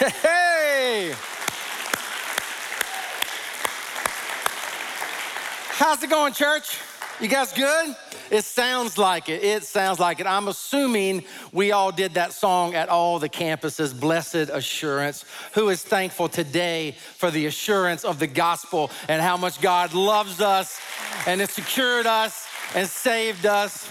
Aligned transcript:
Hey! 0.00 1.12
How's 5.72 6.02
it 6.02 6.08
going, 6.08 6.32
church? 6.32 6.78
You 7.20 7.28
guys 7.28 7.52
good? 7.52 7.94
It 8.30 8.44
sounds 8.44 8.96
like 8.96 9.28
it. 9.28 9.44
It 9.44 9.62
sounds 9.62 10.00
like 10.00 10.18
it. 10.18 10.26
I'm 10.26 10.48
assuming 10.48 11.24
we 11.52 11.72
all 11.72 11.92
did 11.92 12.14
that 12.14 12.32
song 12.32 12.74
at 12.74 12.88
all 12.88 13.18
the 13.18 13.28
campuses, 13.28 13.98
Blessed 13.98 14.48
Assurance. 14.50 15.26
Who 15.52 15.68
is 15.68 15.82
thankful 15.82 16.30
today 16.30 16.92
for 16.92 17.30
the 17.30 17.44
assurance 17.44 18.02
of 18.02 18.18
the 18.18 18.26
gospel 18.26 18.90
and 19.06 19.20
how 19.20 19.36
much 19.36 19.60
God 19.60 19.92
loves 19.92 20.40
us 20.40 20.80
and 21.26 21.40
has 21.40 21.50
secured 21.50 22.06
us 22.06 22.48
and 22.74 22.88
saved 22.88 23.44
us? 23.44 23.86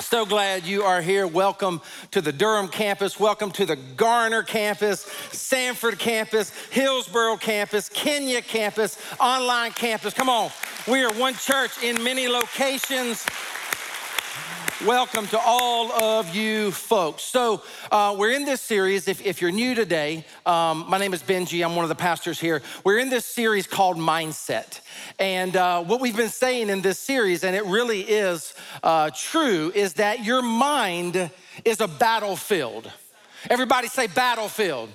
So 0.00 0.24
glad 0.24 0.64
you 0.64 0.84
are 0.84 1.02
here. 1.02 1.26
Welcome 1.26 1.82
to 2.12 2.20
the 2.20 2.32
Durham 2.32 2.68
campus. 2.68 3.18
Welcome 3.18 3.50
to 3.52 3.66
the 3.66 3.74
Garner 3.74 4.44
campus, 4.44 5.00
Sanford 5.32 5.98
campus, 5.98 6.50
Hillsborough 6.70 7.36
campus, 7.36 7.88
Kenya 7.88 8.40
campus, 8.40 8.96
online 9.18 9.72
campus. 9.72 10.14
Come 10.14 10.28
on. 10.28 10.50
We 10.86 11.02
are 11.02 11.12
one 11.14 11.34
church 11.34 11.82
in 11.82 12.02
many 12.04 12.28
locations. 12.28 13.26
Welcome 14.86 15.26
to 15.28 15.40
all 15.40 15.90
of 15.90 16.36
you 16.36 16.70
folks. 16.70 17.24
So, 17.24 17.62
uh, 17.90 18.14
we're 18.16 18.30
in 18.30 18.44
this 18.44 18.60
series. 18.60 19.08
If, 19.08 19.26
if 19.26 19.42
you're 19.42 19.50
new 19.50 19.74
today, 19.74 20.24
um, 20.46 20.84
my 20.88 20.98
name 20.98 21.12
is 21.12 21.20
Benji. 21.20 21.64
I'm 21.64 21.74
one 21.74 21.84
of 21.84 21.88
the 21.88 21.96
pastors 21.96 22.38
here. 22.38 22.62
We're 22.84 23.00
in 23.00 23.10
this 23.10 23.24
series 23.24 23.66
called 23.66 23.96
Mindset. 23.96 24.80
And 25.18 25.56
uh, 25.56 25.82
what 25.82 26.00
we've 26.00 26.16
been 26.16 26.28
saying 26.28 26.68
in 26.68 26.80
this 26.80 27.00
series, 27.00 27.42
and 27.42 27.56
it 27.56 27.64
really 27.64 28.02
is 28.02 28.54
uh, 28.84 29.10
true, 29.12 29.72
is 29.74 29.94
that 29.94 30.24
your 30.24 30.42
mind 30.42 31.28
is 31.64 31.80
a 31.80 31.88
battlefield. 31.88 32.88
Everybody 33.50 33.88
say 33.88 34.06
battlefield. 34.06 34.90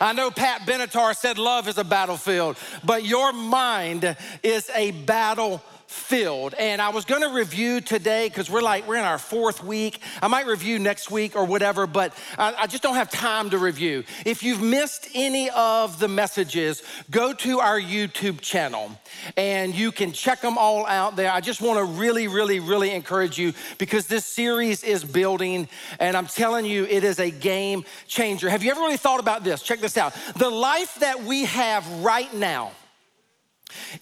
I 0.00 0.14
know 0.14 0.30
Pat 0.30 0.62
Benatar 0.62 1.14
said 1.14 1.36
love 1.36 1.68
is 1.68 1.76
a 1.76 1.84
battlefield, 1.84 2.56
but 2.84 3.04
your 3.04 3.34
mind 3.34 4.16
is 4.42 4.70
a 4.74 4.92
battlefield 4.92 5.60
filled. 5.90 6.54
And 6.54 6.80
I 6.80 6.90
was 6.90 7.04
gonna 7.04 7.30
review 7.30 7.80
today 7.80 8.28
because 8.28 8.48
we're 8.48 8.62
like, 8.62 8.86
we're 8.86 8.96
in 8.96 9.04
our 9.04 9.18
fourth 9.18 9.64
week. 9.64 10.00
I 10.22 10.28
might 10.28 10.46
review 10.46 10.78
next 10.78 11.10
week 11.10 11.34
or 11.34 11.44
whatever, 11.44 11.86
but 11.86 12.16
I, 12.38 12.54
I, 12.60 12.66
just 12.68 12.82
don't 12.82 12.94
have 12.94 13.10
time 13.10 13.50
to 13.50 13.58
review. 13.58 14.04
If 14.24 14.44
you've 14.44 14.62
missed 14.62 15.08
any 15.14 15.50
of 15.50 15.98
the 15.98 16.06
messages, 16.06 16.84
go 17.10 17.32
to 17.32 17.58
our 17.58 17.80
YouTube 17.80 18.40
channel 18.40 18.92
and 19.36 19.74
you 19.74 19.90
can 19.90 20.12
check 20.12 20.40
them 20.40 20.56
all 20.58 20.86
out 20.86 21.16
there. 21.16 21.32
I 21.32 21.40
just 21.40 21.60
wanna 21.60 21.84
really, 21.84 22.28
really, 22.28 22.60
really 22.60 22.92
encourage 22.92 23.36
you 23.36 23.52
because 23.78 24.06
this 24.06 24.24
series 24.24 24.84
is 24.84 25.02
building 25.02 25.68
and 25.98 26.16
I'm 26.16 26.26
telling 26.26 26.66
you, 26.66 26.84
it 26.84 27.02
is 27.02 27.18
a 27.18 27.32
game 27.32 27.84
changer. 28.06 28.48
Have 28.48 28.62
you 28.62 28.70
ever 28.70 28.80
really 28.80 28.96
thought 28.96 29.18
about 29.18 29.42
this? 29.42 29.60
Check 29.60 29.80
this 29.80 29.96
out. 29.96 30.14
The 30.36 30.50
life 30.50 31.00
that 31.00 31.24
we 31.24 31.46
have 31.46 31.84
right 32.04 32.32
now 32.32 32.70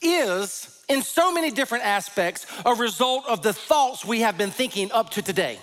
is 0.01 0.83
in 0.89 1.03
so 1.03 1.33
many 1.33 1.51
different 1.51 1.85
aspects 1.85 2.47
a 2.65 2.75
result 2.75 3.25
of 3.29 3.43
the 3.43 3.53
thoughts 3.53 4.05
we 4.05 4.21
have 4.21 4.39
been 4.39 4.51
thinking 4.51 4.91
up 4.93 5.11
to 5.11 5.23
today. 5.23 5.59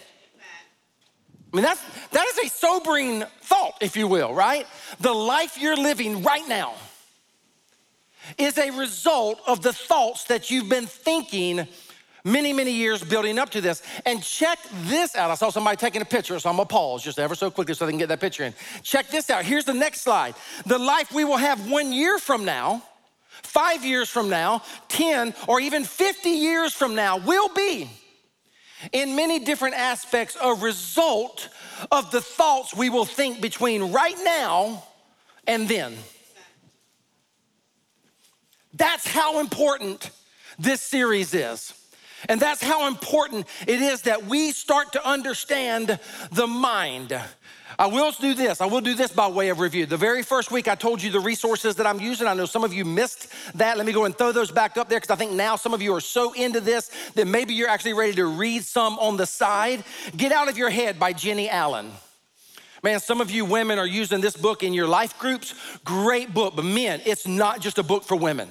I 1.53 1.55
mean, 1.55 1.63
that's, 1.63 1.81
that 2.09 2.25
is 2.27 2.47
a 2.47 2.49
sobering 2.49 3.23
thought, 3.41 3.75
if 3.79 3.95
you 3.95 4.07
will, 4.07 4.33
right? 4.33 4.67
The 4.99 5.13
life 5.13 5.57
you're 5.57 5.77
living 5.77 6.21
right 6.21 6.45
now 6.47 6.73
is 8.37 8.57
a 8.57 8.71
result 8.71 9.39
of 9.47 9.61
the 9.61 9.71
thoughts 9.71 10.25
that 10.25 10.51
you've 10.51 10.67
been 10.67 10.87
thinking 10.87 11.67
many, 12.25 12.51
many 12.51 12.71
years 12.71 13.03
building 13.03 13.39
up 13.39 13.51
to 13.51 13.61
this. 13.61 13.83
And 14.05 14.21
check 14.21 14.59
this 14.85 15.15
out. 15.15 15.31
I 15.31 15.35
saw 15.35 15.49
somebody 15.49 15.77
taking 15.77 16.01
a 16.01 16.05
picture, 16.05 16.37
so 16.39 16.49
I'm 16.49 16.57
gonna 16.57 16.65
pause 16.65 17.03
just 17.03 17.19
ever 17.19 17.35
so 17.35 17.49
quickly 17.49 17.73
so 17.75 17.85
they 17.85 17.91
can 17.91 17.99
get 17.99 18.09
that 18.09 18.19
picture 18.19 18.43
in. 18.43 18.53
Check 18.81 19.07
this 19.09 19.29
out. 19.29 19.45
Here's 19.45 19.65
the 19.65 19.73
next 19.73 20.01
slide. 20.01 20.35
The 20.65 20.79
life 20.79 21.13
we 21.13 21.23
will 21.23 21.37
have 21.37 21.69
one 21.69 21.93
year 21.93 22.17
from 22.17 22.43
now 22.43 22.83
five 23.55 23.85
years 23.85 24.09
from 24.09 24.29
now, 24.29 24.61
10, 24.89 25.33
or 25.47 25.61
even 25.61 25.85
50 25.85 26.29
years 26.29 26.73
from 26.73 26.93
now 26.93 27.15
will 27.15 27.47
be, 27.55 27.89
in 28.91 29.15
many 29.15 29.39
different 29.39 29.75
aspects, 29.75 30.35
a 30.43 30.53
result 30.55 31.47
of 31.89 32.11
the 32.11 32.19
thoughts 32.19 32.75
we 32.75 32.89
will 32.89 33.05
think 33.05 33.39
between 33.39 33.93
right 33.93 34.17
now 34.25 34.83
and 35.47 35.69
then. 35.69 35.95
That's 38.73 39.07
how 39.07 39.39
important 39.39 40.09
this 40.59 40.81
series 40.81 41.33
is. 41.33 41.73
And 42.27 42.41
that's 42.41 42.61
how 42.61 42.87
important 42.87 43.47
it 43.67 43.79
is 43.81 44.01
that 44.01 44.25
we 44.25 44.51
start 44.51 44.93
to 44.93 45.07
understand 45.07 45.97
the 46.31 46.47
mind. 46.47 47.17
I 47.77 47.87
will 47.87 48.11
do 48.11 48.33
this. 48.33 48.61
I 48.61 48.65
will 48.65 48.81
do 48.81 48.95
this 48.95 49.11
by 49.11 49.27
way 49.27 49.49
of 49.49 49.59
review. 49.59 49.85
The 49.85 49.97
very 49.97 50.23
first 50.23 50.51
week, 50.51 50.67
I 50.67 50.75
told 50.75 51.01
you 51.01 51.11
the 51.11 51.19
resources 51.19 51.75
that 51.75 51.85
I'm 51.85 51.99
using. 51.99 52.27
I 52.27 52.33
know 52.33 52.45
some 52.45 52.63
of 52.63 52.73
you 52.73 52.85
missed 52.85 53.27
that. 53.55 53.77
Let 53.77 53.85
me 53.85 53.91
go 53.91 54.05
and 54.05 54.17
throw 54.17 54.31
those 54.31 54.51
back 54.51 54.77
up 54.77 54.87
there 54.87 54.99
because 54.99 55.13
I 55.13 55.17
think 55.17 55.33
now 55.33 55.55
some 55.55 55.73
of 55.73 55.81
you 55.81 55.93
are 55.93 56.01
so 56.01 56.31
into 56.33 56.61
this 56.61 56.89
that 57.15 57.27
maybe 57.27 57.53
you're 57.53 57.69
actually 57.69 57.93
ready 57.93 58.13
to 58.13 58.25
read 58.25 58.63
some 58.63 58.97
on 58.99 59.17
the 59.17 59.25
side. 59.25 59.83
Get 60.15 60.31
Out 60.31 60.49
of 60.49 60.57
Your 60.57 60.69
Head 60.69 60.99
by 60.99 61.11
Jennie 61.11 61.49
Allen. 61.49 61.91
Man, 62.81 62.99
some 62.99 63.19
of 63.19 63.31
you 63.31 63.45
women 63.45 63.79
are 63.79 63.87
using 63.87 64.21
this 64.21 64.37
book 64.37 64.63
in 64.63 64.73
your 64.73 64.87
life 64.87 65.17
groups. 65.19 65.55
Great 65.83 66.33
book, 66.33 66.55
but 66.55 66.63
men, 66.63 67.01
it's 67.05 67.27
not 67.27 67.59
just 67.59 67.77
a 67.77 67.83
book 67.83 68.03
for 68.03 68.15
women. 68.15 68.47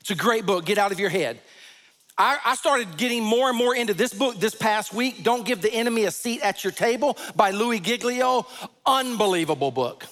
It's 0.00 0.10
a 0.10 0.14
great 0.14 0.46
book. 0.46 0.64
Get 0.64 0.78
out 0.78 0.90
of 0.90 0.98
your 0.98 1.10
head. 1.10 1.38
I, 2.18 2.38
I, 2.44 2.56
started 2.56 2.96
getting 2.96 3.22
more 3.22 3.48
and 3.48 3.56
more 3.56 3.76
into 3.76 3.94
this 3.94 4.12
book 4.12 4.40
this 4.40 4.52
past 4.52 4.92
week, 4.92 5.22
Don't 5.22 5.46
Give 5.46 5.62
the 5.62 5.72
Enemy 5.72 6.04
a 6.04 6.10
Seat 6.10 6.40
at 6.42 6.64
Your 6.64 6.72
Table 6.72 7.16
by 7.36 7.52
Louis 7.52 7.78
Giglio. 7.78 8.44
Unbelievable 8.84 9.70
book. 9.70 10.04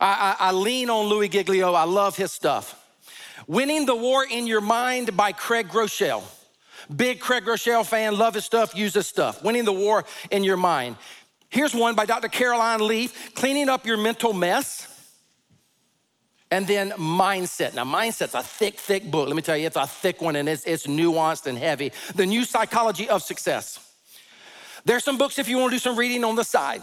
I, 0.00 0.36
I, 0.40 0.48
I 0.48 0.52
lean 0.52 0.90
on 0.90 1.06
Louis 1.06 1.28
Giglio, 1.28 1.74
I 1.74 1.84
love 1.84 2.16
his 2.16 2.32
stuff. 2.32 2.76
Winning 3.46 3.86
the 3.86 3.94
War 3.94 4.26
in 4.28 4.48
Your 4.48 4.60
Mind 4.60 5.16
by 5.16 5.30
Craig 5.30 5.68
Groeschel. 5.68 6.24
Big 6.94 7.20
Craig 7.20 7.44
Groeschel 7.44 7.86
fan, 7.86 8.18
love 8.18 8.34
his 8.34 8.44
stuff, 8.44 8.74
use 8.74 8.94
his 8.94 9.06
stuff. 9.06 9.44
Winning 9.44 9.64
the 9.64 9.72
War 9.72 10.04
in 10.32 10.42
Your 10.42 10.56
Mind. 10.56 10.96
Here's 11.50 11.74
one 11.74 11.94
by 11.94 12.04
Dr. 12.04 12.28
Caroline 12.28 12.80
Leaf, 12.80 13.34
Cleaning 13.34 13.68
Up 13.68 13.86
Your 13.86 13.96
Mental 13.96 14.32
Mess. 14.32 14.88
And 16.52 16.66
then 16.66 16.90
mindset. 16.90 17.72
Now, 17.72 17.84
mindset's 17.84 18.34
a 18.34 18.42
thick, 18.42 18.78
thick 18.78 19.10
book. 19.10 19.26
Let 19.26 19.34
me 19.34 19.40
tell 19.40 19.56
you, 19.56 19.66
it's 19.66 19.74
a 19.74 19.86
thick 19.86 20.20
one 20.20 20.36
and 20.36 20.46
it's, 20.46 20.64
it's 20.64 20.86
nuanced 20.86 21.46
and 21.46 21.56
heavy. 21.56 21.92
The 22.14 22.26
New 22.26 22.44
Psychology 22.44 23.08
of 23.08 23.22
Success. 23.22 23.78
There's 24.84 25.02
some 25.02 25.16
books 25.16 25.38
if 25.38 25.48
you 25.48 25.56
want 25.56 25.70
to 25.70 25.76
do 25.76 25.78
some 25.78 25.96
reading 25.96 26.24
on 26.24 26.36
the 26.36 26.44
side. 26.44 26.82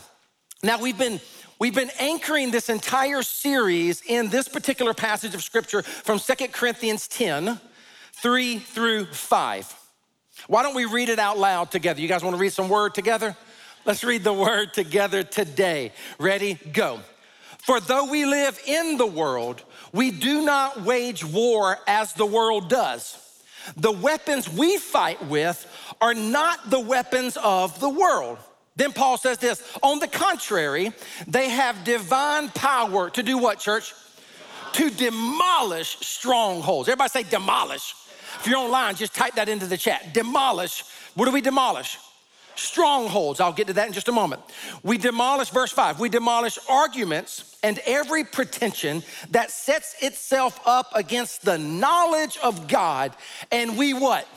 Now, 0.63 0.81
we've 0.81 0.97
been 0.97 1.21
We've 1.59 1.75
been 1.75 1.91
anchoring 1.99 2.51
this 2.51 2.69
entire 2.69 3.21
series 3.21 4.01
in 4.07 4.29
this 4.29 4.47
particular 4.47 4.93
passage 4.93 5.35
of 5.35 5.43
scripture 5.43 5.81
from 5.81 6.17
Second 6.17 6.53
Corinthians 6.53 7.05
10, 7.09 7.59
3 8.13 8.59
through 8.59 9.05
5. 9.07 9.75
Why 10.47 10.63
don't 10.63 10.73
we 10.73 10.85
read 10.85 11.09
it 11.09 11.19
out 11.19 11.37
loud 11.37 11.69
together? 11.69 11.99
You 11.99 12.07
guys 12.07 12.23
want 12.23 12.33
to 12.33 12.39
read 12.39 12.53
some 12.53 12.69
word 12.69 12.95
together? 12.95 13.35
Let's 13.83 14.05
read 14.05 14.23
the 14.23 14.31
word 14.31 14.73
together 14.73 15.21
today. 15.21 15.91
Ready? 16.17 16.53
Go. 16.71 17.01
For 17.69 17.79
though 17.79 18.05
we 18.05 18.25
live 18.25 18.59
in 18.65 18.97
the 18.97 19.05
world, 19.05 19.61
we 19.93 20.09
do 20.09 20.43
not 20.43 20.81
wage 20.81 21.23
war 21.23 21.77
as 21.85 22.13
the 22.13 22.25
world 22.25 22.67
does. 22.67 23.15
The 23.77 23.91
weapons 23.91 24.49
we 24.49 24.79
fight 24.79 25.23
with 25.27 25.67
are 26.01 26.15
not 26.15 26.71
the 26.71 26.79
weapons 26.79 27.37
of 27.37 27.79
the 27.79 27.87
world. 27.87 28.39
Then 28.75 28.91
Paul 28.91 29.19
says 29.19 29.37
this 29.37 29.61
on 29.83 29.99
the 29.99 30.07
contrary, 30.07 30.93
they 31.27 31.49
have 31.49 31.83
divine 31.83 32.49
power 32.49 33.11
to 33.11 33.21
do 33.21 33.37
what, 33.37 33.59
church? 33.59 33.93
To 34.73 34.89
demolish 34.89 35.99
strongholds. 35.99 36.89
Everybody 36.89 37.23
say 37.23 37.29
demolish. 37.29 37.93
If 38.39 38.47
you're 38.47 38.57
online, 38.57 38.95
just 38.95 39.13
type 39.13 39.35
that 39.35 39.47
into 39.47 39.67
the 39.67 39.77
chat. 39.77 40.11
Demolish. 40.11 40.85
What 41.13 41.25
do 41.25 41.31
we 41.31 41.41
demolish? 41.41 41.99
Strongholds. 42.59 43.39
I'll 43.39 43.53
get 43.53 43.67
to 43.67 43.73
that 43.73 43.87
in 43.87 43.93
just 43.93 44.07
a 44.07 44.11
moment. 44.11 44.41
We 44.83 44.97
demolish, 44.97 45.49
verse 45.49 45.71
five, 45.71 45.99
we 45.99 46.09
demolish 46.09 46.59
arguments 46.69 47.57
and 47.63 47.79
every 47.85 48.23
pretension 48.23 49.03
that 49.31 49.51
sets 49.51 49.95
itself 50.01 50.59
up 50.65 50.91
against 50.95 51.43
the 51.43 51.57
knowledge 51.57 52.37
of 52.43 52.67
God. 52.67 53.13
And 53.51 53.77
we 53.77 53.93
what? 53.93 54.27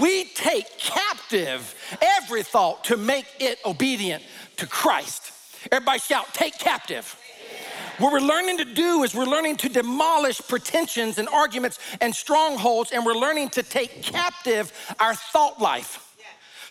We 0.00 0.24
take 0.24 0.78
captive 0.78 1.74
every 2.00 2.42
thought 2.42 2.84
to 2.84 2.96
make 2.96 3.26
it 3.40 3.58
obedient 3.64 4.22
to 4.58 4.66
Christ. 4.66 5.32
Everybody 5.70 5.98
shout, 5.98 6.32
take 6.34 6.58
captive. 6.58 7.16
What 7.98 8.12
we're 8.12 8.20
learning 8.20 8.58
to 8.58 8.64
do 8.64 9.02
is 9.02 9.14
we're 9.14 9.24
learning 9.24 9.58
to 9.58 9.68
demolish 9.68 10.40
pretensions 10.48 11.18
and 11.18 11.28
arguments 11.28 11.78
and 12.00 12.14
strongholds, 12.14 12.90
and 12.90 13.04
we're 13.04 13.14
learning 13.14 13.50
to 13.50 13.62
take 13.62 14.02
captive 14.02 14.72
our 14.98 15.14
thought 15.14 15.60
life 15.60 16.11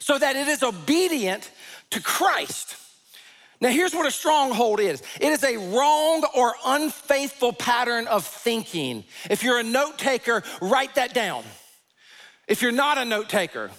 so 0.02 0.18
that 0.18 0.36
it 0.36 0.48
is 0.48 0.64
obedient 0.64 1.50
to 1.92 2.02
Christ. 2.02 2.76
Now, 3.62 3.70
here's 3.70 3.94
what 3.94 4.08
a 4.08 4.12
stronghold 4.12 4.80
is 4.80 5.02
it 5.20 5.32
is 5.32 5.44
a 5.44 5.58
wrong 5.58 6.26
or 6.36 6.56
unfaithful 6.66 7.54
pattern 7.54 8.08
of 8.08 8.26
thinking. 8.26 9.06
If 9.30 9.44
you're 9.44 9.60
a 9.60 9.64
note 9.64 10.00
taker, 10.00 10.44
write 10.60 10.96
that 10.96 11.14
down. 11.14 11.44
If 12.48 12.64
you're 12.64 12.72
not 12.72 12.98
a 12.98 13.06
note 13.06 13.30
taker, 13.30 13.70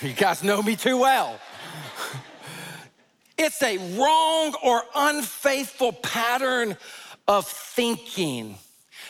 you 0.00 0.14
guys 0.14 0.42
know 0.42 0.62
me 0.62 0.74
too 0.74 0.98
well. 0.98 1.38
It's 3.38 3.62
a 3.62 3.76
wrong 3.98 4.54
or 4.62 4.82
unfaithful 4.94 5.92
pattern 5.92 6.78
of 7.28 7.46
thinking. 7.46 8.56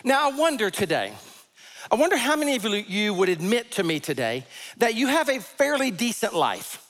Now, 0.02 0.30
I 0.30 0.36
wonder 0.36 0.68
today, 0.68 1.12
I 1.90 1.94
wonder 1.94 2.16
how 2.16 2.36
many 2.36 2.56
of 2.56 2.64
you 2.64 3.14
would 3.14 3.28
admit 3.28 3.72
to 3.72 3.82
me 3.82 4.00
today 4.00 4.44
that 4.78 4.94
you 4.94 5.06
have 5.06 5.28
a 5.28 5.38
fairly 5.38 5.90
decent 5.90 6.34
life. 6.34 6.82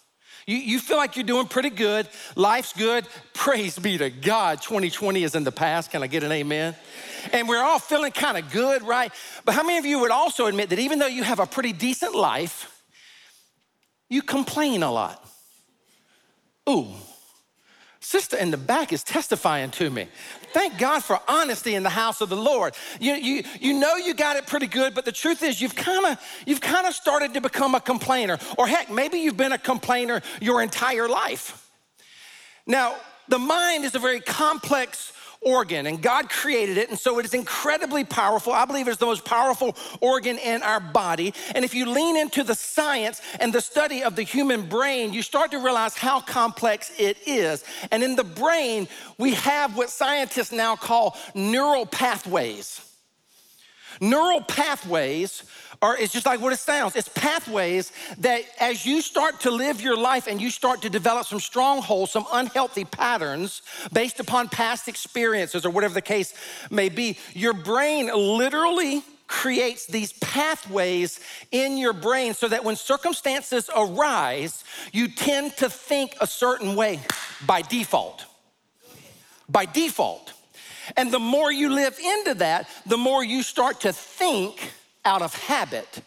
You, 0.47 0.57
you 0.57 0.79
feel 0.79 0.97
like 0.97 1.17
you're 1.17 1.25
doing 1.25 1.49
pretty 1.49 1.71
good, 1.71 2.09
life's 2.37 2.73
good. 2.73 3.07
Praise 3.35 3.79
be 3.79 3.99
to 3.99 4.11
God. 4.11 4.63
2020 4.63 5.25
is 5.25 5.35
in 5.35 5.43
the 5.43 5.53
past. 5.53 5.91
Can 5.91 6.03
I 6.03 6.07
get 6.07 6.23
an 6.23 6.31
amen? 6.31 6.77
And 7.33 7.49
we're 7.49 7.63
all 7.63 7.81
feeling 7.81 8.13
kind 8.13 8.39
of 8.39 8.51
good, 8.53 8.83
right? 8.83 9.13
But 9.45 9.57
how 9.57 9.65
many 9.65 9.79
of 9.79 9.85
you 9.85 9.99
would 10.01 10.13
also 10.13 10.47
admit 10.47 10.71
that 10.71 10.79
even 10.79 11.01
though 11.01 11.07
you 11.07 11.25
have 11.25 11.41
a 11.41 11.47
pretty 11.47 11.73
decent 11.73 12.15
life, 12.15 12.73
you 14.09 14.23
complain 14.23 14.85
a 14.85 14.93
lot? 14.93 15.23
Ooh, 16.69 16.87
Sister 18.07 18.37
in 18.37 18.53
the 18.53 18.57
back 18.57 18.93
is 18.93 19.03
testifying 19.03 19.73
to 19.73 19.91
me. 19.91 20.07
Thank 20.53 20.79
God 20.79 21.03
for 21.03 21.19
honesty 21.27 21.75
in 21.75 21.83
the 21.83 21.91
house 21.91 22.21
of 22.21 22.29
the 22.29 22.37
Lord. 22.37 22.77
You, 23.01 23.15
you, 23.15 23.43
you 23.59 23.81
know 23.81 23.97
you 23.97 24.15
got 24.15 24.37
it 24.37 24.47
pretty 24.47 24.69
good, 24.69 24.95
but 24.95 25.05
the 25.05 25.11
truth 25.11 25.43
is 25.43 25.61
you've 25.61 25.75
kind 25.75 26.07
of 26.07 26.21
you've 26.47 26.61
kind 26.61 26.87
of 26.87 26.95
started 26.95 27.35
to 27.35 27.41
become 27.41 27.75
a 27.75 27.81
complainer. 27.81 28.39
Or 28.57 28.69
heck, 28.69 28.93
maybe 28.93 29.19
you've 29.19 29.37
been 29.37 29.51
a 29.51 29.59
complainer 29.59 30.23
your 30.41 30.63
entire 30.63 31.09
life. 31.09 31.69
Now, 32.65 32.95
the 33.27 33.41
mind 33.41 33.85
is 33.85 33.97
a 33.97 33.99
very 33.99 34.21
complex 34.21 35.13
organ, 35.43 35.87
and 35.87 36.03
God 36.03 36.29
created 36.29 36.77
it, 36.79 36.91
and 36.91 36.99
so 36.99 37.19
it 37.19 37.25
is 37.25 37.35
incredibly 37.35 38.05
powerful. 38.05 38.53
I 38.53 38.65
believe 38.65 38.89
it's 38.89 38.99
the 38.99 39.07
most 39.07 39.25
powerful 39.25 39.77
organ 40.01 40.39
in 40.39 40.63
our 40.63 40.81
body. 40.81 41.35
And 41.55 41.65
if 41.65 41.75
you 41.75 41.87
lean 41.87 42.17
into 42.17 42.43
the 42.43 42.55
science 42.55 43.21
and 43.41 43.53
the 43.53 43.61
study 43.61 44.03
of 44.03 44.17
the 44.17 44.23
human 44.23 44.67
brain, 44.67 45.13
you 45.13 45.23
start 45.23 45.51
to 45.53 45.59
realize 45.59 45.97
how 45.97 46.21
complex 46.21 46.93
it 46.99 47.19
is. 47.27 47.65
And 47.91 48.03
in 48.03 48.17
the 48.17 48.25
brain, 48.25 48.89
we 49.19 49.35
have 49.35 49.77
what 49.77 49.91
scientists 49.91 50.53
now 50.53 50.77
call 50.77 51.17
neural 51.35 51.87
pathways. 51.87 52.81
Neural 54.01 54.43
pathways 54.43 55.43
are, 55.83 55.97
it's 55.97 56.13
just 56.13 56.27
like 56.27 56.41
what 56.41 56.53
it 56.53 56.59
sounds. 56.59 56.97
It's 56.97 57.09
pathways 57.09 57.93
that 58.19 58.43
as 58.61 58.87
you 58.87 59.01
start 59.01 59.41
to 59.41 59.51
live 59.51 59.81
your 59.81 59.97
life 59.97 60.27
and 60.27 60.41
you 60.41 60.51
start 60.51 60.83
to 60.83 60.91
develop 60.91 61.27
some 61.27 61.41
strongholds, 61.41 62.13
some 62.13 62.27
unhealthy 62.33 62.85
patterns 62.85 63.63
based 63.93 64.21
upon 64.21 64.49
past 64.49 64.89
experiences 64.89 65.65
or 65.65 65.71
whatever 65.71 65.95
the 65.95 66.03
case 66.03 66.35
may 66.71 66.89
be, 66.89 67.19
your 67.33 67.53
brain 67.53 68.11
literally 68.15 69.03
creates 69.29 69.87
these 69.87 70.13
pathways 70.15 71.21
in 71.51 71.77
your 71.77 71.93
brain 71.93 72.33
so 72.33 72.49
that 72.49 72.65
when 72.65 72.77
circumstances 72.77 73.69
arise, 73.75 74.65
you 74.93 75.09
tend 75.09 75.57
to 75.57 75.69
think 75.69 76.17
a 76.21 76.27
certain 76.27 76.77
way 76.77 77.01
by 77.45 77.63
default. 77.63 78.25
By 79.49 79.67
default. 79.67 80.33
And 80.97 81.11
the 81.11 81.19
more 81.19 81.51
you 81.51 81.71
live 81.71 81.99
into 81.99 82.35
that, 82.35 82.69
the 82.87 82.97
more 82.97 83.25
you 83.25 83.43
start 83.43 83.81
to 83.81 83.93
think 83.93 84.73
out 85.07 85.23
of 85.23 85.35
habit 85.35 86.03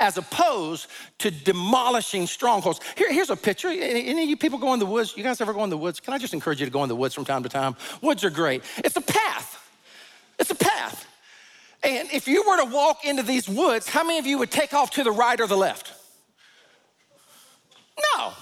as 0.00 0.16
opposed 0.16 0.88
to 1.18 1.30
demolishing 1.30 2.26
strongholds. 2.26 2.80
Here, 2.96 3.12
here's 3.12 3.30
a 3.30 3.36
picture. 3.36 3.68
Any, 3.68 4.22
of 4.22 4.28
you 4.28 4.36
people 4.36 4.58
go 4.58 4.72
in 4.74 4.80
the 4.80 4.86
woods? 4.86 5.14
You 5.16 5.22
guys 5.22 5.40
ever 5.40 5.52
go 5.52 5.62
in 5.62 5.70
the 5.70 5.78
woods? 5.78 6.00
Can 6.00 6.14
I 6.14 6.18
just 6.18 6.34
encourage 6.34 6.58
you 6.58 6.66
to 6.66 6.72
go 6.72 6.82
in 6.82 6.88
the 6.88 6.96
woods 6.96 7.14
from 7.14 7.24
time 7.24 7.42
to 7.42 7.48
time? 7.48 7.76
Woods 8.02 8.24
are 8.24 8.30
great. 8.30 8.62
It's 8.78 8.96
a 8.96 9.02
path. 9.02 9.56
It's 10.38 10.50
a 10.50 10.54
path. 10.54 11.06
And 11.82 12.10
if 12.12 12.26
you 12.26 12.44
were 12.46 12.56
to 12.64 12.70
walk 12.70 13.04
into 13.04 13.22
these 13.22 13.48
woods, 13.48 13.88
how 13.88 14.02
many 14.02 14.18
of 14.18 14.26
you 14.26 14.38
would 14.38 14.50
take 14.50 14.74
off 14.74 14.90
to 14.92 15.04
the 15.04 15.12
right 15.12 15.38
or 15.40 15.46
the 15.46 15.56
left? 15.56 15.92
No. 18.16 18.32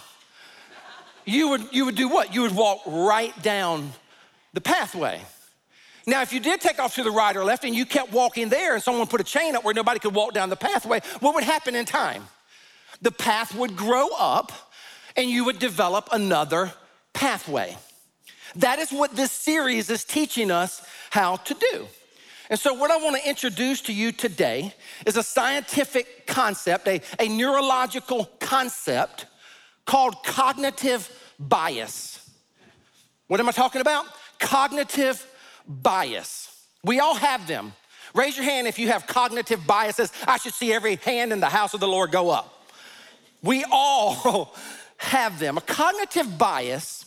You 1.24 1.50
would, 1.50 1.68
you 1.72 1.84
would 1.84 1.96
do 1.96 2.08
what? 2.08 2.34
You 2.34 2.42
would 2.42 2.54
walk 2.54 2.80
right 2.86 3.34
down 3.42 3.92
the 4.54 4.60
pathway. 4.60 5.20
Now, 6.08 6.22
if 6.22 6.32
you 6.32 6.40
did 6.40 6.62
take 6.62 6.78
off 6.78 6.94
to 6.94 7.02
the 7.02 7.10
right 7.10 7.36
or 7.36 7.44
left 7.44 7.64
and 7.64 7.74
you 7.74 7.84
kept 7.84 8.12
walking 8.12 8.48
there 8.48 8.72
and 8.72 8.82
someone 8.82 9.06
put 9.06 9.20
a 9.20 9.24
chain 9.24 9.54
up 9.54 9.62
where 9.62 9.74
nobody 9.74 10.00
could 10.00 10.14
walk 10.14 10.32
down 10.32 10.48
the 10.48 10.56
pathway, 10.56 11.00
what 11.20 11.34
would 11.34 11.44
happen 11.44 11.74
in 11.74 11.84
time? 11.84 12.24
The 13.02 13.10
path 13.10 13.54
would 13.54 13.76
grow 13.76 14.08
up 14.18 14.50
and 15.18 15.28
you 15.28 15.44
would 15.44 15.58
develop 15.58 16.08
another 16.10 16.72
pathway. 17.12 17.76
That 18.56 18.78
is 18.78 18.90
what 18.90 19.16
this 19.16 19.30
series 19.30 19.90
is 19.90 20.02
teaching 20.02 20.50
us 20.50 20.80
how 21.10 21.36
to 21.36 21.52
do. 21.52 21.86
And 22.48 22.58
so, 22.58 22.72
what 22.72 22.90
I 22.90 22.96
want 22.96 23.22
to 23.22 23.28
introduce 23.28 23.82
to 23.82 23.92
you 23.92 24.10
today 24.10 24.72
is 25.04 25.18
a 25.18 25.22
scientific 25.22 26.26
concept, 26.26 26.88
a, 26.88 27.02
a 27.20 27.28
neurological 27.28 28.30
concept 28.40 29.26
called 29.84 30.24
cognitive 30.24 31.10
bias. 31.38 32.30
What 33.26 33.40
am 33.40 33.48
I 33.50 33.52
talking 33.52 33.82
about? 33.82 34.06
Cognitive 34.38 35.26
bias. 35.68 36.50
We 36.82 37.00
all 37.00 37.14
have 37.14 37.46
them. 37.46 37.72
Raise 38.14 38.36
your 38.36 38.44
hand 38.44 38.66
if 38.66 38.78
you 38.78 38.88
have 38.88 39.06
cognitive 39.06 39.66
biases. 39.66 40.12
I 40.26 40.38
should 40.38 40.54
see 40.54 40.72
every 40.72 40.96
hand 40.96 41.32
in 41.32 41.40
the 41.40 41.48
house 41.48 41.74
of 41.74 41.80
the 41.80 41.88
Lord 41.88 42.10
go 42.10 42.30
up. 42.30 42.72
We 43.42 43.64
all 43.70 44.56
have 44.96 45.38
them. 45.38 45.58
A 45.58 45.60
cognitive 45.60 46.38
bias 46.38 47.04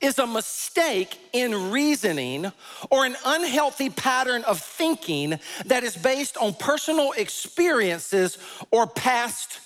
is 0.00 0.18
a 0.18 0.26
mistake 0.26 1.18
in 1.32 1.70
reasoning 1.70 2.52
or 2.90 3.06
an 3.06 3.16
unhealthy 3.24 3.90
pattern 3.90 4.44
of 4.44 4.60
thinking 4.60 5.38
that 5.66 5.82
is 5.82 5.96
based 5.96 6.36
on 6.36 6.54
personal 6.54 7.12
experiences 7.12 8.38
or 8.70 8.86
past 8.86 9.60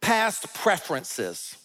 past 0.00 0.54
preferences. 0.54 1.56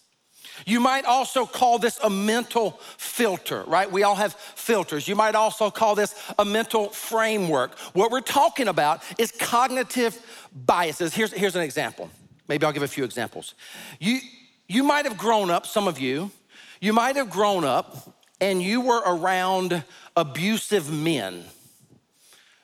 You 0.66 0.80
might 0.80 1.06
also 1.06 1.46
call 1.46 1.80
this 1.80 2.00
a 2.04 2.10
mental 2.10 2.80
filter, 2.98 3.64
right? 3.68 3.92
We 3.92 4.04
all 4.04 4.16
have 4.16 4.34
filters. 4.34 5.08
You 5.08 5.16
might 5.16 5.36
also 5.36 5.70
call 5.70 5.96
this 5.96 6.16
a 6.40 6.46
mental 6.46 6.90
framework. 6.90 7.78
What 7.94 8.12
we're 8.12 8.22
talking 8.22 8.68
about 8.68 9.04
is 9.18 9.32
cognitive 9.32 10.18
biases. 10.66 11.14
Here's, 11.14 11.34
here's 11.34 11.56
an 11.56 11.64
example. 11.64 12.10
Maybe 12.48 12.66
I'll 12.66 12.72
give 12.72 12.84
a 12.84 12.88
few 12.88 13.04
examples. 13.04 13.56
You, 14.00 14.20
you 14.68 14.84
might 14.84 15.06
have 15.06 15.18
grown 15.18 15.50
up, 15.50 15.66
some 15.66 15.88
of 15.88 16.00
you, 16.00 16.32
you 16.80 16.94
might 16.94 17.16
have 17.16 17.30
grown 17.30 17.64
up 17.64 18.16
and 18.40 18.62
you 18.62 18.82
were 18.82 19.02
around 19.06 19.84
abusive 20.16 20.92
men. 20.92 21.44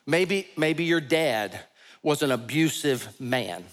Maybe, 0.06 0.48
maybe 0.56 0.84
your 0.84 1.00
dad 1.00 1.60
was 2.02 2.22
an 2.22 2.30
abusive 2.30 3.20
man. 3.20 3.64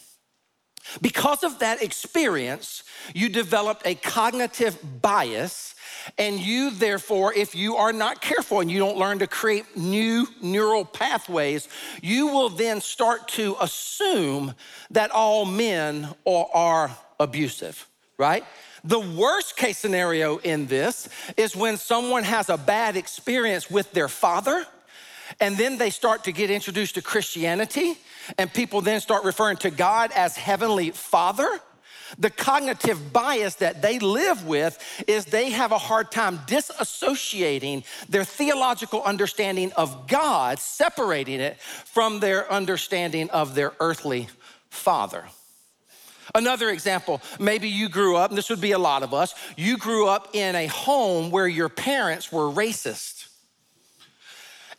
Because 1.02 1.44
of 1.44 1.60
that 1.60 1.82
experience, 1.82 2.84
you 3.14 3.30
developed 3.30 3.86
a 3.86 3.96
cognitive 3.96 4.78
bias, 5.02 5.76
and 6.18 6.40
you, 6.40 6.72
therefore, 6.72 7.34
if 7.34 7.56
you 7.56 7.76
are 7.76 7.94
not 7.94 8.22
careful 8.22 8.60
and 8.60 8.72
you 8.72 8.80
don't 8.80 8.98
learn 8.98 9.20
to 9.20 9.28
create 9.28 9.78
new 9.78 10.28
neural 10.42 10.86
pathways, 10.86 11.68
you 12.02 12.28
will 12.28 12.50
then 12.50 12.82
start 12.82 13.28
to 13.30 13.56
assume 13.62 14.54
that 14.92 15.12
all 15.12 15.46
men 15.46 16.08
are 16.26 16.92
abusive, 17.20 17.88
right? 18.18 18.44
The 18.84 19.00
worst 19.00 19.58
case 19.58 19.78
scenario 19.78 20.38
in 20.38 20.68
this 20.68 21.10
is 21.36 21.56
when 21.56 21.78
someone 21.78 22.24
has 22.24 22.50
a 22.50 22.58
bad 22.58 22.96
experience 22.96 23.70
with 23.70 23.92
their 23.92 24.08
father 24.08 24.66
and 25.40 25.58
then 25.58 25.78
they 25.78 25.90
start 25.90 26.24
to 26.26 26.32
get 26.32 26.50
introduced 26.50 26.96
to 26.96 27.02
Christianity, 27.02 27.98
and 28.38 28.54
people 28.54 28.82
then 28.82 29.00
start 29.00 29.24
referring 29.24 29.58
to 29.58 29.70
God 29.70 30.12
as 30.16 30.36
Heavenly 30.36 30.92
Father. 30.92 31.60
The 32.18 32.30
cognitive 32.30 33.14
bias 33.14 33.56
that 33.56 33.82
they 33.82 34.00
live 34.00 34.48
with 34.48 34.78
is 35.08 35.26
they 35.26 35.52
have 35.52 35.72
a 35.72 35.78
hard 35.78 36.12
time 36.12 36.40
disassociating 36.40 37.86
their 38.10 38.24
theological 38.24 39.04
understanding 39.04 39.72
of 39.74 40.08
God, 40.08 40.58
separating 40.60 41.40
it 41.40 41.60
from 41.60 42.20
their 42.20 42.52
understanding 42.52 43.30
of 43.30 43.54
their 43.54 43.74
earthly 43.80 44.28
father. 44.70 45.26
Another 46.36 46.70
example, 46.70 47.22
maybe 47.40 47.70
you 47.70 47.90
grew 47.90 48.16
up, 48.16 48.32
and 48.32 48.38
this 48.38 48.50
would 48.50 48.62
be 48.62 48.72
a 48.72 48.80
lot 48.80 49.04
of 49.04 49.14
us, 49.14 49.34
you 49.56 49.78
grew 49.78 50.08
up 50.08 50.30
in 50.34 50.56
a 50.56 50.68
home 50.68 51.32
where 51.32 51.48
your 51.48 51.70
parents 51.70 52.32
were 52.32 52.50
racist. 52.50 53.28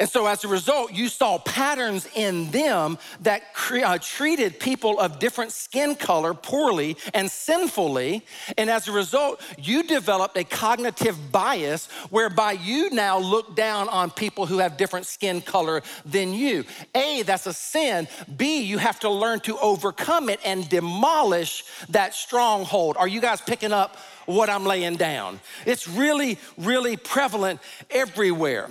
And 0.00 0.08
so, 0.08 0.26
as 0.26 0.44
a 0.44 0.48
result, 0.48 0.94
you 0.94 1.08
saw 1.08 1.38
patterns 1.38 2.08
in 2.14 2.50
them 2.52 2.96
that 3.20 3.52
cre- 3.52 3.84
uh, 3.84 3.98
treated 3.98 4.58
people 4.58 4.98
of 4.98 5.18
different 5.18 5.52
skin 5.52 5.94
color 5.94 6.32
poorly 6.32 6.96
and 7.12 7.30
sinfully. 7.30 8.24
And 8.56 8.70
as 8.70 8.88
a 8.88 8.92
result, 8.92 9.42
you 9.58 9.82
developed 9.82 10.38
a 10.38 10.44
cognitive 10.44 11.30
bias 11.30 11.90
whereby 12.08 12.52
you 12.52 12.88
now 12.88 13.18
look 13.18 13.54
down 13.54 13.90
on 13.90 14.10
people 14.10 14.46
who 14.46 14.56
have 14.56 14.78
different 14.78 15.04
skin 15.04 15.42
color 15.42 15.82
than 16.06 16.32
you. 16.32 16.64
A, 16.94 17.20
that's 17.20 17.46
a 17.46 17.52
sin. 17.52 18.08
B, 18.38 18.62
you 18.62 18.78
have 18.78 19.00
to 19.00 19.10
learn 19.10 19.40
to 19.40 19.58
overcome 19.58 20.30
it 20.30 20.40
and 20.46 20.66
demolish 20.70 21.62
that 21.90 22.14
stronghold. 22.14 22.96
Are 22.96 23.08
you 23.08 23.20
guys 23.20 23.42
picking 23.42 23.72
up 23.72 23.98
what 24.24 24.48
I'm 24.48 24.64
laying 24.64 24.96
down? 24.96 25.40
It's 25.66 25.86
really, 25.86 26.38
really 26.56 26.96
prevalent 26.96 27.60
everywhere. 27.90 28.70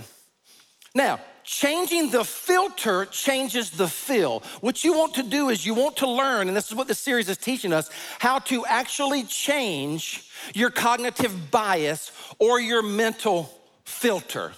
Now, 0.96 1.20
changing 1.44 2.12
the 2.12 2.24
filter 2.24 3.06
changes 3.06 3.72
the 3.72 3.88
feel. 3.88 4.44
What 4.62 4.84
you 4.84 4.94
want 4.94 5.16
to 5.16 5.24
do 5.24 5.50
is 5.50 5.66
you 5.66 5.74
want 5.74 5.98
to 5.98 6.10
learn, 6.10 6.48
and 6.48 6.56
this 6.56 6.68
is 6.68 6.76
what 6.76 6.88
the 6.88 6.96
series 6.96 7.30
is 7.30 7.38
teaching 7.38 7.74
us, 7.74 7.90
how 8.20 8.40
to 8.40 8.66
actually 8.66 9.24
change 9.24 10.30
your 10.54 10.70
cognitive 10.70 11.52
bias 11.52 12.12
or 12.40 12.60
your 12.60 12.82
mental 12.82 13.50
filter. 13.84 14.52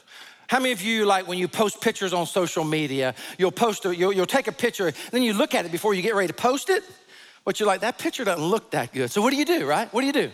How 0.48 0.60
many 0.60 0.74
of 0.74 0.82
you, 0.82 1.06
like 1.06 1.28
when 1.28 1.38
you 1.38 1.48
post 1.48 1.80
pictures 1.80 2.12
on 2.12 2.26
social 2.26 2.66
media, 2.66 3.16
you'll 3.38 3.54
post, 3.54 3.86
a, 3.86 3.96
you'll, 3.96 4.12
you'll 4.12 4.26
take 4.26 4.48
a 4.48 4.52
picture, 4.52 4.92
then 5.12 5.24
you 5.24 5.34
look 5.34 5.56
at 5.56 5.66
it 5.66 5.72
before 5.72 5.94
you 5.94 6.02
get 6.02 6.14
ready 6.14 6.28
to 6.28 6.34
post 6.34 6.70
it, 6.70 6.84
but 7.46 7.60
you're 7.60 7.68
like, 7.68 7.82
that 7.82 7.98
picture 7.98 8.26
doesn't 8.26 8.46
look 8.46 8.72
that 8.72 8.92
good. 8.94 9.10
So 9.10 9.22
what 9.22 9.32
do 9.32 9.38
you 9.38 9.46
do, 9.46 9.66
right? 9.66 9.92
What 9.94 10.02
do 10.02 10.08
you 10.08 10.14
do? 10.14 10.32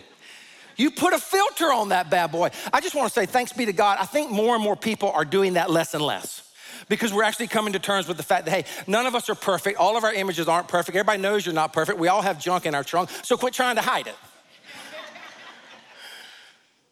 You 0.78 0.92
put 0.92 1.12
a 1.12 1.18
filter 1.18 1.72
on 1.72 1.90
that 1.90 2.08
bad 2.08 2.32
boy. 2.32 2.50
I 2.72 2.80
just 2.80 2.94
want 2.94 3.08
to 3.08 3.12
say 3.12 3.26
thanks 3.26 3.52
be 3.52 3.66
to 3.66 3.72
God. 3.72 3.98
I 4.00 4.06
think 4.06 4.30
more 4.30 4.54
and 4.54 4.64
more 4.64 4.76
people 4.76 5.10
are 5.10 5.24
doing 5.24 5.54
that 5.54 5.70
less 5.70 5.92
and 5.92 6.02
less 6.02 6.48
because 6.88 7.12
we're 7.12 7.24
actually 7.24 7.48
coming 7.48 7.72
to 7.72 7.80
terms 7.80 8.06
with 8.06 8.16
the 8.16 8.22
fact 8.22 8.46
that, 8.46 8.52
hey, 8.52 8.64
none 8.86 9.04
of 9.04 9.16
us 9.16 9.28
are 9.28 9.34
perfect. 9.34 9.78
All 9.78 9.96
of 9.96 10.04
our 10.04 10.14
images 10.14 10.48
aren't 10.48 10.68
perfect. 10.68 10.96
Everybody 10.96 11.20
knows 11.20 11.44
you're 11.44 11.54
not 11.54 11.72
perfect. 11.72 11.98
We 11.98 12.06
all 12.06 12.22
have 12.22 12.40
junk 12.40 12.64
in 12.64 12.74
our 12.76 12.84
trunk, 12.84 13.10
so 13.22 13.36
quit 13.36 13.52
trying 13.52 13.74
to 13.74 13.82
hide 13.82 14.06
it. 14.06 14.14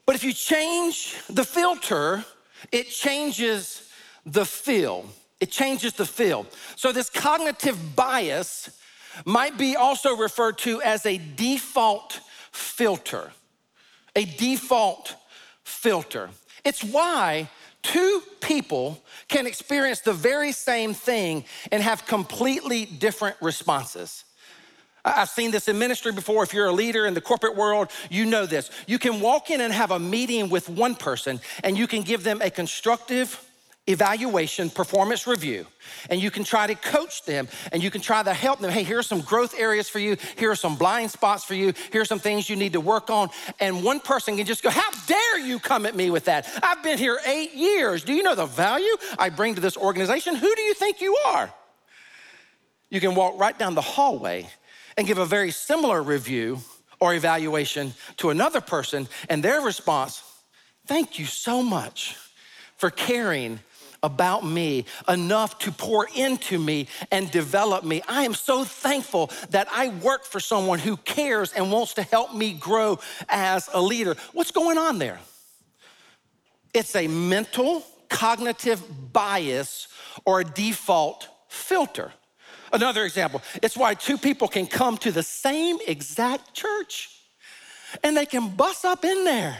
but 0.05 0.16
if 0.16 0.25
you 0.25 0.33
change 0.33 1.16
the 1.31 1.45
filter, 1.45 2.25
it 2.73 2.88
changes 2.88 3.88
the 4.26 4.45
feel. 4.45 5.07
It 5.38 5.50
changes 5.52 5.93
the 5.93 6.07
feel. 6.07 6.47
So, 6.75 6.93
this 6.93 7.11
cognitive 7.11 7.95
bias 7.95 8.71
might 9.25 9.57
be 9.59 9.76
also 9.76 10.16
referred 10.16 10.59
to 10.59 10.83
as 10.83 11.07
a 11.07 11.19
default 11.37 12.21
filter. 12.50 13.31
A 14.17 14.25
default 14.25 15.15
filter. 15.63 16.31
It's 16.65 16.83
why 16.83 17.49
two 17.83 18.23
people 18.41 19.01
can 19.29 19.47
experience 19.47 20.01
the 20.01 20.13
very 20.13 20.51
same 20.51 20.95
thing 20.95 21.45
and 21.71 21.83
have 21.83 22.07
completely 22.07 22.85
different 22.85 23.37
responses. 23.41 24.25
I've 25.05 25.29
seen 25.29 25.53
this 25.53 25.69
in 25.69 25.79
ministry 25.79 26.11
before. 26.11 26.43
If 26.43 26.53
you're 26.53 26.67
a 26.67 26.73
leader 26.73 27.07
in 27.07 27.15
the 27.15 27.21
corporate 27.21 27.55
world, 27.55 27.91
you 28.11 28.27
know 28.27 28.45
this. 28.45 28.71
You 28.89 28.99
can 28.99 29.21
walk 29.21 29.51
in 29.51 29.61
and 29.61 29.73
have 29.73 29.93
a 29.93 30.01
meeting 30.01 30.49
with 30.49 30.69
one 30.69 30.97
person 30.97 31.41
and 31.63 31.79
you 31.79 31.87
can 31.87 32.03
give 32.03 32.25
them 32.25 32.43
a 32.43 32.51
constructive 32.51 33.41
evaluation, 33.88 34.69
performance 34.69 35.26
review, 35.26 35.66
and 36.11 36.21
you 36.21 36.31
can 36.31 36.45
try 36.45 36.66
to 36.66 36.75
coach 36.75 37.25
them 37.25 37.49
and 37.73 37.83
you 37.83 37.90
can 37.90 38.00
try 38.00 38.23
to 38.23 38.35
help 38.35 38.59
them. 38.59 38.71
Hey, 38.71 38.83
here 38.83 38.99
are 38.99 39.02
some 39.02 39.21
growth 39.21 39.59
areas 39.59 39.88
for 39.88 39.99
you. 39.99 40.16
Here 40.37 40.50
are 40.50 40.57
some 40.57 40.76
blind 40.76 41.11
spots 41.11 41.45
for 41.45 41.55
you. 41.55 41.73
Here 41.93 42.00
are 42.00 42.07
some 42.07 42.19
things 42.19 42.50
you 42.50 42.57
need 42.57 42.73
to 42.73 42.81
work 42.81 43.11
on. 43.11 43.31
And 43.61 43.85
one 43.85 44.00
person 44.00 44.37
can 44.37 44.47
just 44.47 44.62
go, 44.62 44.71
How 44.71 44.90
dare 45.07 45.38
you 45.38 45.59
come 45.59 45.87
at 45.87 45.95
me 45.95 46.11
with 46.11 46.25
that? 46.25 46.49
I've 46.62 46.83
been 46.83 46.99
here 46.99 47.19
eight 47.26 47.55
years. 47.55 48.02
Do 48.02 48.12
you 48.12 48.23
know 48.23 48.35
the 48.35 48.47
value 48.47 48.97
I 49.19 49.31
bring 49.31 49.55
to 49.55 49.61
this 49.61 49.76
organization? 49.76 50.35
Who 50.35 50.55
do 50.55 50.62
you 50.62 50.75
think 50.75 51.00
you 51.00 51.16
are? 51.26 51.52
You 52.90 53.00
can 53.00 53.14
walk 53.14 53.38
right 53.38 53.59
down 53.59 53.75
the 53.75 53.81
hallway 53.81 54.49
and 54.97 55.07
give 55.07 55.19
a 55.19 55.26
very 55.26 55.50
similar 55.50 56.02
review 56.02 56.61
or 57.00 57.14
evaluation 57.14 57.95
to 58.16 58.31
another 58.31 58.61
person, 58.61 59.07
and 59.28 59.43
their 59.43 59.61
response, 59.61 60.23
thank 60.87 61.19
you 61.19 61.26
so 61.26 61.62
much 61.62 62.16
for 62.76 62.90
caring 62.90 63.61
about 64.07 64.45
me 64.45 64.87
enough 65.09 65.59
to 65.59 65.73
pour 65.73 66.09
into 66.15 66.59
me 66.59 66.87
and 67.11 67.31
develop 67.31 67.85
me. 67.85 68.01
I 68.09 68.23
am 68.23 68.35
so 68.35 68.65
thankful 68.65 69.31
that 69.51 69.69
I 69.71 69.89
work 69.89 70.25
for 70.25 70.41
someone 70.41 70.79
who 70.79 70.97
cares 70.97 71.53
and 71.53 71.71
wants 71.71 71.95
to 71.95 72.03
help 72.03 72.35
me 72.35 72.55
grow 72.55 72.99
as 73.29 73.69
a 73.75 73.83
leader. 73.83 74.17
What's 74.33 74.53
going 74.53 74.79
on 74.79 74.99
there? 74.99 75.19
It's 76.73 76.95
a 76.95 77.09
mental 77.09 77.85
cognitive 78.09 78.81
bias 79.13 79.89
or 80.25 80.41
a 80.41 80.45
default 80.45 81.29
filter. 81.49 82.13
Another 82.73 83.05
example, 83.05 83.43
it's 83.63 83.77
why 83.77 83.95
two 83.95 84.19
people 84.19 84.49
can 84.49 84.67
come 84.67 84.97
to 84.99 85.11
the 85.11 85.23
same 85.23 85.79
exact 85.87 86.55
church 86.55 87.11
and 88.03 88.17
they 88.17 88.27
can 88.27 88.49
bust 88.49 88.85
up 88.85 89.05
in 89.05 89.25
there. 89.25 89.57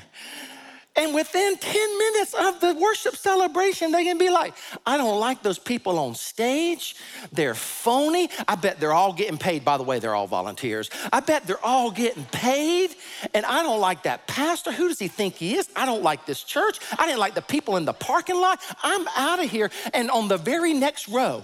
And 0.97 1.15
within 1.15 1.57
10 1.59 1.99
minutes 1.99 2.35
of 2.35 2.61
the 2.61 2.75
worship 2.75 3.17
celebration, 3.17 3.93
they 3.93 4.05
can 4.05 4.19
be 4.19 4.31
like, 4.31 4.55
I 4.85 4.97
don't 4.97 5.21
like 5.21 5.43
those 5.43 5.59
people 5.59 5.99
on 5.99 6.15
stage. 6.15 6.97
They're 7.33 7.55
phony. 7.55 8.31
I 8.49 8.55
bet 8.55 8.81
they're 8.81 8.93
all 8.93 9.13
getting 9.13 9.39
paid. 9.39 9.65
By 9.65 9.77
the 9.77 9.83
way, 9.83 9.99
they're 9.99 10.15
all 10.15 10.27
volunteers. 10.27 10.91
I 11.13 11.21
bet 11.21 11.47
they're 11.47 11.65
all 11.65 11.91
getting 11.91 12.25
paid. 12.27 12.95
And 13.35 13.45
I 13.45 13.63
don't 13.63 13.81
like 13.81 14.05
that 14.05 14.27
pastor. 14.27 14.73
Who 14.73 14.89
does 14.89 14.99
he 14.99 15.09
think 15.09 15.35
he 15.35 15.57
is? 15.57 15.69
I 15.77 15.87
don't 15.87 16.03
like 16.03 16.27
this 16.27 16.43
church. 16.43 16.79
I 16.99 17.07
didn't 17.07 17.21
like 17.21 17.35
the 17.35 17.43
people 17.43 17.77
in 17.77 17.85
the 17.85 17.93
parking 17.93 18.41
lot. 18.41 18.61
I'm 18.83 19.07
out 19.17 19.43
of 19.43 19.51
here. 19.51 19.71
And 19.93 20.11
on 20.11 20.29
the 20.29 20.39
very 20.39 20.73
next 20.73 21.09
row, 21.09 21.43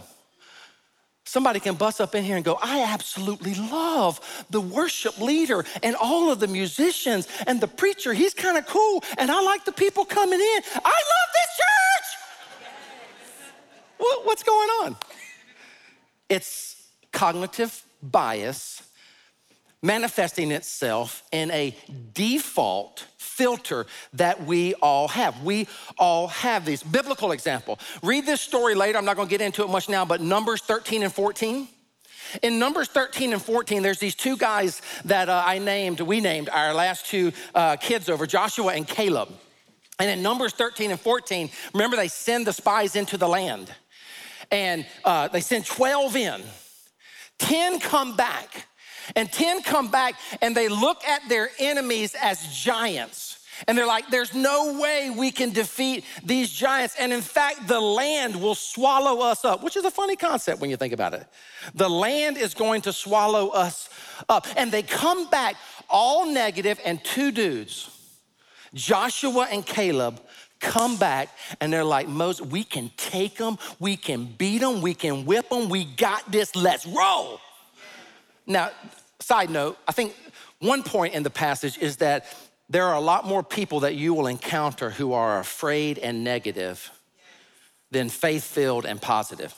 Somebody 1.25 1.61
can 1.61 1.77
bust 1.77 2.01
up 2.01 2.15
in 2.15 2.25
here 2.25 2.37
and 2.37 2.45
go, 2.45 2.59
I 2.61 2.83
absolutely 2.83 3.55
love 3.55 4.45
the 4.51 4.61
worship 4.61 5.19
leader 5.19 5.65
and 5.83 5.95
all 5.97 6.33
of 6.33 6.41
the 6.41 6.49
musicians 6.49 7.29
and 7.47 7.61
the 7.61 7.69
preacher. 7.69 8.13
He's 8.13 8.35
kind 8.35 8.59
of 8.59 8.67
cool, 8.67 9.03
and 9.19 9.31
I 9.31 9.41
like 9.41 9.65
the 9.65 9.73
people 9.73 10.05
coming 10.05 10.41
in. 10.41 10.63
I 10.85 11.03
love 11.15 11.29
this 11.33 11.57
church. 11.57 12.19
What's 14.25 14.43
going 14.43 14.69
on? 14.83 14.97
It's 16.29 16.89
cognitive 17.13 17.85
bias 18.03 18.83
manifesting 19.83 20.53
itself 20.53 21.25
in 21.33 21.51
a 21.51 21.77
default 22.15 23.07
filter 23.19 23.87
that 24.13 24.45
we 24.45 24.75
all 24.75 25.09
have. 25.09 25.43
We 25.43 25.67
all 25.99 26.29
have 26.29 26.65
these. 26.65 26.83
Biblical 26.83 27.33
example. 27.33 27.79
Read 28.03 28.25
this 28.27 28.41
story 28.41 28.75
later. 28.75 28.99
I'm 28.99 29.05
not 29.05 29.17
going 29.17 29.29
to 29.29 29.31
get 29.31 29.41
into 29.41 29.63
it 29.65 29.69
much 29.69 29.89
now, 29.89 30.05
but 30.05 30.21
Numbers 30.21 30.61
13 30.63 31.03
and 31.03 31.13
14. 31.13 31.67
In 32.43 32.59
Numbers 32.59 32.89
13 32.89 33.33
and 33.33 33.43
14, 33.43 33.83
there's 33.83 33.99
these 33.99 34.15
two 34.15 34.37
guys 34.37 34.81
that 35.05 35.29
uh, 35.29 35.43
I 35.45 35.59
named, 35.59 36.01
we 36.01 36.21
named 36.21 36.49
our 36.49 36.73
last 36.73 37.07
two 37.07 37.33
uh, 37.55 37.77
kids 37.77 38.09
over, 38.09 38.27
Joshua 38.27 38.75
and 38.75 38.87
Caleb. 38.87 39.29
And 39.99 40.11
in 40.11 40.23
Numbers 40.23 40.53
13 40.53 40.91
and 40.91 41.01
14, 41.01 41.51
remember 41.75 41.97
they 41.97 42.09
send 42.09 42.47
the 42.47 42.53
spies 42.53 42.97
into 42.97 43.17
the 43.17 43.29
land. 43.29 43.73
And 44.51 44.87
uh, 45.05 45.29
they 45.29 45.41
send 45.41 45.67
12 45.67 46.17
in. 46.17 46.43
10 47.39 47.81
come 47.81 48.17
back 48.17 48.67
and 49.17 49.31
10 49.31 49.63
come 49.63 49.91
back 49.91 50.15
and 50.41 50.57
they 50.57 50.69
look 50.69 51.05
at 51.05 51.29
their 51.29 51.51
enemies 51.59 52.15
as 52.21 52.55
giants. 52.55 53.39
And 53.69 53.77
they're 53.77 53.87
like, 53.87 54.09
there's 54.09 54.35
no 54.35 54.81
way 54.81 55.11
we 55.11 55.31
can 55.31 55.51
defeat 55.51 56.05
these 56.25 56.51
giants. 56.51 56.97
And 56.99 57.13
in 57.13 57.21
fact, 57.21 57.69
the 57.69 57.81
land 57.81 58.35
will 58.35 58.55
swallow 58.55 59.21
us 59.21 59.45
up, 59.45 59.63
which 59.63 59.77
is 59.77 59.85
a 59.85 59.91
funny 59.91 60.17
concept 60.17 60.61
when 60.61 60.71
you 60.71 60.77
think 60.77 60.93
about 60.93 61.15
it. 61.15 61.27
The 61.75 61.89
land 61.89 62.39
is 62.39 62.55
going 62.55 62.81
to 62.83 62.93
swallow 62.93 63.51
us 63.51 63.89
up. 64.29 64.47
And 64.57 64.73
they 64.73 64.83
come 64.83 65.29
back 65.29 65.57
all 65.89 66.27
negative, 66.27 66.81
and 66.85 67.05
two 67.05 67.31
dudes, 67.31 67.91
Joshua 68.75 69.47
and 69.51 69.65
Caleb, 69.65 70.21
come 70.59 70.97
back 70.97 71.29
and 71.61 71.73
they're 71.73 71.85
like, 71.85 72.09
Moses, 72.09 72.47
we 72.47 72.65
can 72.65 72.91
take 72.97 73.37
them, 73.37 73.59
we 73.79 73.97
can 73.97 74.25
beat 74.25 74.59
them, 74.59 74.81
we 74.81 74.95
can 74.95 75.27
whip 75.27 75.51
them, 75.51 75.69
we 75.69 75.85
got 75.85 76.31
this, 76.31 76.55
let's 76.57 76.87
roll. 76.87 77.41
Now, 78.47 78.71
side 79.23 79.51
note, 79.51 79.79
I 79.89 79.93
think 79.93 80.15
one 80.59 80.83
point 80.83 81.15
in 81.15 81.23
the 81.23 81.31
passage 81.31 81.79
is 81.79 81.97
that 81.99 82.27
there 82.69 82.87
are 82.87 82.95
a 82.95 83.01
lot 83.01 83.27
more 83.27 83.43
people 83.43 83.81
that 83.81 83.95
you 83.95 84.15
will 84.15 84.27
encounter 84.27 84.91
who 84.91 85.13
are 85.13 85.39
afraid 85.39 85.99
and 85.99 86.25
negative 86.25 86.91
than 87.91 88.09
faith 88.09 88.45
filled 88.45 88.87
and 88.87 89.01
positive. 89.01 89.55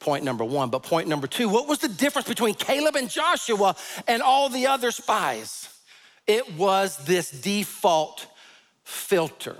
Point 0.00 0.24
number 0.24 0.44
one. 0.44 0.70
But 0.70 0.82
point 0.82 1.08
number 1.08 1.26
two, 1.26 1.48
what 1.48 1.68
was 1.68 1.78
the 1.78 1.88
difference 1.88 2.28
between 2.28 2.54
Caleb 2.54 2.96
and 2.96 3.08
Joshua 3.08 3.76
and 4.06 4.22
all 4.22 4.48
the 4.48 4.66
other 4.66 4.90
spies? 4.90 5.68
It 6.26 6.56
was 6.56 6.96
this 7.04 7.30
default 7.30 8.26
filter. 8.84 9.56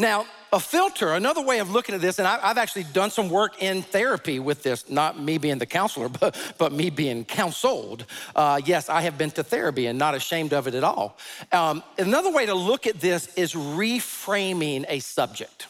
Now, 0.00 0.26
a 0.52 0.60
filter, 0.60 1.14
another 1.14 1.42
way 1.42 1.58
of 1.58 1.72
looking 1.72 1.92
at 1.92 2.00
this, 2.00 2.20
and 2.20 2.28
I've 2.28 2.56
actually 2.56 2.84
done 2.84 3.10
some 3.10 3.28
work 3.28 3.60
in 3.60 3.82
therapy 3.82 4.38
with 4.38 4.62
this, 4.62 4.88
not 4.88 5.20
me 5.20 5.38
being 5.38 5.58
the 5.58 5.66
counselor, 5.66 6.08
but, 6.20 6.54
but 6.56 6.70
me 6.70 6.88
being 6.88 7.24
counseled. 7.24 8.06
Uh, 8.36 8.60
yes, 8.64 8.88
I 8.88 9.00
have 9.00 9.18
been 9.18 9.32
to 9.32 9.42
therapy 9.42 9.86
and 9.86 9.98
not 9.98 10.14
ashamed 10.14 10.52
of 10.52 10.68
it 10.68 10.74
at 10.74 10.84
all. 10.84 11.18
Um, 11.50 11.82
another 11.98 12.30
way 12.30 12.46
to 12.46 12.54
look 12.54 12.86
at 12.86 13.00
this 13.00 13.34
is 13.34 13.54
reframing 13.54 14.84
a 14.88 15.00
subject 15.00 15.66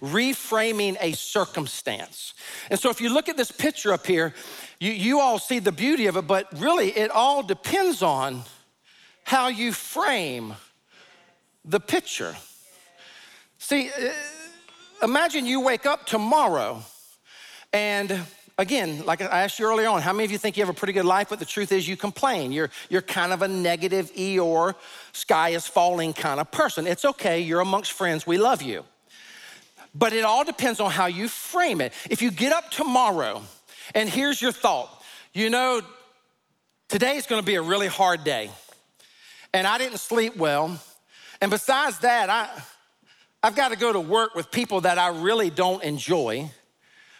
reframing 0.00 0.96
a 1.00 1.12
circumstance. 1.12 2.34
And 2.70 2.78
so 2.78 2.88
if 2.88 3.00
you 3.00 3.12
look 3.12 3.28
at 3.28 3.36
this 3.36 3.50
picture 3.50 3.92
up 3.92 4.06
here, 4.06 4.32
you, 4.80 4.92
you 4.92 5.20
all 5.20 5.38
see 5.38 5.58
the 5.58 5.72
beauty 5.72 6.06
of 6.06 6.16
it, 6.16 6.26
but 6.26 6.46
really 6.58 6.90
it 6.90 7.10
all 7.10 7.42
depends 7.42 8.00
on 8.00 8.42
how 9.24 9.48
you 9.48 9.72
frame 9.72 10.54
the 11.64 11.80
picture. 11.80 12.36
See, 13.64 13.90
uh, 13.90 14.12
imagine 15.04 15.46
you 15.46 15.60
wake 15.60 15.86
up 15.86 16.04
tomorrow 16.04 16.82
and 17.72 18.20
again, 18.58 19.06
like 19.06 19.22
I 19.22 19.44
asked 19.44 19.60
you 19.60 19.66
earlier 19.66 19.88
on, 19.88 20.02
how 20.02 20.12
many 20.12 20.24
of 20.24 20.32
you 20.32 20.36
think 20.36 20.56
you 20.56 20.64
have 20.64 20.68
a 20.68 20.76
pretty 20.76 20.92
good 20.92 21.04
life, 21.04 21.28
but 21.30 21.38
the 21.38 21.44
truth 21.44 21.70
is 21.70 21.86
you 21.86 21.96
complain? 21.96 22.50
You're, 22.50 22.70
you're 22.90 23.02
kind 23.02 23.32
of 23.32 23.40
a 23.40 23.46
negative 23.46 24.12
Eeyore, 24.14 24.74
sky 25.12 25.50
is 25.50 25.64
falling 25.64 26.12
kind 26.12 26.40
of 26.40 26.50
person. 26.50 26.88
It's 26.88 27.04
okay, 27.04 27.38
you're 27.38 27.60
amongst 27.60 27.92
friends, 27.92 28.26
we 28.26 28.36
love 28.36 28.62
you. 28.62 28.84
but 29.94 30.12
it 30.12 30.24
all 30.24 30.44
depends 30.44 30.80
on 30.80 30.90
how 30.90 31.06
you 31.06 31.28
frame 31.28 31.80
it. 31.80 31.92
If 32.08 32.20
you 32.20 32.30
get 32.30 32.52
up 32.52 32.70
tomorrow 32.70 33.42
and 33.94 34.08
here's 34.08 34.40
your 34.42 34.52
thought, 34.52 35.02
you 35.32 35.50
know, 35.50 35.82
today 36.88 37.16
is 37.16 37.26
gonna 37.26 37.42
be 37.42 37.54
a 37.54 37.62
really 37.62 37.88
hard 37.88 38.24
day, 38.24 38.50
and 39.54 39.66
I 39.66 39.78
didn't 39.78 39.98
sleep 39.98 40.36
well, 40.36 40.80
and 41.40 41.50
besides 41.50 41.98
that, 42.00 42.28
I, 42.28 42.48
I've 43.42 43.56
got 43.56 43.70
to 43.70 43.76
go 43.76 43.92
to 43.92 44.00
work 44.00 44.34
with 44.34 44.50
people 44.50 44.82
that 44.82 44.98
I 44.98 45.08
really 45.08 45.50
don't 45.50 45.82
enjoy. 45.82 46.50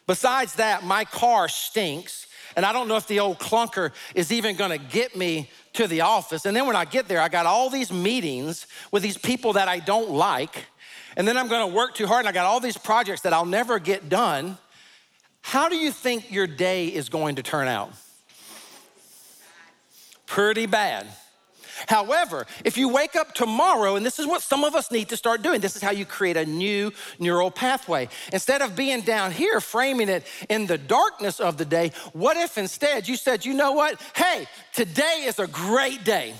Besides 0.07 0.55
that, 0.55 0.85
my 0.85 1.05
car 1.05 1.49
stinks, 1.49 2.27
and 2.55 2.65
I 2.65 2.73
don't 2.73 2.87
know 2.87 2.97
if 2.97 3.07
the 3.07 3.21
old 3.21 3.39
clunker 3.39 3.93
is 4.15 4.31
even 4.31 4.57
gonna 4.57 4.79
get 4.79 5.17
me 5.17 5.51
to 5.73 5.87
the 5.87 6.03
office. 6.03 6.45
And 6.45 6.55
then 6.55 6.67
when 6.67 6.77
I 6.77 6.85
get 6.85 7.09
there, 7.09 7.21
I 7.21 7.29
got 7.29 7.47
all 7.47 7.71
these 7.71 7.91
meetings 7.91 8.67
with 8.91 9.03
these 9.03 9.17
people 9.17 9.55
that 9.55 9.69
I 9.69 9.79
don't 9.79 10.11
like. 10.11 10.67
And 11.17 11.27
then 11.27 11.37
I'm 11.37 11.49
gonna 11.49 11.67
work 11.67 11.95
too 11.95 12.07
hard, 12.07 12.21
and 12.21 12.29
I 12.29 12.33
got 12.33 12.47
all 12.47 12.61
these 12.61 12.77
projects 12.77 13.23
that 13.23 13.33
I'll 13.33 13.47
never 13.47 13.79
get 13.79 14.09
done. 14.09 14.59
How 15.41 15.69
do 15.69 15.77
you 15.77 15.91
think 15.91 16.31
your 16.31 16.47
day 16.47 16.89
is 16.89 17.09
going 17.09 17.37
to 17.37 17.43
turn 17.43 17.69
out? 17.69 17.93
Pretty 20.27 20.67
bad. 20.67 21.07
However, 21.89 22.47
if 22.65 22.77
you 22.77 22.89
wake 22.89 23.17
up 23.17 23.35
tomorrow, 23.35 23.97
and 23.97 24.05
this 24.05 24.19
is 24.19 24.27
what 24.27 24.43
some 24.43 24.65
of 24.65 24.75
us 24.75 24.91
need 24.91 25.09
to 25.11 25.17
start 25.17 25.43
doing, 25.43 25.61
this 25.61 25.77
is 25.77 25.83
how 25.83 25.91
you 25.91 26.05
create 26.05 26.37
a 26.37 26.47
new 26.47 26.93
neural 27.19 27.51
pathway. 27.51 28.09
Instead 28.33 28.63
of 28.63 28.77
being 28.77 29.01
down 29.03 29.33
here 29.33 29.61
framing 29.61 30.09
it 30.09 30.27
in 30.49 30.67
the 30.67 30.79
darkness 30.79 31.41
of 31.41 31.57
the 31.57 31.65
day, 31.65 31.93
what 32.13 32.37
if 32.37 32.59
instead 32.59 33.09
you 33.09 33.17
said, 33.17 33.45
you 33.45 33.55
know 33.55 33.73
what? 33.73 34.01
Hey, 34.15 34.47
today 34.73 35.25
is 35.27 35.39
a 35.39 35.47
great 35.47 36.05
day. 36.05 36.35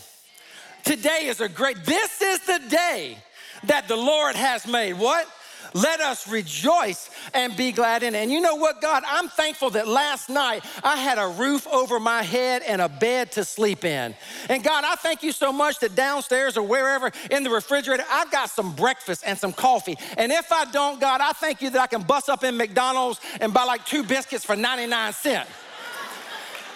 Today 0.85 1.27
is 1.27 1.41
a 1.41 1.49
great, 1.49 1.85
this 1.85 2.21
is 2.21 2.41
the 2.41 2.61
day 2.69 3.17
that 3.65 3.87
the 3.89 3.97
Lord 3.97 4.35
has 4.35 4.67
made. 4.67 4.95
What? 4.95 5.29
Let 5.75 6.01
us 6.01 6.29
rejoice 6.29 7.11
and 7.35 7.57
be 7.57 7.73
glad 7.73 8.03
in 8.03 8.15
it. 8.15 8.19
And 8.19 8.31
you 8.31 8.41
know 8.41 8.57
what, 8.57 8.81
God? 8.81 9.03
I'm 9.07 9.29
thankful 9.29 9.71
that 9.71 9.89
last 9.89 10.29
night 10.29 10.65
I 10.85 10.97
had 10.97 11.19
a 11.19 11.27
roof 11.27 11.67
over 11.67 11.99
my 11.99 12.23
head 12.23 12.63
and 12.63 12.81
a 12.81 12.89
bed 12.89 13.33
to 13.33 13.45
sleep 13.45 13.85
in. 13.85 14.15
And 14.49 14.63
God, 14.63 14.85
I 14.85 14.95
thank 14.97 15.23
you 15.23 15.33
so 15.33 15.53
much 15.53 15.79
that 15.81 15.95
downstairs 15.95 16.57
or 16.57 16.63
wherever 16.63 17.11
in 17.31 17.43
the 17.43 17.51
refrigerator, 17.51 18.05
I've 18.11 18.31
got 18.31 18.51
some 18.51 18.75
breakfast 18.75 19.25
and 19.27 19.39
some 19.39 19.53
coffee. 19.53 19.97
And 20.19 20.33
if 20.33 20.53
I 20.53 20.65
don't, 20.67 21.01
God, 21.01 21.21
I 21.21 21.33
thank 21.33 21.63
you 21.63 21.71
that 21.71 21.81
I 21.81 21.87
can 21.87 22.03
bust 22.03 22.29
up 22.29 22.45
in 22.45 22.57
McDonald's 22.57 23.21
and 23.41 23.53
buy 23.55 23.65
like 23.65 23.85
two 23.87 24.03
biscuits 24.03 24.45
for 24.45 24.57
99 24.57 25.13
cents. 25.13 25.51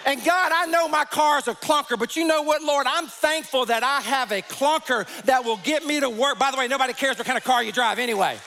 And 0.05 0.23
God, 0.23 0.53
I 0.55 0.67
know 0.67 0.87
my 0.87 1.03
car's 1.03 1.49
a 1.49 1.53
clunker, 1.53 1.99
but 1.99 2.15
you 2.15 2.25
know 2.25 2.41
what, 2.41 2.63
Lord? 2.63 2.87
I'm 2.87 3.07
thankful 3.07 3.65
that 3.65 3.83
I 3.83 3.99
have 3.99 4.31
a 4.31 4.41
clunker 4.41 5.05
that 5.23 5.43
will 5.43 5.57
get 5.57 5.85
me 5.85 5.99
to 5.99 6.09
work. 6.09 6.39
By 6.39 6.49
the 6.49 6.57
way, 6.57 6.69
nobody 6.69 6.93
cares 6.93 7.17
what 7.17 7.27
kind 7.27 7.37
of 7.37 7.43
car 7.43 7.61
you 7.61 7.73
drive 7.73 7.99
anyway. 7.99 8.37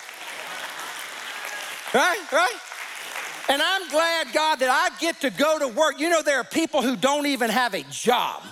Right? 1.92 2.32
Right? 2.32 2.56
And 3.48 3.60
I'm 3.60 3.88
glad, 3.88 4.32
God, 4.32 4.60
that 4.60 4.70
I 4.70 4.96
get 5.00 5.20
to 5.22 5.30
go 5.30 5.58
to 5.58 5.66
work. 5.66 5.98
You 5.98 6.08
know, 6.08 6.22
there 6.22 6.38
are 6.38 6.44
people 6.44 6.82
who 6.82 6.94
don't 6.96 7.26
even 7.26 7.50
have 7.50 7.74
a 7.74 7.82
job. 7.90 8.42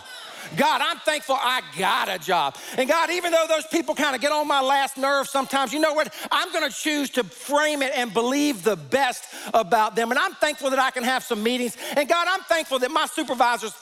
God, 0.57 0.81
I'm 0.83 0.99
thankful 0.99 1.37
I 1.39 1.61
got 1.79 2.09
a 2.09 2.19
job. 2.19 2.57
And 2.77 2.89
God, 2.89 3.11
even 3.11 3.31
though 3.31 3.45
those 3.49 3.67
people 3.67 3.95
kind 3.95 4.17
of 4.17 4.21
get 4.21 4.33
on 4.33 4.49
my 4.49 4.61
last 4.61 4.97
nerve 4.97 5.29
sometimes, 5.29 5.73
you 5.73 5.79
know 5.79 5.93
what? 5.93 6.13
I'm 6.33 6.53
gonna 6.53 6.71
choose 6.71 7.11
to 7.11 7.23
frame 7.25 7.83
it 7.83 7.93
and 7.95 8.13
believe 8.13 8.65
the 8.65 8.77
best 8.77 9.25
about 9.53 9.95
them. 9.95 10.11
And 10.11 10.19
I'm 10.19 10.33
thankful 10.35 10.71
that 10.71 10.79
I 10.79 10.91
can 10.91 11.05
have 11.05 11.23
some 11.23 11.43
meetings. 11.43 11.77
And 11.97 12.09
God, 12.09 12.27
I'm 12.29 12.41
thankful 12.41 12.79
that 12.81 12.91
my 12.91 13.07
supervisors 13.07 13.75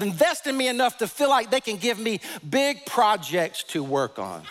invest 0.00 0.46
in 0.46 0.56
me 0.56 0.68
enough 0.68 0.98
to 0.98 1.06
feel 1.06 1.28
like 1.28 1.50
they 1.50 1.60
can 1.60 1.76
give 1.76 1.98
me 1.98 2.20
big 2.48 2.86
projects 2.86 3.62
to 3.64 3.84
work 3.84 4.18
on. 4.18 4.42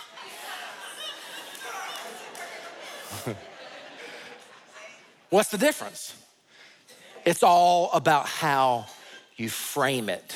What's 5.34 5.50
the 5.50 5.58
difference? 5.58 6.16
It's 7.26 7.42
all 7.42 7.90
about 7.94 8.28
how 8.28 8.86
you 9.36 9.50
frame 9.50 10.08
it. 10.08 10.36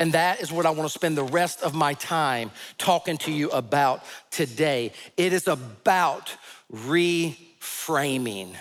And 0.00 0.12
that 0.14 0.40
is 0.40 0.50
what 0.50 0.66
I 0.66 0.70
want 0.70 0.90
to 0.90 0.92
spend 0.92 1.16
the 1.16 1.22
rest 1.22 1.62
of 1.62 1.72
my 1.72 1.94
time 1.94 2.50
talking 2.78 3.16
to 3.18 3.30
you 3.30 3.48
about 3.50 4.02
today. 4.32 4.90
It 5.16 5.32
is 5.32 5.46
about 5.46 6.34
reframing. 6.72 8.56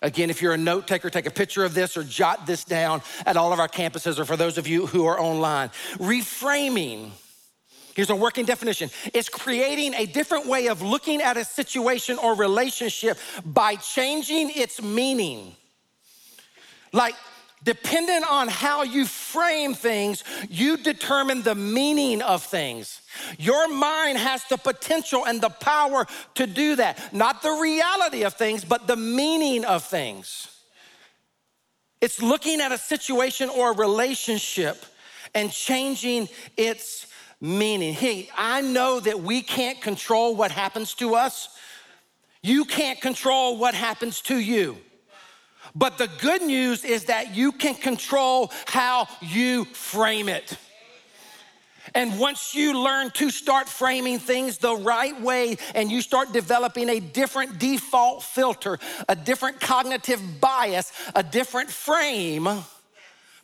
Again, 0.00 0.30
if 0.30 0.40
you're 0.40 0.54
a 0.54 0.56
note 0.56 0.86
taker, 0.86 1.10
take 1.10 1.26
a 1.26 1.30
picture 1.30 1.62
of 1.62 1.74
this 1.74 1.98
or 1.98 2.02
jot 2.02 2.46
this 2.46 2.64
down 2.64 3.02
at 3.26 3.36
all 3.36 3.52
of 3.52 3.60
our 3.60 3.68
campuses 3.68 4.18
or 4.18 4.24
for 4.24 4.38
those 4.38 4.56
of 4.56 4.66
you 4.66 4.86
who 4.86 5.04
are 5.04 5.20
online. 5.20 5.68
Reframing 5.98 7.10
Here's 7.94 8.10
a 8.10 8.16
working 8.16 8.44
definition 8.44 8.90
it's 9.12 9.28
creating 9.28 9.94
a 9.94 10.06
different 10.06 10.46
way 10.46 10.68
of 10.68 10.82
looking 10.82 11.20
at 11.20 11.36
a 11.36 11.44
situation 11.44 12.18
or 12.18 12.34
relationship 12.34 13.18
by 13.44 13.76
changing 13.76 14.50
its 14.50 14.80
meaning. 14.82 15.56
Like, 16.92 17.14
depending 17.62 18.24
on 18.24 18.48
how 18.48 18.82
you 18.82 19.06
frame 19.06 19.74
things, 19.74 20.24
you 20.48 20.76
determine 20.76 21.42
the 21.42 21.54
meaning 21.54 22.22
of 22.22 22.42
things. 22.42 23.00
Your 23.38 23.68
mind 23.68 24.18
has 24.18 24.44
the 24.44 24.56
potential 24.56 25.24
and 25.26 25.40
the 25.40 25.50
power 25.50 26.06
to 26.34 26.46
do 26.46 26.76
that. 26.76 27.12
Not 27.12 27.42
the 27.42 27.52
reality 27.60 28.22
of 28.22 28.34
things, 28.34 28.64
but 28.64 28.86
the 28.86 28.96
meaning 28.96 29.64
of 29.64 29.84
things. 29.84 30.48
It's 32.00 32.22
looking 32.22 32.60
at 32.60 32.72
a 32.72 32.78
situation 32.78 33.50
or 33.50 33.72
a 33.72 33.76
relationship 33.76 34.84
and 35.34 35.52
changing 35.52 36.28
its 36.56 37.06
meaning. 37.40 37.94
Hey, 37.94 38.28
I 38.36 38.60
know 38.60 39.00
that 39.00 39.20
we 39.20 39.42
can't 39.42 39.80
control 39.80 40.34
what 40.36 40.50
happens 40.50 40.94
to 40.94 41.14
us. 41.14 41.48
You 42.42 42.64
can't 42.64 43.00
control 43.00 43.56
what 43.56 43.74
happens 43.74 44.20
to 44.22 44.38
you. 44.38 44.76
But 45.74 45.98
the 45.98 46.08
good 46.20 46.42
news 46.42 46.84
is 46.84 47.04
that 47.04 47.34
you 47.34 47.52
can 47.52 47.74
control 47.74 48.50
how 48.66 49.08
you 49.20 49.64
frame 49.66 50.28
it. 50.28 50.56
And 51.94 52.18
once 52.18 52.54
you 52.54 52.82
learn 52.82 53.10
to 53.12 53.30
start 53.30 53.68
framing 53.68 54.18
things 54.18 54.58
the 54.58 54.76
right 54.76 55.18
way 55.20 55.56
and 55.74 55.90
you 55.90 56.02
start 56.02 56.32
developing 56.32 56.88
a 56.88 57.00
different 57.00 57.58
default 57.58 58.22
filter, 58.22 58.78
a 59.08 59.16
different 59.16 59.60
cognitive 59.60 60.20
bias, 60.40 60.92
a 61.14 61.22
different 61.22 61.70
frame, 61.70 62.48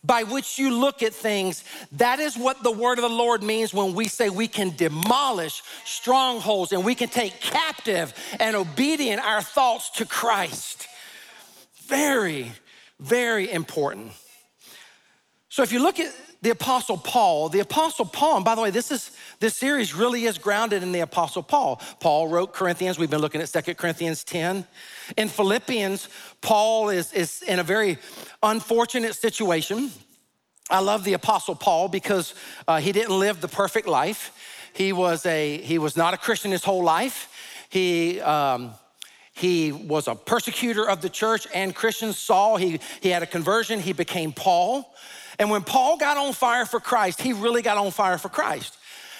by 0.07 0.23
which 0.23 0.59
you 0.59 0.71
look 0.79 1.03
at 1.03 1.13
things, 1.13 1.65
that 1.93 2.21
is 2.21 2.37
what 2.37 2.63
the 2.63 2.71
word 2.71 2.99
of 2.99 3.03
the 3.03 3.09
Lord 3.09 3.43
means 3.43 3.75
when 3.75 3.95
we 3.95 4.09
say 4.09 4.29
we 4.29 4.49
can 4.49 4.75
demolish 4.77 5.63
strongholds 5.85 6.73
and 6.73 6.85
we 6.85 6.95
can 6.95 7.09
take 7.09 7.41
captive 7.41 8.15
and 8.39 8.55
obedient 8.55 9.21
our 9.25 9.43
thoughts 9.43 9.91
to 9.91 10.07
Christ. 10.07 10.87
Very, 11.87 12.53
very 13.01 13.51
important. 13.51 14.13
So 15.49 15.63
if 15.63 15.73
you 15.73 15.83
look 15.83 15.99
at 15.99 16.15
the 16.47 16.53
apostle 16.53 16.97
Paul, 16.97 17.49
the 17.49 17.59
apostle 17.59 18.05
Paul, 18.05 18.37
and 18.37 18.45
by 18.45 18.55
the 18.55 18.61
way, 18.61 18.71
this 18.71 18.93
is 18.93 19.11
this 19.41 19.57
series 19.57 19.97
really 19.97 20.27
is 20.27 20.39
grounded 20.39 20.85
in 20.85 20.93
the 20.93 21.01
apostle 21.01 21.43
Paul. 21.43 21.83
Paul 21.99 22.29
wrote 22.29 22.53
Corinthians, 22.53 23.01
we've 23.01 23.11
been 23.11 23.21
looking 23.21 23.41
at 23.41 23.49
Second 23.49 23.75
Corinthians 23.75 24.23
10. 24.23 24.65
In 25.17 25.29
Philippians, 25.29 26.09
Paul 26.43 26.91
is, 26.91 27.13
is 27.13 27.43
in 27.43 27.59
a 27.59 27.65
very 27.65 27.99
unfortunate 28.45 29.17
situation. 29.17 29.91
I 30.71 30.79
love 30.79 31.03
the 31.03 31.15
apostle 31.15 31.57
Paul 31.57 31.89
because 31.89 32.33
uh, 32.69 32.79
he 32.79 32.93
didn't 32.93 33.19
live 33.19 33.41
the 33.41 33.49
perfect 33.49 33.89
life. 33.89 34.31
He 34.73 34.93
was 34.93 35.27
a 35.27 35.59
he 35.59 35.79
was 35.79 35.97
not 35.97 36.15
a 36.15 36.17
Christian 36.17 36.53
his 36.53 36.63
whole 36.63 36.85
life. 36.85 37.29
He 37.71 38.21
um, 38.21 38.73
he 39.33 39.73
was 39.73 40.07
a 40.07 40.15
persecutor 40.15 40.89
of 40.89 41.03
the 41.03 41.11
church 41.11 41.49
and 41.53 41.75
Christians. 41.75 42.19
Saul, 42.19 42.57
he, 42.57 42.79
he 43.01 43.09
had 43.09 43.25
a 43.25 43.27
conversion, 43.27 43.81
he 43.81 43.93
became 43.93 44.33
Paul. 44.33 44.95
And 45.39 45.51
when 45.51 45.63
Paul 45.63 45.97
got 45.97 46.17
on 46.17 46.33
fire 46.33 46.67
for 46.67 46.81
Christ, 46.81 47.21
he 47.21 47.33
really 47.33 47.63
got 47.63 47.77
on 47.77 47.91
fire 47.91 48.19
for 48.19 48.29
Christ. 48.29 48.77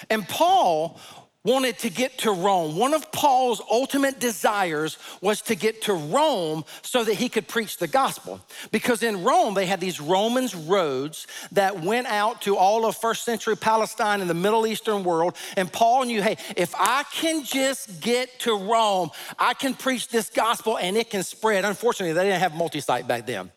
And 0.09 0.27
Paul 0.27 0.99
wanted 1.47 1.79
to 1.79 1.89
get 1.89 2.17
to 2.17 2.31
Rome. 2.31 2.75
One 2.75 2.93
of 2.93 3.09
Paul's 3.13 3.61
ultimate 3.71 4.19
desires 4.19 4.97
was 5.21 5.41
to 5.43 5.55
get 5.55 5.83
to 5.83 5.93
Rome 5.93 6.65
so 6.81 7.05
that 7.05 7.13
he 7.13 7.29
could 7.29 7.47
preach 7.47 7.77
the 7.77 7.87
gospel. 7.87 8.41
Because 8.71 9.01
in 9.01 9.23
Rome, 9.23 9.53
they 9.53 9.65
had 9.65 9.79
these 9.79 10.01
Romans 10.01 10.53
roads 10.53 11.25
that 11.53 11.79
went 11.79 12.07
out 12.07 12.41
to 12.41 12.57
all 12.57 12.85
of 12.85 12.97
first 12.97 13.23
century 13.23 13.55
Palestine 13.55 14.19
and 14.19 14.29
the 14.29 14.33
Middle 14.33 14.67
Eastern 14.67 15.05
world. 15.05 15.37
And 15.55 15.71
Paul 15.71 16.03
knew, 16.03 16.21
hey, 16.21 16.37
if 16.57 16.75
I 16.75 17.03
can 17.13 17.45
just 17.45 18.01
get 18.01 18.39
to 18.41 18.53
Rome, 18.53 19.11
I 19.39 19.53
can 19.53 19.73
preach 19.73 20.09
this 20.09 20.29
gospel 20.29 20.77
and 20.77 20.97
it 20.97 21.09
can 21.09 21.23
spread. 21.23 21.63
Unfortunately, 21.63 22.13
they 22.13 22.23
didn't 22.23 22.41
have 22.41 22.55
multi 22.55 22.81
site 22.81 23.07
back 23.07 23.25
then. 23.25 23.51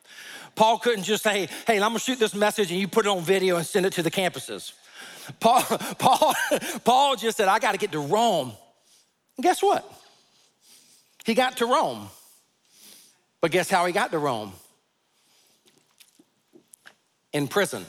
Paul 0.55 0.79
couldn't 0.79 1.05
just 1.05 1.23
say, 1.23 1.49
hey, 1.67 1.77
I'm 1.77 1.91
gonna 1.91 1.99
shoot 1.99 2.19
this 2.19 2.35
message 2.35 2.71
and 2.71 2.81
you 2.81 2.89
put 2.89 3.07
it 3.07 3.09
on 3.09 3.23
video 3.23 3.57
and 3.57 3.67
send 3.67 3.87
it 3.87 3.93
to 3.95 4.03
the 4.03 4.11
campuses. 4.11 4.73
Paul, 5.39 5.63
Paul, 5.99 6.35
Paul 6.85 7.17
just 7.17 7.37
said, 7.37 7.49
I 7.49 7.59
got 7.59 7.73
to 7.73 7.79
get 7.79 7.93
to 7.93 8.01
Rome. 8.01 8.53
And 9.37 9.45
guess 9.45 9.63
what? 9.63 9.91
He 11.25 11.35
got 11.35 11.59
to 11.59 11.67
Rome. 11.67 12.09
But 13.41 13.51
guess 13.51 13.71
how 13.71 13.87
he 13.87 13.93
got 13.93 14.11
to 14.11 14.19
Rome? 14.19 14.53
In 17.33 17.49
prison. 17.49 17.87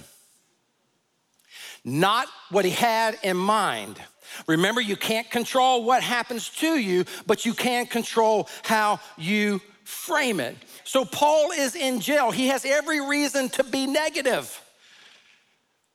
Not 1.84 2.28
what 2.52 2.64
he 2.64 2.72
had 2.72 3.18
in 3.24 3.38
mind. 3.38 4.00
Remember, 4.48 4.80
you 4.80 4.96
can't 4.96 5.30
control 5.30 5.84
what 5.84 6.04
happens 6.04 6.50
to 6.50 6.78
you, 6.78 7.06
but 7.26 7.46
you 7.46 7.54
can 7.54 7.86
control 7.86 8.48
how 8.64 9.00
you 9.18 9.60
frame 9.84 10.40
it. 10.40 10.56
So, 10.92 11.06
Paul 11.06 11.52
is 11.52 11.74
in 11.78 12.02
jail. 12.02 12.32
He 12.32 12.50
has 12.50 12.66
every 12.66 13.00
reason 13.00 13.48
to 13.52 13.64
be 13.64 13.88
negative. 13.88 14.62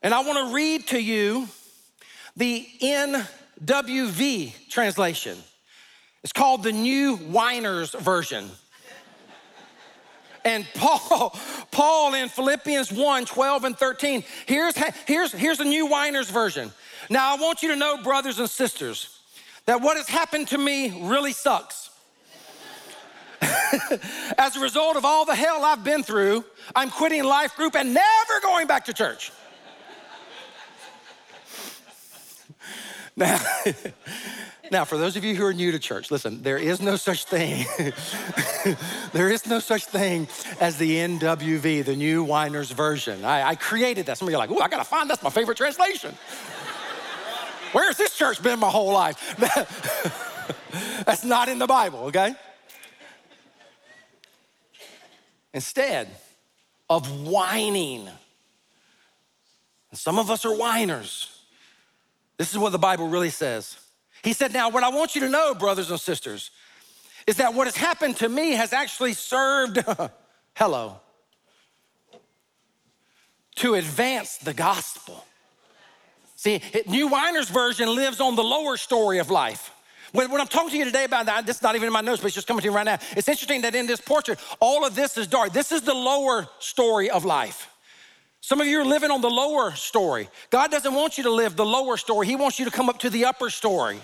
And 0.00 0.14
I 0.14 0.20
want 0.20 0.48
to 0.48 0.54
read 0.54 0.86
to 0.86 0.98
you 0.98 1.48
the 2.34 2.66
NWV 2.80 4.70
translation. 4.70 5.36
It's 6.24 6.32
called 6.32 6.62
the 6.62 6.72
New 6.72 7.16
Whiners 7.16 7.90
Version. 7.90 8.48
And 10.46 10.66
Paul, 10.74 11.38
Paul 11.70 12.14
in 12.14 12.30
Philippians 12.30 12.90
1 12.90 13.26
12 13.26 13.64
and 13.64 13.76
13, 13.76 14.24
here's, 14.46 14.78
here's, 15.04 15.30
here's 15.30 15.58
the 15.58 15.66
New 15.66 15.84
Whiners 15.84 16.30
Version. 16.30 16.72
Now, 17.10 17.36
I 17.36 17.38
want 17.38 17.62
you 17.62 17.68
to 17.68 17.76
know, 17.76 18.02
brothers 18.02 18.38
and 18.38 18.48
sisters, 18.48 19.20
that 19.66 19.82
what 19.82 19.98
has 19.98 20.08
happened 20.08 20.48
to 20.48 20.56
me 20.56 21.02
really 21.02 21.32
sucks. 21.32 21.90
As 24.38 24.56
a 24.56 24.60
result 24.60 24.96
of 24.96 25.04
all 25.04 25.24
the 25.24 25.34
hell 25.34 25.64
I've 25.64 25.84
been 25.84 26.02
through, 26.02 26.44
I'm 26.74 26.90
quitting 26.90 27.24
life 27.24 27.56
group 27.56 27.74
and 27.76 27.94
never 27.94 28.40
going 28.42 28.66
back 28.66 28.86
to 28.86 28.92
church. 28.92 29.32
now, 33.16 33.38
now, 34.70 34.84
for 34.84 34.96
those 34.96 35.16
of 35.16 35.24
you 35.24 35.34
who 35.34 35.44
are 35.44 35.52
new 35.52 35.72
to 35.72 35.78
church, 35.78 36.10
listen, 36.10 36.42
there 36.42 36.58
is 36.58 36.80
no 36.80 36.96
such 36.96 37.24
thing. 37.24 37.66
there 39.12 39.30
is 39.30 39.46
no 39.46 39.58
such 39.58 39.86
thing 39.86 40.28
as 40.60 40.78
the 40.78 40.96
NWV, 40.96 41.84
the 41.84 41.96
New 41.96 42.24
Whiners 42.24 42.70
Version. 42.70 43.24
I, 43.24 43.50
I 43.50 43.54
created 43.54 44.06
that. 44.06 44.18
Some 44.18 44.28
of 44.28 44.32
you 44.32 44.38
are 44.38 44.46
like, 44.46 44.50
oh, 44.50 44.60
I 44.60 44.68
gotta 44.68 44.84
find 44.84 45.10
that's 45.10 45.22
my 45.22 45.30
favorite 45.30 45.56
translation. 45.56 46.14
Where's 47.72 47.96
this 47.96 48.16
church 48.16 48.42
been 48.42 48.58
my 48.58 48.70
whole 48.70 48.92
life? 48.92 49.36
That's 51.04 51.24
not 51.24 51.48
in 51.48 51.58
the 51.58 51.66
Bible, 51.66 52.00
okay? 52.06 52.34
Instead 55.56 56.08
of 56.90 57.26
whining, 57.26 58.06
and 59.90 59.98
some 59.98 60.18
of 60.18 60.30
us 60.30 60.44
are 60.44 60.54
whiners. 60.54 61.40
This 62.36 62.52
is 62.52 62.58
what 62.58 62.72
the 62.72 62.78
Bible 62.78 63.08
really 63.08 63.30
says. 63.30 63.78
He 64.22 64.34
said, 64.34 64.52
Now, 64.52 64.68
what 64.68 64.84
I 64.84 64.90
want 64.90 65.14
you 65.14 65.22
to 65.22 65.30
know, 65.30 65.54
brothers 65.54 65.90
and 65.90 65.98
sisters, 65.98 66.50
is 67.26 67.38
that 67.38 67.54
what 67.54 67.66
has 67.66 67.74
happened 67.74 68.18
to 68.18 68.28
me 68.28 68.50
has 68.50 68.74
actually 68.74 69.14
served, 69.14 69.82
hello, 70.54 71.00
to 73.54 73.76
advance 73.76 74.36
the 74.36 74.52
gospel. 74.52 75.24
See, 76.34 76.60
New 76.86 77.08
Whiners 77.08 77.48
version 77.48 77.94
lives 77.94 78.20
on 78.20 78.36
the 78.36 78.44
lower 78.44 78.76
story 78.76 79.20
of 79.20 79.30
life. 79.30 79.70
When, 80.12 80.30
when, 80.30 80.40
I'm 80.40 80.46
talking 80.46 80.70
to 80.70 80.76
you 80.76 80.84
today 80.84 81.04
about 81.04 81.26
that, 81.26 81.46
this 81.46 81.56
is 81.56 81.62
not 81.62 81.74
even 81.74 81.86
in 81.86 81.92
my 81.92 82.00
notes, 82.00 82.20
but 82.20 82.28
it's 82.28 82.34
just 82.34 82.46
coming 82.46 82.62
to 82.62 82.68
you 82.68 82.74
right 82.74 82.84
now. 82.84 82.98
It's 83.16 83.28
interesting 83.28 83.62
that 83.62 83.74
in 83.74 83.86
this 83.86 84.00
portrait, 84.00 84.38
all 84.60 84.86
of 84.86 84.94
this 84.94 85.18
is 85.18 85.26
dark. 85.26 85.52
This 85.52 85.72
is 85.72 85.82
the 85.82 85.94
lower 85.94 86.48
story 86.58 87.10
of 87.10 87.24
life. 87.24 87.70
Some 88.40 88.60
of 88.60 88.66
you 88.66 88.80
are 88.80 88.84
living 88.84 89.10
on 89.10 89.20
the 89.20 89.30
lower 89.30 89.72
story. 89.72 90.28
God 90.50 90.70
doesn't 90.70 90.94
want 90.94 91.18
you 91.18 91.24
to 91.24 91.30
live 91.30 91.56
the 91.56 91.66
lower 91.66 91.96
story, 91.96 92.26
He 92.26 92.36
wants 92.36 92.58
you 92.58 92.64
to 92.64 92.70
come 92.70 92.88
up 92.88 93.00
to 93.00 93.10
the 93.10 93.24
upper 93.24 93.50
story. 93.50 94.00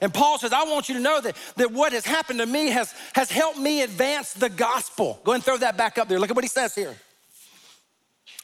And 0.00 0.14
Paul 0.14 0.38
says, 0.38 0.52
I 0.52 0.64
want 0.64 0.88
you 0.88 0.94
to 0.94 1.00
know 1.00 1.20
that, 1.20 1.36
that 1.56 1.72
what 1.72 1.92
has 1.92 2.04
happened 2.04 2.38
to 2.38 2.46
me 2.46 2.68
has, 2.68 2.94
has 3.14 3.30
helped 3.30 3.58
me 3.58 3.82
advance 3.82 4.32
the 4.32 4.48
gospel. 4.48 5.20
Go 5.24 5.32
and 5.32 5.42
throw 5.42 5.56
that 5.56 5.76
back 5.76 5.98
up 5.98 6.08
there. 6.08 6.20
Look 6.20 6.30
at 6.30 6.36
what 6.36 6.44
he 6.44 6.48
says 6.48 6.74
here. 6.74 6.94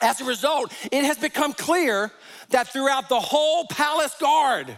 As 0.00 0.20
a 0.20 0.24
result, 0.24 0.72
it 0.90 1.04
has 1.04 1.16
become 1.16 1.52
clear 1.52 2.11
that 2.50 2.68
throughout 2.68 3.09
the 3.09 3.20
whole 3.20 3.66
palace 3.68 4.14
guard 4.20 4.76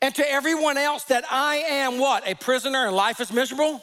and 0.00 0.14
to 0.14 0.30
everyone 0.30 0.78
else 0.78 1.04
that 1.04 1.24
I 1.30 1.56
am 1.56 1.98
what? 1.98 2.28
A 2.28 2.34
prisoner 2.34 2.86
and 2.86 2.94
life 2.94 3.20
is 3.20 3.32
miserable? 3.32 3.82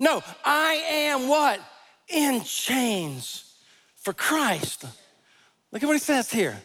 No, 0.00 0.22
I 0.44 0.74
am 0.90 1.28
what? 1.28 1.60
In 2.08 2.42
chains 2.42 3.54
for 3.96 4.12
Christ. 4.12 4.84
Look 5.72 5.82
at 5.82 5.86
what 5.86 5.94
he 5.94 6.00
says 6.00 6.30
here. 6.30 6.56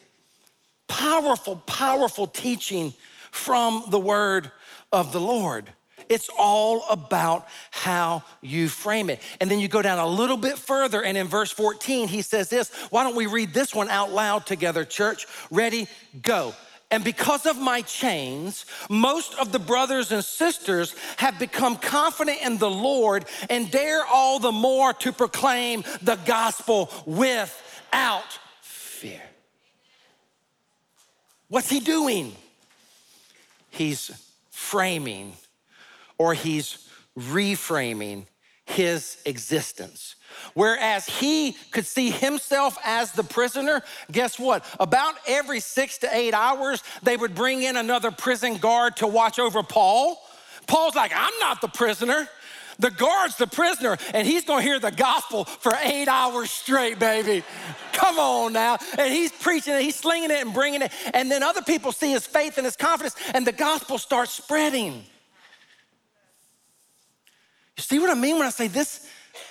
Powerful, 0.88 1.58
powerful 1.66 2.28
teaching 2.28 2.94
from 3.32 3.84
the 3.90 4.00
word 4.00 4.52
of 4.92 5.12
the 5.12 5.20
Lord. 5.20 5.70
It's 6.10 6.30
all 6.38 6.86
about 6.90 7.48
how 7.72 8.24
you 8.42 8.70
frame 8.70 9.10
it. 9.10 9.22
And 9.40 9.50
then 9.50 9.60
you 9.60 9.68
go 9.68 9.82
down 9.82 10.00
a 10.00 10.08
little 10.08 10.38
bit 10.38 10.58
further, 10.58 11.02
and 11.04 11.18
in 11.18 11.28
verse 11.28 11.52
14, 11.52 12.08
he 12.08 12.22
says 12.22 12.50
this. 12.50 12.72
Why 12.90 13.04
don't 13.04 13.16
we 13.16 13.26
read 13.26 13.54
this 13.54 13.74
one 13.74 13.90
out 13.90 14.12
loud 14.12 14.46
together, 14.46 14.86
church? 14.86 15.26
Ready, 15.50 15.88
go. 16.22 16.54
And 16.94 17.04
because 17.04 17.48
of 17.48 17.58
my 17.58 17.82
chains, 17.82 18.68
most 18.88 19.34
of 19.40 19.52
the 19.52 19.58
brothers 19.58 20.12
and 20.12 20.24
sisters 20.24 20.94
have 21.18 21.40
become 21.40 21.76
confident 21.76 22.44
in 22.44 22.60
the 22.60 22.70
Lord 22.70 23.26
and 23.50 23.72
dare 23.72 24.06
all 24.06 24.38
the 24.38 24.52
more 24.52 24.94
to 24.94 25.12
proclaim 25.12 25.84
the 26.04 26.18
gospel 26.18 26.92
without 27.08 28.38
fear. 28.62 29.24
What's 31.48 31.68
he 31.68 31.80
doing? 31.80 32.36
He's 33.72 34.12
framing 34.52 35.34
or 36.20 36.36
he's 36.36 36.88
reframing 37.18 38.28
his 38.66 39.18
existence. 39.26 40.16
Whereas 40.54 41.06
he 41.06 41.56
could 41.72 41.86
see 41.86 42.10
himself 42.10 42.78
as 42.84 43.12
the 43.12 43.24
prisoner, 43.24 43.82
guess 44.12 44.40
what? 44.40 44.66
About 44.80 45.16
every 45.28 45.60
six 45.60 46.00
to 46.00 46.16
eight 46.16 46.34
hours, 46.34 46.82
they 47.04 47.18
would 47.18 47.36
bring 47.36 47.62
in 47.62 47.78
another 47.78 48.12
prison 48.12 48.58
guard 48.58 48.98
to 48.98 49.08
watch 49.08 49.38
over 49.40 49.64
Paul. 49.64 50.20
Paul's 50.66 50.96
like, 50.96 51.12
I'm 51.14 51.34
not 51.40 51.62
the 51.62 51.68
prisoner. 51.68 52.28
The 52.80 52.90
guard's 52.90 53.38
the 53.38 53.46
prisoner, 53.46 53.98
and 54.16 54.28
he's 54.28 54.46
gonna 54.46 54.64
hear 54.64 54.80
the 54.80 54.92
gospel 54.92 55.46
for 55.46 55.74
eight 55.84 56.08
hours 56.08 56.50
straight, 56.50 56.98
baby. 56.98 57.44
Come 57.92 58.18
on 58.18 58.54
now. 58.54 58.78
And 58.98 59.14
he's 59.14 59.32
preaching 59.32 59.76
it, 59.76 59.82
he's 59.82 59.96
slinging 59.96 60.32
it 60.32 60.42
and 60.42 60.54
bringing 60.54 60.82
it. 60.82 60.92
And 61.14 61.30
then 61.30 61.44
other 61.44 61.62
people 61.62 61.92
see 61.92 62.12
his 62.12 62.26
faith 62.26 62.58
and 62.58 62.66
his 62.66 62.76
confidence, 62.76 63.16
and 63.36 63.46
the 63.46 63.52
gospel 63.52 64.00
starts 64.00 64.34
spreading. 64.34 65.06
You 67.78 67.84
see 67.84 68.00
what 68.00 68.10
I 68.10 68.14
mean 68.14 68.38
when 68.38 68.48
I 68.48 68.52
say 68.52 68.68
this? 68.68 69.08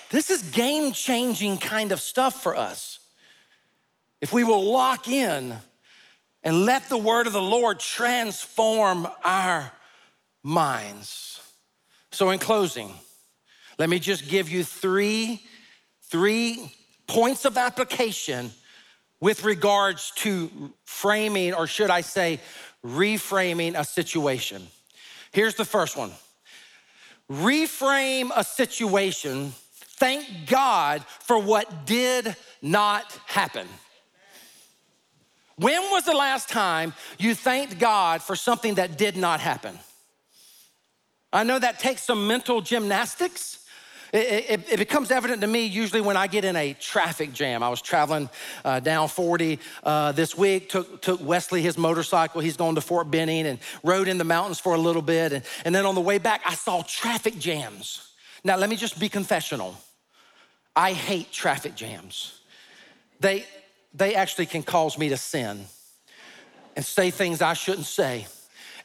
This 0.09 0.29
is 0.29 0.41
game 0.43 0.93
changing 0.93 1.57
kind 1.57 1.91
of 1.91 1.99
stuff 1.99 2.41
for 2.41 2.55
us. 2.55 2.99
If 4.21 4.31
we 4.31 4.43
will 4.43 4.71
lock 4.71 5.07
in 5.07 5.55
and 6.43 6.65
let 6.65 6.87
the 6.89 6.97
word 6.97 7.27
of 7.27 7.33
the 7.33 7.41
Lord 7.41 7.79
transform 7.79 9.07
our 9.23 9.71
minds. 10.43 11.41
So, 12.11 12.29
in 12.29 12.39
closing, 12.39 12.93
let 13.79 13.89
me 13.89 13.99
just 13.99 14.29
give 14.29 14.49
you 14.49 14.63
three, 14.63 15.41
three 16.03 16.71
points 17.07 17.45
of 17.45 17.57
application 17.57 18.51
with 19.19 19.43
regards 19.43 20.11
to 20.17 20.73
framing, 20.85 21.53
or 21.53 21.65
should 21.65 21.89
I 21.89 22.01
say, 22.01 22.39
reframing 22.85 23.77
a 23.77 23.83
situation. 23.83 24.67
Here's 25.31 25.55
the 25.55 25.65
first 25.65 25.97
one 25.97 26.11
reframe 27.31 28.31
a 28.35 28.43
situation, 28.43 29.53
thank 29.97 30.47
God 30.47 31.03
for 31.21 31.39
what 31.39 31.85
did 31.85 32.35
not 32.61 33.11
happen. 33.25 33.67
When 35.55 35.81
was 35.91 36.05
the 36.05 36.13
last 36.13 36.49
time 36.49 36.93
you 37.19 37.35
thanked 37.35 37.79
God 37.79 38.21
for 38.21 38.35
something 38.35 38.75
that 38.75 38.97
did 38.97 39.15
not 39.15 39.39
happen? 39.39 39.77
I 41.31 41.43
know 41.43 41.59
that 41.59 41.79
takes 41.79 42.03
some 42.03 42.27
mental 42.27 42.61
gymnastics. 42.61 43.62
It, 44.13 44.45
it, 44.47 44.73
it, 44.73 44.77
becomes 44.77 45.09
evident 45.09 45.41
to 45.41 45.47
me 45.47 45.65
usually 45.65 45.99
when 45.99 46.15
I 46.15 46.27
get 46.27 46.45
in 46.45 46.55
a 46.55 46.73
traffic 46.73 47.33
jam. 47.33 47.63
I 47.63 47.69
was 47.69 47.81
traveling 47.81 48.29
uh, 48.63 48.79
down 48.79 49.07
40 49.07 49.57
uh, 49.83 50.11
this 50.11 50.37
week, 50.37 50.69
took, 50.69 51.01
took 51.01 51.19
Wesley 51.19 51.63
his 51.63 51.79
motorcycle. 51.79 52.39
He's 52.39 52.55
going 52.55 52.75
to 52.75 52.81
Fort 52.81 53.09
Benning 53.09 53.47
and 53.47 53.57
rode 53.83 54.07
in 54.07 54.19
the 54.19 54.23
mountains 54.23 54.59
for 54.59 54.75
a 54.75 54.77
little 54.77 55.01
bit. 55.01 55.33
And, 55.33 55.43
and 55.65 55.73
then 55.73 55.87
on 55.87 55.95
the 55.95 56.01
way 56.01 56.19
back, 56.19 56.41
I 56.45 56.53
saw 56.53 56.83
traffic 56.83 57.39
jams. 57.39 58.11
Now, 58.43 58.55
let 58.55 58.69
me 58.69 58.75
just 58.75 58.99
be 58.99 59.09
confessional. 59.09 59.75
I 60.75 60.93
hate 60.93 61.31
traffic 61.31 61.73
jams. 61.73 62.39
They, 63.19 63.45
they 63.95 64.13
actually 64.13 64.45
can 64.45 64.61
cause 64.61 64.95
me 64.95 65.09
to 65.09 65.17
sin 65.17 65.65
and 66.75 66.85
say 66.85 67.09
things 67.09 67.41
I 67.41 67.53
shouldn't 67.53 67.87
say 67.87 68.27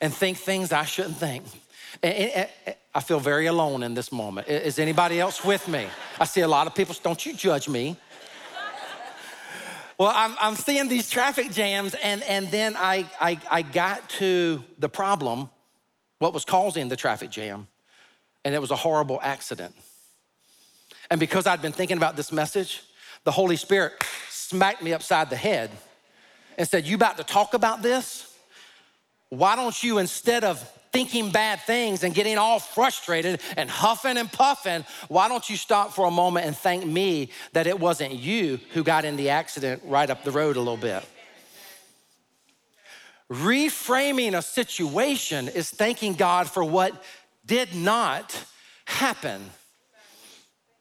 and 0.01 0.15
think 0.15 0.39
things 0.39 0.73
I 0.73 0.85
shouldn't 0.85 1.19
think. 1.19 1.45
I 2.03 3.01
feel 3.03 3.21
very 3.21 3.47
alone 3.47 3.83
in 3.83 3.95
this 3.95 4.13
moment. 4.13 4.49
Is 4.49 4.79
anybody 4.79 5.21
else 5.21 5.45
with 5.45 5.69
me? 5.69 5.87
I 6.21 6.25
see 6.25 6.41
a 6.41 6.49
lot 6.49 6.67
of 6.67 6.75
people, 6.75 6.95
don't 7.03 7.25
you 7.25 7.35
judge 7.35 7.69
me. 7.69 7.97
Well, 9.99 10.13
I'm, 10.15 10.37
I'm 10.41 10.55
seeing 10.55 10.89
these 10.89 11.11
traffic 11.11 11.51
jams, 11.51 11.95
and, 11.95 12.23
and 12.23 12.49
then 12.53 12.77
I, 12.77 13.11
I, 13.21 13.41
I 13.51 13.63
got 13.63 14.09
to 14.11 14.63
the 14.79 14.89
problem, 14.89 15.51
what 16.21 16.33
was 16.33 16.45
causing 16.45 16.89
the 16.89 16.95
traffic 16.95 17.31
jam, 17.31 17.67
and 18.45 18.55
it 18.55 18.61
was 18.61 18.71
a 18.71 18.77
horrible 18.77 19.19
accident. 19.23 19.75
And 21.11 21.19
because 21.19 21.49
I'd 21.49 21.63
been 21.63 21.73
thinking 21.73 21.97
about 21.97 22.15
this 22.15 22.31
message, 22.31 22.85
the 23.25 23.33
Holy 23.33 23.57
Spirit 23.57 23.93
smacked 24.31 24.83
me 24.83 24.93
upside 24.93 25.31
the 25.31 25.37
head 25.37 25.71
and 26.57 26.69
said, 26.69 26.87
You 26.87 26.95
about 26.95 27.17
to 27.17 27.25
talk 27.25 27.55
about 27.55 27.83
this? 27.83 28.29
why 29.31 29.57
don't 29.57 29.83
you, 29.83 29.99
instead 29.99 30.45
of 30.45 30.71
thinking 30.93 31.31
bad 31.31 31.61
things 31.61 32.03
and 32.03 32.15
getting 32.15 32.39
all 32.39 32.59
frustrated 32.59 33.41
and 33.57 33.71
huffing 33.71 34.17
and 34.17 34.31
puffing, 34.31 34.85
why 35.09 35.29
don't 35.29 35.49
you 35.49 35.57
stop 35.57 35.93
for 35.93 36.07
a 36.07 36.11
moment 36.11 36.47
and 36.47 36.57
thank 36.57 36.85
me 36.85 37.31
that 37.53 37.67
it 37.67 37.79
wasn't 37.79 38.13
you 38.13 38.59
who 38.73 38.83
got 38.83 39.05
in 39.05 39.17
the 39.17 39.31
accident 39.31 39.83
right 39.85 40.09
up 40.11 40.25
the 40.25 40.31
road 40.31 40.57
a 40.57 40.61
little 40.61 40.77
bit? 40.77 41.05
Reframing 43.31 44.37
a 44.37 44.43
situation 44.43 45.49
is 45.49 45.71
thanking 45.71 46.15
God 46.15 46.49
for 46.49 46.65
what 46.65 47.05
did 47.45 47.75
not 47.75 48.35
happen. 48.87 49.51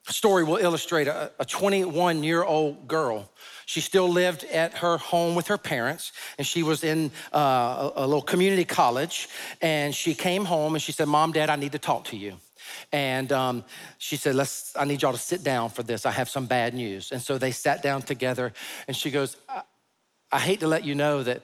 Story 0.08 0.44
will 0.44 0.56
illustrate 0.56 1.06
a 1.06 1.30
21 1.46 2.24
year 2.24 2.42
old 2.42 2.88
girl 2.88 3.30
she 3.68 3.82
still 3.82 4.08
lived 4.08 4.44
at 4.44 4.78
her 4.78 4.96
home 4.96 5.34
with 5.34 5.48
her 5.48 5.58
parents, 5.58 6.12
and 6.38 6.46
she 6.46 6.62
was 6.62 6.84
in 6.84 7.10
uh, 7.34 7.90
a, 7.94 8.04
a 8.04 8.06
little 8.06 8.22
community 8.22 8.64
college. 8.64 9.28
And 9.60 9.94
she 9.94 10.14
came 10.14 10.46
home 10.46 10.74
and 10.74 10.80
she 10.80 10.90
said, 10.90 11.06
Mom, 11.06 11.32
Dad, 11.32 11.50
I 11.50 11.56
need 11.56 11.72
to 11.72 11.78
talk 11.78 12.04
to 12.04 12.16
you. 12.16 12.38
And 12.92 13.30
um, 13.30 13.64
she 13.98 14.16
said, 14.16 14.36
Let's, 14.36 14.72
I 14.74 14.86
need 14.86 15.02
y'all 15.02 15.12
to 15.12 15.18
sit 15.18 15.44
down 15.44 15.68
for 15.68 15.82
this. 15.82 16.06
I 16.06 16.12
have 16.12 16.30
some 16.30 16.46
bad 16.46 16.72
news. 16.72 17.12
And 17.12 17.20
so 17.20 17.36
they 17.36 17.50
sat 17.50 17.82
down 17.82 18.00
together, 18.00 18.54
and 18.86 18.96
she 18.96 19.10
goes, 19.10 19.36
I, 19.50 19.60
I 20.32 20.38
hate 20.38 20.60
to 20.60 20.66
let 20.66 20.86
you 20.86 20.94
know 20.94 21.22
that 21.22 21.42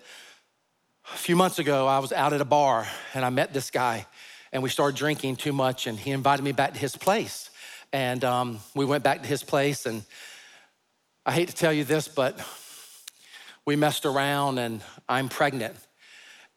a 1.13 1.19
few 1.19 1.37
months 1.37 1.59
ago, 1.59 1.87
I 1.87 1.99
was 1.99 2.11
out 2.11 2.33
at 2.33 2.41
a 2.41 2.47
bar 2.47 2.89
and 3.13 3.23
I 3.23 3.29
met 3.29 3.53
this 3.53 3.71
guy, 3.71 4.07
and 4.51 4.63
we 4.63 4.71
started 4.71 4.97
drinking 4.97 5.37
too 5.37 5.53
much, 5.53 5.87
and 5.87 5.99
he 5.99 6.11
invited 6.11 6.43
me 6.43 6.53
back 6.53 6.73
to 6.73 6.79
his 6.79 6.97
place. 6.97 7.51
And 7.95 8.25
um, 8.25 8.59
we 8.75 8.85
went 8.85 9.05
back 9.05 9.23
to 9.23 9.29
his 9.29 9.45
place, 9.45 9.87
and 9.87 10.03
I 11.25 11.31
hate 11.31 11.47
to 11.47 11.55
tell 11.55 11.73
you 11.73 11.85
this, 11.85 12.09
but 12.09 12.37
we 13.65 13.77
messed 13.77 14.05
around 14.05 14.59
and 14.59 14.83
I'm 15.09 15.29
pregnant. 15.29 15.77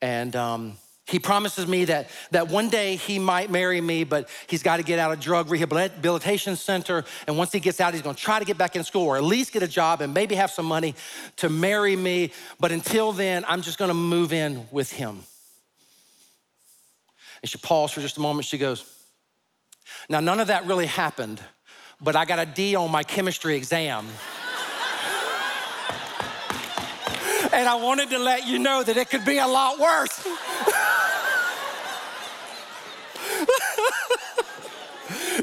And 0.01 0.35
um, 0.35 0.77
he 1.05 1.19
promises 1.19 1.67
me 1.67 1.85
that, 1.85 2.09
that 2.31 2.47
one 2.47 2.69
day 2.69 2.95
he 2.95 3.19
might 3.19 3.51
marry 3.51 3.79
me, 3.79 4.03
but 4.03 4.29
he's 4.47 4.63
got 4.63 4.77
to 4.77 4.83
get 4.83 4.97
out 4.97 5.11
of 5.11 5.19
drug 5.19 5.51
rehabilitation 5.51 6.55
center. 6.55 7.05
And 7.27 7.37
once 7.37 7.51
he 7.51 7.59
gets 7.59 7.79
out, 7.79 7.93
he's 7.93 8.01
going 8.01 8.15
to 8.15 8.21
try 8.21 8.39
to 8.39 8.45
get 8.45 8.57
back 8.57 8.75
in 8.75 8.83
school 8.83 9.05
or 9.05 9.15
at 9.15 9.23
least 9.23 9.53
get 9.53 9.61
a 9.61 9.67
job 9.67 10.01
and 10.01 10.15
maybe 10.15 10.33
have 10.33 10.49
some 10.49 10.65
money 10.65 10.95
to 11.35 11.49
marry 11.49 11.95
me. 11.95 12.31
But 12.59 12.71
until 12.71 13.11
then, 13.11 13.45
I'm 13.47 13.61
just 13.61 13.77
going 13.77 13.89
to 13.89 13.93
move 13.93 14.33
in 14.33 14.65
with 14.71 14.91
him. 14.91 15.19
And 17.43 17.49
she 17.51 17.59
paused 17.59 17.93
for 17.93 18.01
just 18.01 18.17
a 18.17 18.21
moment. 18.21 18.45
She 18.47 18.57
goes, 18.57 18.96
Now, 20.09 20.19
none 20.19 20.39
of 20.39 20.47
that 20.47 20.65
really 20.65 20.85
happened, 20.85 21.41
but 22.01 22.15
I 22.15 22.25
got 22.25 22.39
a 22.39 22.45
D 22.45 22.75
on 22.75 22.91
my 22.91 23.03
chemistry 23.03 23.55
exam. 23.55 24.07
And 27.51 27.67
I 27.67 27.75
wanted 27.75 28.09
to 28.11 28.19
let 28.19 28.45
you 28.47 28.59
know 28.59 28.83
that 28.83 28.97
it 28.97 29.09
could 29.09 29.25
be 29.25 29.37
a 29.37 29.47
lot 29.47 29.79
worse. 29.79 30.27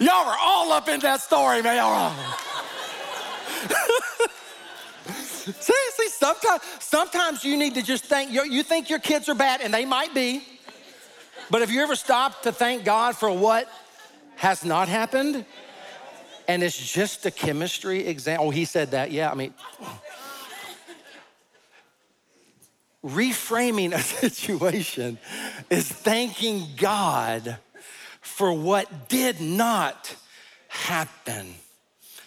Y'all 0.00 0.28
are 0.28 0.38
all 0.40 0.72
up 0.72 0.88
in 0.88 1.00
that 1.00 1.20
story, 1.20 1.62
man. 1.62 2.12
Seriously, 5.14 6.08
sometimes, 6.08 6.62
sometimes 6.80 7.44
you 7.44 7.56
need 7.56 7.74
to 7.74 7.82
just 7.82 8.04
think, 8.04 8.30
you 8.30 8.62
think 8.62 8.90
your 8.90 8.98
kids 8.98 9.28
are 9.28 9.34
bad, 9.34 9.60
and 9.60 9.72
they 9.72 9.84
might 9.84 10.14
be. 10.14 10.42
But 11.50 11.60
have 11.60 11.70
you 11.70 11.82
ever 11.82 11.96
stopped 11.96 12.44
to 12.44 12.52
thank 12.52 12.84
God 12.84 13.16
for 13.16 13.30
what 13.30 13.68
has 14.36 14.64
not 14.64 14.88
happened? 14.88 15.44
And 16.46 16.62
it's 16.62 16.92
just 16.92 17.24
a 17.26 17.30
chemistry 17.30 18.06
exam. 18.06 18.40
Oh, 18.40 18.50
he 18.50 18.64
said 18.64 18.90
that. 18.90 19.10
Yeah, 19.10 19.30
I 19.30 19.34
mean, 19.34 19.54
reframing 23.04 23.92
a 23.92 23.98
situation 24.30 25.18
is 25.70 25.88
thanking 25.88 26.66
God 26.76 27.58
for 28.20 28.52
what 28.52 29.08
did 29.08 29.40
not 29.40 30.16
happen. 30.68 31.54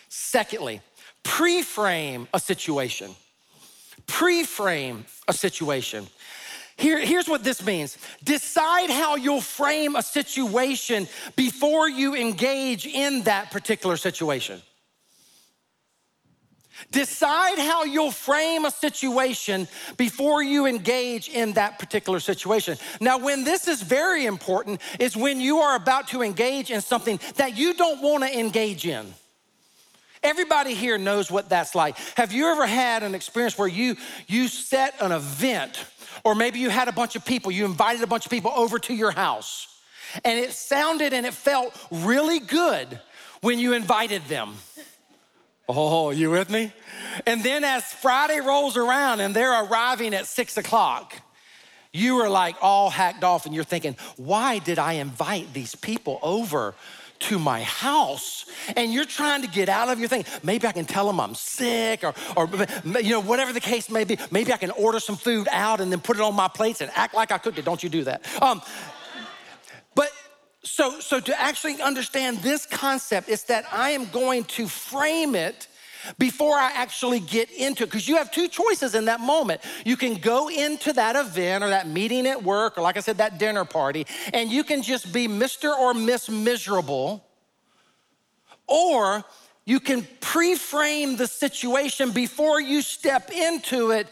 Secondly, 0.10 0.82
pre-frame 1.24 2.28
a 2.34 2.40
situation. 2.40 3.16
Pre-frame 4.06 5.06
a 5.28 5.34
situation. 5.34 6.08
Here, 6.78 7.00
here's 7.00 7.28
what 7.28 7.44
this 7.44 7.66
means 7.66 7.98
decide 8.24 8.90
how 8.90 9.16
you'll 9.16 9.42
frame 9.42 9.96
a 9.96 10.04
situation 10.04 11.08
before 11.36 11.90
you 11.90 12.16
engage 12.16 12.86
in 12.86 13.24
that 13.24 13.52
particular 13.52 13.98
situation. 13.98 14.62
Decide 16.92 17.58
how 17.58 17.86
you'll 17.86 18.12
frame 18.12 18.66
a 18.66 18.72
situation 18.72 19.68
before 19.98 20.44
you 20.44 20.68
engage 20.68 21.28
in 21.28 21.54
that 21.54 21.80
particular 21.80 22.20
situation. 22.20 22.78
Now, 23.02 23.18
when 23.18 23.44
this 23.44 23.68
is 23.68 23.82
very 23.82 24.28
important, 24.28 24.80
is 25.00 25.18
when 25.18 25.42
you 25.42 25.58
are 25.58 25.76
about 25.76 26.10
to 26.10 26.22
engage 26.22 26.70
in 26.70 26.82
something 26.82 27.20
that 27.38 27.58
you 27.58 27.74
don't 27.74 28.04
want 28.04 28.24
to 28.24 28.40
engage 28.40 28.86
in. 28.86 29.12
Everybody 30.22 30.76
here 30.76 30.98
knows 31.00 31.32
what 31.32 31.50
that's 31.50 31.74
like. 31.74 31.98
Have 32.16 32.32
you 32.32 32.48
ever 32.48 32.68
had 32.68 33.02
an 33.02 33.16
experience 33.16 33.58
where 33.58 33.68
you 33.68 33.96
you 34.28 34.48
set 34.48 34.96
an 35.02 35.12
event, 35.12 35.84
or 36.24 36.36
maybe 36.36 36.60
you 36.60 36.70
had 36.70 36.88
a 36.88 36.92
bunch 36.92 37.16
of 37.16 37.26
people, 37.26 37.52
you 37.52 37.66
invited 37.66 38.04
a 38.04 38.08
bunch 38.08 38.26
of 38.26 38.32
people 38.32 38.52
over 38.56 38.80
to 38.80 38.94
your 38.94 39.12
house, 39.12 39.68
and 40.24 40.40
it 40.40 40.52
sounded 40.52 41.14
and 41.14 41.26
it 41.26 41.34
felt 41.34 41.76
really 41.92 42.40
good 42.40 43.00
when 43.42 43.60
you 43.60 43.74
invited 43.74 44.24
them? 44.26 44.56
Oh, 45.70 46.12
you 46.12 46.32
with 46.32 46.50
me? 46.50 46.72
And 47.26 47.44
then 47.44 47.64
as 47.64 47.84
Friday 47.84 48.40
rolls 48.40 48.78
around 48.78 49.20
and 49.20 49.36
they're 49.36 49.64
arriving 49.66 50.14
at 50.14 50.26
six 50.26 50.58
o'clock, 50.58 51.16
you 51.92 52.18
are 52.20 52.30
like 52.30 52.56
all 52.62 52.90
hacked 52.90 53.24
off 53.24 53.46
and 53.46 53.54
you're 53.54 53.64
thinking, 53.64 53.98
why 54.16 54.60
did 54.60 54.80
I 54.80 54.94
invite 54.94 55.54
these 55.54 55.76
people 55.76 56.20
over? 56.22 56.74
To 57.20 57.40
my 57.40 57.62
house 57.64 58.46
and 58.76 58.94
you're 58.94 59.06
trying 59.06 59.42
to 59.42 59.48
get 59.48 59.70
out 59.70 59.90
of 59.90 60.00
your 60.00 60.08
thing. 60.08 60.26
Maybe 60.44 60.68
i 60.68 60.72
can 60.72 60.86
tell 60.86 61.08
them 61.08 61.20
i'm 61.20 61.36
sick 61.36 62.04
or, 62.04 62.14
or 62.36 62.50
you 63.02 63.10
know 63.10 63.22
whatever 63.22 63.54
the 63.54 63.60
case 63.60 63.90
may 63.90 64.04
be 64.04 64.18
maybe 64.32 64.54
i 64.54 64.58
can 64.58 64.72
order 64.72 65.00
some 65.00 65.16
food 65.16 65.48
out 65.52 65.82
and 65.82 65.92
then 65.92 66.00
put 66.00 66.18
it 66.18 66.22
on 66.22 66.36
my 66.36 66.48
plates 66.48 66.82
and 66.82 66.92
act 66.96 67.14
like 67.14 67.32
i 67.32 67.38
cooked 67.38 67.58
it. 67.58 67.66
Don't 67.66 67.84
you 67.84 67.90
do 67.90 68.04
that. 68.04 68.26
Um, 68.42 68.62
but 69.96 70.12
so, 70.64 71.00
so 71.00 71.20
to 71.20 71.42
actually 71.42 71.82
understand 71.82 72.40
this 72.40 72.66
concept 72.66 73.30
is 73.30 73.44
that 73.46 73.66
I 73.72 73.92
am 73.92 74.06
going 74.10 74.44
to 74.46 74.68
frame 74.68 75.34
it 75.34 75.68
before 76.18 76.58
I 76.58 76.72
actually 76.74 77.20
get 77.20 77.52
into 77.52 77.84
it. 77.84 77.88
Because 77.88 78.08
you 78.08 78.18
have 78.18 78.32
two 78.32 78.48
choices 78.48 78.96
in 78.96 79.06
that 79.06 79.20
moment. 79.20 79.62
You 79.86 79.98
can 79.98 80.16
go 80.16 80.50
into 80.50 80.94
that 80.94 81.16
event 81.16 81.64
or 81.64 81.70
that 81.70 81.88
meeting 81.88 82.28
at 82.28 82.44
work, 82.44 82.78
or 82.78 82.82
like 82.82 82.98
I 82.98 83.02
said, 83.02 83.18
that 83.18 83.38
dinner 83.38 83.66
party, 83.66 84.06
and 84.34 84.52
you 84.52 84.64
can 84.64 84.82
just 84.82 85.12
be 85.14 85.28
Mr. 85.28 85.78
or 85.78 85.94
Miss 85.94 86.30
Miserable, 86.30 87.24
or 88.68 89.24
you 89.68 89.82
can 89.82 90.08
pre 90.22 90.56
frame 90.56 91.18
the 91.18 91.28
situation 91.28 92.12
before 92.12 92.62
you 92.62 92.82
step 92.82 93.32
into 93.32 93.92
it 93.92 94.08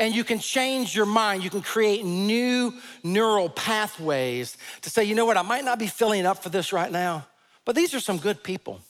and 0.00 0.12
you 0.12 0.24
can 0.24 0.40
change 0.40 0.96
your 0.96 1.06
mind. 1.06 1.44
You 1.44 1.50
can 1.50 1.62
create 1.62 2.04
new 2.04 2.74
neural 3.04 3.48
pathways 3.48 4.56
to 4.82 4.90
say, 4.90 5.04
you 5.04 5.14
know 5.14 5.24
what, 5.24 5.36
I 5.36 5.42
might 5.42 5.64
not 5.64 5.78
be 5.78 5.86
filling 5.86 6.26
up 6.26 6.42
for 6.42 6.48
this 6.48 6.72
right 6.72 6.90
now, 6.90 7.24
but 7.64 7.76
these 7.76 7.94
are 7.94 8.00
some 8.00 8.18
good 8.18 8.42
people. 8.42 8.80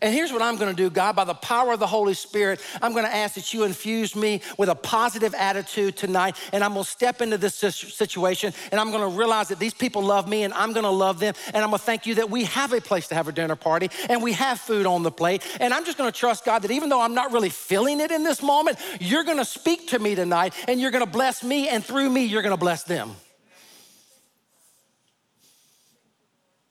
And 0.00 0.14
here's 0.14 0.32
what 0.32 0.42
I'm 0.42 0.56
gonna 0.56 0.74
do, 0.74 0.90
God, 0.90 1.16
by 1.16 1.24
the 1.24 1.34
power 1.34 1.72
of 1.72 1.80
the 1.80 1.86
Holy 1.86 2.14
Spirit, 2.14 2.60
I'm 2.80 2.94
gonna 2.94 3.08
ask 3.08 3.34
that 3.34 3.52
you 3.52 3.64
infuse 3.64 4.14
me 4.14 4.42
with 4.56 4.68
a 4.68 4.74
positive 4.74 5.34
attitude 5.34 5.96
tonight, 5.96 6.36
and 6.52 6.62
I'm 6.62 6.72
gonna 6.72 6.84
step 6.84 7.20
into 7.20 7.38
this 7.38 7.54
situation, 7.54 8.52
and 8.70 8.80
I'm 8.80 8.90
gonna 8.90 9.08
realize 9.08 9.48
that 9.48 9.58
these 9.58 9.74
people 9.74 10.02
love 10.02 10.28
me, 10.28 10.44
and 10.44 10.54
I'm 10.54 10.72
gonna 10.72 10.90
love 10.90 11.18
them, 11.18 11.34
and 11.48 11.56
I'm 11.64 11.70
gonna 11.70 11.78
thank 11.78 12.06
you 12.06 12.14
that 12.16 12.30
we 12.30 12.44
have 12.44 12.72
a 12.72 12.80
place 12.80 13.08
to 13.08 13.14
have 13.14 13.28
a 13.28 13.32
dinner 13.32 13.56
party, 13.56 13.90
and 14.08 14.22
we 14.22 14.32
have 14.34 14.60
food 14.60 14.86
on 14.86 15.02
the 15.02 15.10
plate, 15.10 15.42
and 15.60 15.74
I'm 15.74 15.84
just 15.84 15.98
gonna 15.98 16.12
trust 16.12 16.44
God 16.44 16.62
that 16.62 16.70
even 16.70 16.88
though 16.88 17.00
I'm 17.00 17.14
not 17.14 17.32
really 17.32 17.50
feeling 17.50 18.00
it 18.00 18.10
in 18.10 18.22
this 18.22 18.42
moment, 18.42 18.78
you're 19.00 19.24
gonna 19.24 19.44
speak 19.44 19.88
to 19.88 19.98
me 19.98 20.14
tonight, 20.14 20.54
and 20.68 20.80
you're 20.80 20.90
gonna 20.90 21.06
bless 21.06 21.42
me, 21.42 21.68
and 21.68 21.84
through 21.84 22.10
me, 22.10 22.24
you're 22.24 22.42
gonna 22.42 22.56
bless 22.56 22.84
them. 22.84 23.16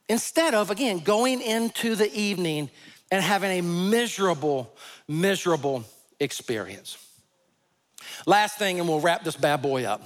Instead 0.09 0.53
of, 0.53 0.71
again, 0.71 0.99
going 0.99 1.41
into 1.41 1.93
the 1.95 2.09
evening 2.17 2.69
and 3.11 3.23
having 3.23 3.59
a 3.59 3.61
miserable, 3.61 4.73
miserable 5.07 5.83
experience. 6.19 6.97
Last 8.25 8.57
thing, 8.57 8.79
and 8.79 8.87
we'll 8.87 8.99
wrap 8.99 9.23
this 9.23 9.35
bad 9.35 9.61
boy 9.61 9.85
up. 9.85 10.01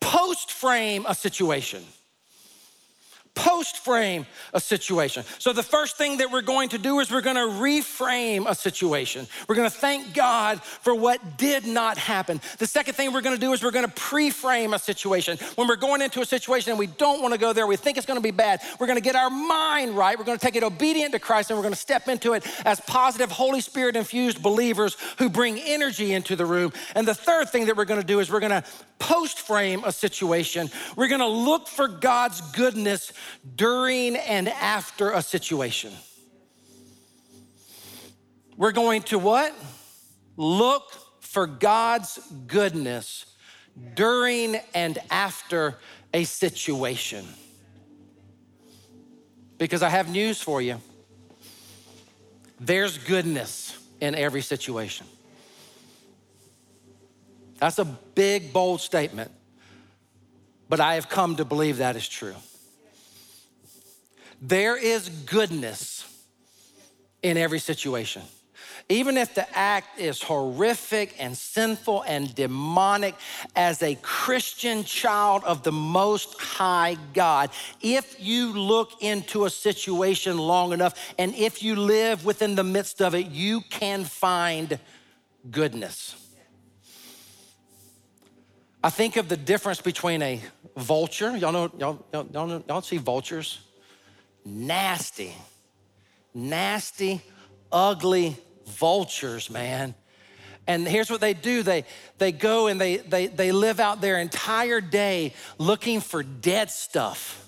Post 0.00 0.52
frame 0.52 1.04
a 1.08 1.14
situation. 1.14 1.82
Post 3.38 3.78
frame 3.78 4.26
a 4.52 4.60
situation. 4.60 5.22
So, 5.38 5.52
the 5.52 5.62
first 5.62 5.96
thing 5.96 6.18
that 6.18 6.32
we're 6.32 6.42
going 6.42 6.70
to 6.70 6.78
do 6.78 6.98
is 6.98 7.10
we're 7.10 7.20
going 7.20 7.36
to 7.36 7.54
reframe 7.62 8.48
a 8.48 8.54
situation. 8.54 9.28
We're 9.48 9.54
going 9.54 9.70
to 9.70 9.76
thank 9.76 10.12
God 10.12 10.60
for 10.60 10.92
what 10.92 11.38
did 11.38 11.64
not 11.64 11.96
happen. 11.96 12.40
The 12.58 12.66
second 12.66 12.94
thing 12.94 13.12
we're 13.12 13.20
going 13.20 13.36
to 13.36 13.40
do 13.40 13.52
is 13.52 13.62
we're 13.62 13.70
going 13.70 13.86
to 13.86 13.92
pre 13.92 14.30
frame 14.30 14.74
a 14.74 14.78
situation. 14.78 15.38
When 15.54 15.68
we're 15.68 15.76
going 15.76 16.02
into 16.02 16.20
a 16.20 16.26
situation 16.26 16.70
and 16.70 16.78
we 16.78 16.88
don't 16.88 17.22
want 17.22 17.32
to 17.32 17.38
go 17.38 17.52
there, 17.52 17.66
we 17.66 17.76
think 17.76 17.96
it's 17.96 18.06
going 18.06 18.18
to 18.18 18.22
be 18.22 18.32
bad, 18.32 18.60
we're 18.80 18.88
going 18.88 18.98
to 18.98 19.04
get 19.04 19.14
our 19.14 19.30
mind 19.30 19.96
right. 19.96 20.18
We're 20.18 20.24
going 20.24 20.38
to 20.38 20.44
take 20.44 20.56
it 20.56 20.64
obedient 20.64 21.12
to 21.12 21.20
Christ 21.20 21.50
and 21.50 21.56
we're 21.56 21.62
going 21.62 21.74
to 21.74 21.80
step 21.80 22.08
into 22.08 22.32
it 22.32 22.44
as 22.66 22.80
positive, 22.80 23.30
Holy 23.30 23.60
Spirit 23.60 23.94
infused 23.94 24.42
believers 24.42 24.96
who 25.18 25.28
bring 25.28 25.58
energy 25.60 26.12
into 26.12 26.34
the 26.34 26.44
room. 26.44 26.72
And 26.96 27.06
the 27.06 27.14
third 27.14 27.50
thing 27.50 27.66
that 27.66 27.76
we're 27.76 27.84
going 27.84 28.00
to 28.00 28.06
do 28.06 28.18
is 28.18 28.30
we're 28.30 28.40
going 28.40 28.62
to 28.62 28.64
post 28.98 29.40
frame 29.40 29.82
a 29.84 29.92
situation. 29.92 30.68
We're 30.96 31.08
going 31.08 31.20
to 31.20 31.26
look 31.26 31.68
for 31.68 31.88
God's 31.88 32.40
goodness 32.52 33.12
during 33.56 34.16
and 34.16 34.48
after 34.48 35.12
a 35.12 35.22
situation. 35.22 35.92
We're 38.56 38.72
going 38.72 39.02
to 39.02 39.18
what? 39.18 39.54
Look 40.36 40.92
for 41.20 41.46
God's 41.46 42.18
goodness 42.46 43.26
during 43.94 44.56
and 44.74 44.98
after 45.10 45.78
a 46.12 46.24
situation. 46.24 47.24
Because 49.58 49.82
I 49.82 49.88
have 49.88 50.08
news 50.08 50.40
for 50.40 50.60
you 50.62 50.80
there's 52.60 52.98
goodness 52.98 53.78
in 54.00 54.14
every 54.14 54.42
situation. 54.42 55.06
That's 57.58 57.78
a 57.78 57.84
big, 57.84 58.52
bold 58.52 58.80
statement, 58.80 59.30
but 60.68 60.80
I 60.80 60.94
have 60.94 61.08
come 61.08 61.36
to 61.36 61.44
believe 61.44 61.78
that 61.78 61.96
is 61.96 62.08
true. 62.08 62.34
There 64.40 64.76
is 64.76 65.08
goodness 65.08 66.04
in 67.22 67.36
every 67.36 67.58
situation. 67.58 68.22
Even 68.88 69.18
if 69.18 69.34
the 69.34 69.46
act 69.56 69.98
is 69.98 70.22
horrific 70.22 71.14
and 71.18 71.36
sinful 71.36 72.02
and 72.02 72.34
demonic, 72.34 73.14
as 73.54 73.82
a 73.82 73.96
Christian 73.96 74.82
child 74.82 75.44
of 75.44 75.62
the 75.62 75.72
Most 75.72 76.40
High 76.40 76.96
God, 77.12 77.50
if 77.82 78.16
you 78.18 78.52
look 78.52 79.02
into 79.02 79.44
a 79.44 79.50
situation 79.50 80.38
long 80.38 80.72
enough 80.72 80.94
and 81.18 81.34
if 81.34 81.62
you 81.62 81.76
live 81.76 82.24
within 82.24 82.54
the 82.54 82.64
midst 82.64 83.02
of 83.02 83.14
it, 83.14 83.26
you 83.26 83.60
can 83.68 84.04
find 84.04 84.78
goodness. 85.50 86.16
I 88.82 88.90
think 88.90 89.16
of 89.16 89.28
the 89.28 89.36
difference 89.36 89.82
between 89.82 90.22
a 90.22 90.40
vulture. 90.76 91.36
Y'all 91.36 91.52
know, 91.52 91.70
y'all, 91.78 92.06
y'all, 92.12 92.26
y'all, 92.32 92.64
y'all 92.66 92.80
see 92.80 92.96
vultures? 92.96 93.58
Nasty, 94.50 95.34
nasty, 96.32 97.20
ugly 97.70 98.34
vultures, 98.66 99.50
man. 99.50 99.94
And 100.66 100.88
here's 100.88 101.10
what 101.10 101.20
they 101.20 101.34
do 101.34 101.62
they, 101.62 101.84
they 102.16 102.32
go 102.32 102.66
and 102.66 102.80
they, 102.80 102.96
they, 102.96 103.26
they 103.26 103.52
live 103.52 103.78
out 103.78 104.00
their 104.00 104.18
entire 104.18 104.80
day 104.80 105.34
looking 105.58 106.00
for 106.00 106.22
dead 106.22 106.70
stuff, 106.70 107.46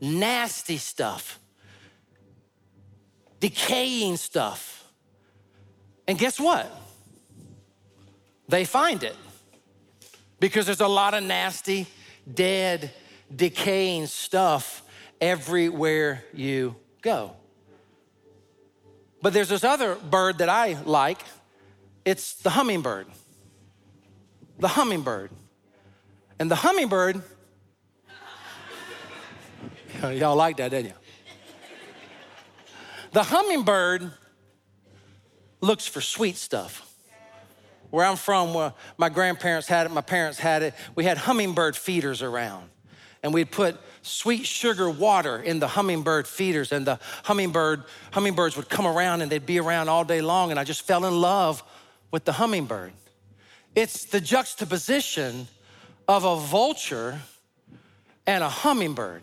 nasty 0.00 0.76
stuff, 0.76 1.38
decaying 3.38 4.16
stuff. 4.16 4.90
And 6.08 6.18
guess 6.18 6.40
what? 6.40 6.68
They 8.48 8.64
find 8.64 9.04
it 9.04 9.14
because 10.40 10.66
there's 10.66 10.80
a 10.80 10.88
lot 10.88 11.14
of 11.14 11.22
nasty, 11.22 11.86
dead, 12.34 12.90
decaying 13.36 14.06
stuff 14.06 14.82
everywhere 15.20 16.24
you 16.32 16.76
go. 17.02 17.36
But 19.22 19.32
there's 19.32 19.48
this 19.48 19.64
other 19.64 19.94
bird 19.96 20.38
that 20.38 20.48
I 20.48 20.78
like. 20.84 21.18
It's 22.04 22.34
the 22.34 22.50
hummingbird. 22.50 23.06
The 24.58 24.68
hummingbird. 24.68 25.30
And 26.38 26.50
the 26.50 26.56
hummingbird, 26.56 27.22
y'all 30.02 30.36
like 30.36 30.56
that, 30.56 30.70
didn't 30.70 30.86
you? 30.86 30.94
The 33.12 33.22
hummingbird 33.24 34.10
looks 35.60 35.86
for 35.86 36.00
sweet 36.00 36.36
stuff. 36.36 36.86
Where 37.90 38.06
I'm 38.06 38.16
from, 38.16 38.54
where 38.54 38.72
my 38.96 39.08
grandparents 39.08 39.66
had 39.66 39.86
it, 39.86 39.92
my 39.92 40.00
parents 40.00 40.38
had 40.38 40.62
it, 40.62 40.74
we 40.94 41.04
had 41.04 41.18
hummingbird 41.18 41.76
feeders 41.76 42.22
around. 42.22 42.70
And 43.22 43.34
we'd 43.34 43.50
put 43.50 43.78
sweet 44.02 44.46
sugar 44.46 44.88
water 44.88 45.38
in 45.38 45.60
the 45.60 45.68
hummingbird 45.68 46.26
feeders, 46.26 46.72
and 46.72 46.86
the 46.86 46.98
hummingbird, 47.24 47.84
hummingbirds 48.12 48.56
would 48.56 48.68
come 48.68 48.86
around 48.86 49.20
and 49.20 49.30
they'd 49.30 49.44
be 49.44 49.60
around 49.60 49.88
all 49.88 50.04
day 50.04 50.22
long. 50.22 50.50
And 50.50 50.58
I 50.58 50.64
just 50.64 50.82
fell 50.82 51.04
in 51.04 51.20
love 51.20 51.62
with 52.10 52.24
the 52.24 52.32
hummingbird. 52.32 52.92
It's 53.74 54.06
the 54.06 54.20
juxtaposition 54.20 55.48
of 56.08 56.24
a 56.24 56.36
vulture 56.36 57.20
and 58.26 58.42
a 58.42 58.48
hummingbird. 58.48 59.22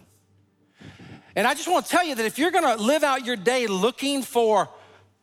And 1.35 1.45
I 1.45 1.53
just 1.53 1.67
want 1.67 1.85
to 1.85 1.91
tell 1.91 2.05
you 2.05 2.15
that 2.15 2.25
if 2.25 2.39
you're 2.39 2.51
gonna 2.51 2.77
live 2.77 3.03
out 3.03 3.25
your 3.25 3.35
day 3.35 3.67
looking 3.67 4.23
for 4.23 4.69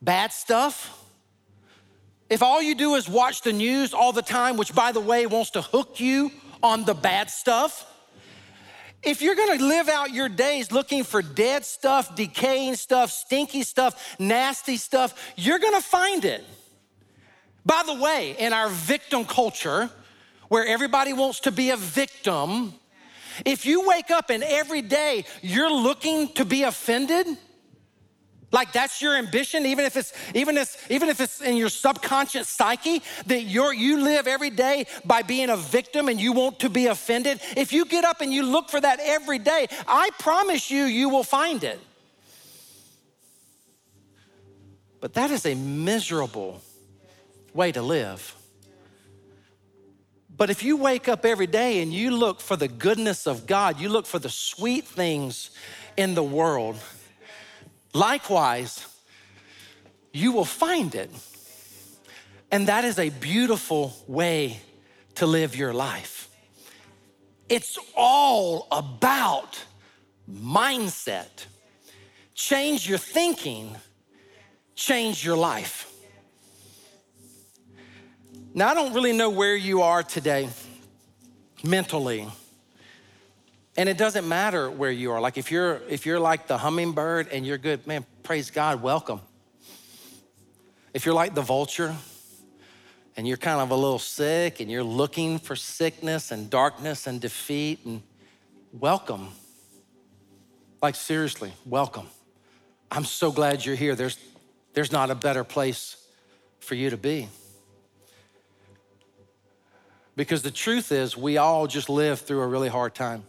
bad 0.01 0.31
stuff, 0.31 1.03
if 2.29 2.41
all 2.41 2.61
you 2.61 2.75
do 2.75 2.95
is 2.95 3.07
watch 3.07 3.41
the 3.41 3.53
news 3.53 3.93
all 3.93 4.11
the 4.11 4.21
time, 4.21 4.57
which 4.57 4.73
by 4.73 4.91
the 4.91 4.99
way 4.99 5.25
wants 5.25 5.51
to 5.51 5.61
hook 5.61 5.99
you 5.99 6.31
on 6.63 6.83
the 6.85 6.93
bad 6.93 7.29
stuff, 7.29 7.85
if 9.05 9.21
you're 9.21 9.35
gonna 9.35 9.63
live 9.63 9.87
out 9.87 10.11
your 10.11 10.29
days 10.29 10.71
looking 10.71 11.03
for 11.03 11.21
dead 11.21 11.63
stuff, 11.65 12.15
decaying 12.15 12.75
stuff, 12.75 13.11
stinky 13.11 13.63
stuff, 13.63 14.15
nasty 14.19 14.77
stuff, 14.77 15.33
you're 15.35 15.59
gonna 15.59 15.81
find 15.81 16.25
it. 16.25 16.43
By 17.65 17.83
the 17.85 17.95
way, 17.95 18.35
in 18.37 18.53
our 18.53 18.69
victim 18.69 19.25
culture, 19.25 19.89
where 20.49 20.65
everybody 20.65 21.13
wants 21.13 21.41
to 21.41 21.51
be 21.51 21.71
a 21.71 21.77
victim, 21.77 22.73
if 23.43 23.65
you 23.65 23.87
wake 23.87 24.11
up 24.11 24.29
and 24.29 24.43
every 24.43 24.81
day 24.81 25.25
you're 25.41 25.71
looking 25.71 26.29
to 26.33 26.45
be 26.45 26.63
offended, 26.63 27.27
like 28.55 28.71
that's 28.71 29.01
your 29.01 29.17
ambition, 29.17 29.65
even 29.65 29.83
if 29.83 29.97
it's 29.97 30.13
even 30.33 30.57
if 30.57 30.89
even 30.89 31.09
if 31.09 31.19
it's 31.19 31.41
in 31.41 31.57
your 31.57 31.67
subconscious 31.67 32.47
psyche 32.47 33.03
that 33.25 33.41
you're 33.41 33.73
you 33.73 34.01
live 34.01 34.27
every 34.27 34.49
day 34.49 34.85
by 35.03 35.23
being 35.23 35.49
a 35.49 35.57
victim 35.57 36.07
and 36.07 36.21
you 36.21 36.31
want 36.31 36.59
to 36.59 36.69
be 36.69 36.87
offended. 36.87 37.41
If 37.57 37.73
you 37.73 37.83
get 37.83 38.05
up 38.05 38.21
and 38.21 38.33
you 38.33 38.43
look 38.43 38.69
for 38.69 38.79
that 38.79 39.01
every 39.01 39.39
day, 39.39 39.67
I 39.85 40.09
promise 40.19 40.71
you, 40.71 40.85
you 40.85 41.09
will 41.09 41.25
find 41.25 41.65
it. 41.65 41.81
But 45.01 45.15
that 45.15 45.31
is 45.31 45.45
a 45.45 45.53
miserable 45.53 46.61
way 47.53 47.73
to 47.73 47.81
live. 47.81 48.37
But 50.37 50.49
if 50.49 50.63
you 50.63 50.77
wake 50.77 51.09
up 51.09 51.25
every 51.25 51.47
day 51.47 51.81
and 51.81 51.93
you 51.93 52.11
look 52.11 52.39
for 52.39 52.55
the 52.55 52.69
goodness 52.69 53.27
of 53.27 53.47
God, 53.47 53.81
you 53.81 53.89
look 53.89 54.05
for 54.05 54.19
the 54.19 54.29
sweet 54.29 54.85
things 54.85 55.49
in 55.97 56.15
the 56.15 56.23
world 56.23 56.77
Likewise, 57.95 58.85
you 60.11 60.33
will 60.33 60.43
find 60.43 60.93
it. 60.95 61.09
And 62.51 62.67
that 62.67 62.83
is 62.83 62.99
a 62.99 63.09
beautiful 63.09 63.95
way 64.05 64.59
to 65.15 65.25
live 65.25 65.55
your 65.55 65.73
life. 65.73 66.29
It's 67.47 67.79
all 67.95 68.67
about 68.69 69.63
mindset. 70.29 71.45
Change 72.33 72.89
your 72.89 72.97
thinking, 72.97 73.73
change 74.75 75.23
your 75.23 75.37
life. 75.37 75.89
Now, 78.53 78.71
I 78.71 78.73
don't 78.73 78.93
really 78.93 79.13
know 79.13 79.29
where 79.29 79.55
you 79.55 79.83
are 79.83 80.03
today 80.03 80.49
mentally. 81.63 82.27
And 83.77 83.89
it 83.89 83.97
doesn't 83.97 84.27
matter 84.27 84.69
where 84.71 84.91
you 84.91 85.11
are. 85.11 85.19
Like 85.19 85.37
if 85.37 85.51
you're 85.51 85.81
if 85.89 86.05
you're 86.05 86.19
like 86.19 86.47
the 86.47 86.57
hummingbird 86.57 87.27
and 87.27 87.45
you're 87.45 87.57
good, 87.57 87.85
man, 87.85 88.05
praise 88.23 88.49
God, 88.49 88.81
welcome. 88.81 89.19
If 90.93 91.05
you're 91.05 91.15
like 91.15 91.35
the 91.35 91.41
vulture 91.41 91.93
and 93.17 93.27
you're 93.27 93.37
kind 93.37 93.59
of 93.59 93.71
a 93.71 93.75
little 93.75 93.99
sick 93.99 94.61
and 94.61 94.71
you're 94.71 94.83
looking 94.83 95.39
for 95.39 95.55
sickness 95.55 96.31
and 96.31 96.49
darkness 96.49 97.05
and 97.05 97.19
defeat 97.19 97.85
and 97.85 98.01
welcome. 98.71 99.27
Like 100.81 100.95
seriously, 100.95 101.51
welcome. 101.65 102.07
I'm 102.89 103.03
so 103.03 103.31
glad 103.31 103.65
you're 103.65 103.75
here. 103.75 103.95
There's 103.95 104.17
there's 104.73 104.91
not 104.91 105.09
a 105.09 105.15
better 105.15 105.43
place 105.43 105.97
for 106.59 106.75
you 106.75 106.89
to 106.89 106.97
be. 106.97 107.27
Because 110.15 110.43
the 110.43 110.51
truth 110.51 110.93
is, 110.93 111.17
we 111.17 111.37
all 111.37 111.67
just 111.67 111.89
live 111.89 112.21
through 112.21 112.41
a 112.41 112.47
really 112.47 112.69
hard 112.69 112.95
time. 112.95 113.23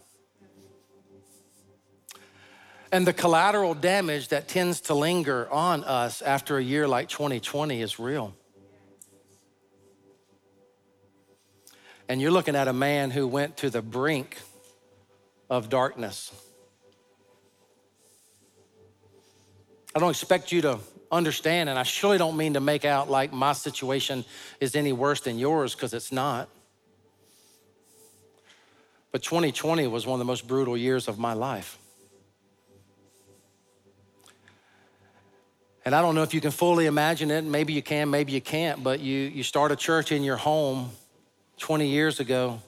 And 2.91 3.05
the 3.05 3.13
collateral 3.13 3.73
damage 3.73 4.29
that 4.29 4.47
tends 4.47 4.81
to 4.81 4.93
linger 4.93 5.49
on 5.51 5.83
us 5.83 6.21
after 6.21 6.57
a 6.57 6.63
year 6.63 6.87
like 6.87 7.09
2020 7.09 7.81
is 7.81 7.99
real. 7.99 8.33
And 12.07 12.21
you're 12.21 12.31
looking 12.31 12.55
at 12.55 12.69
a 12.69 12.73
man 12.73 13.11
who 13.11 13.27
went 13.27 13.57
to 13.57 13.69
the 13.69 13.81
brink 13.81 14.37
of 15.49 15.69
darkness. 15.69 16.31
I 19.93 19.99
don't 19.99 20.11
expect 20.11 20.51
you 20.51 20.61
to 20.61 20.79
understand, 21.11 21.69
and 21.69 21.77
I 21.77 21.83
surely 21.83 22.17
don't 22.17 22.37
mean 22.37 22.53
to 22.53 22.61
make 22.61 22.85
out 22.85 23.09
like 23.09 23.33
my 23.33 23.53
situation 23.53 24.23
is 24.61 24.75
any 24.75 24.93
worse 24.93 25.21
than 25.21 25.37
yours, 25.37 25.75
because 25.75 25.93
it's 25.93 26.11
not. 26.11 26.49
But 29.11 29.23
2020 29.23 29.87
was 29.87 30.05
one 30.05 30.15
of 30.15 30.19
the 30.19 30.25
most 30.25 30.47
brutal 30.47 30.77
years 30.77 31.07
of 31.07 31.19
my 31.19 31.33
life. 31.33 31.77
And 35.87 35.95
I 35.95 36.01
don't 36.01 36.15
know 36.15 36.23
if 36.23 36.33
you 36.33 36.41
can 36.41 36.51
fully 36.51 36.85
imagine 36.85 37.31
it. 37.31 37.45
Maybe 37.45 37.71
you 37.71 37.81
can, 37.81 38.09
maybe 38.09 38.33
you 38.33 38.41
can't. 38.41 38.83
But 38.83 38.99
you, 38.99 39.19
you 39.19 39.41
start 39.41 39.71
a 39.71 39.75
church 39.77 40.11
in 40.11 40.21
your 40.21 40.35
home 40.35 40.89
20 41.59 41.87
years 41.87 42.19
ago, 42.19 42.59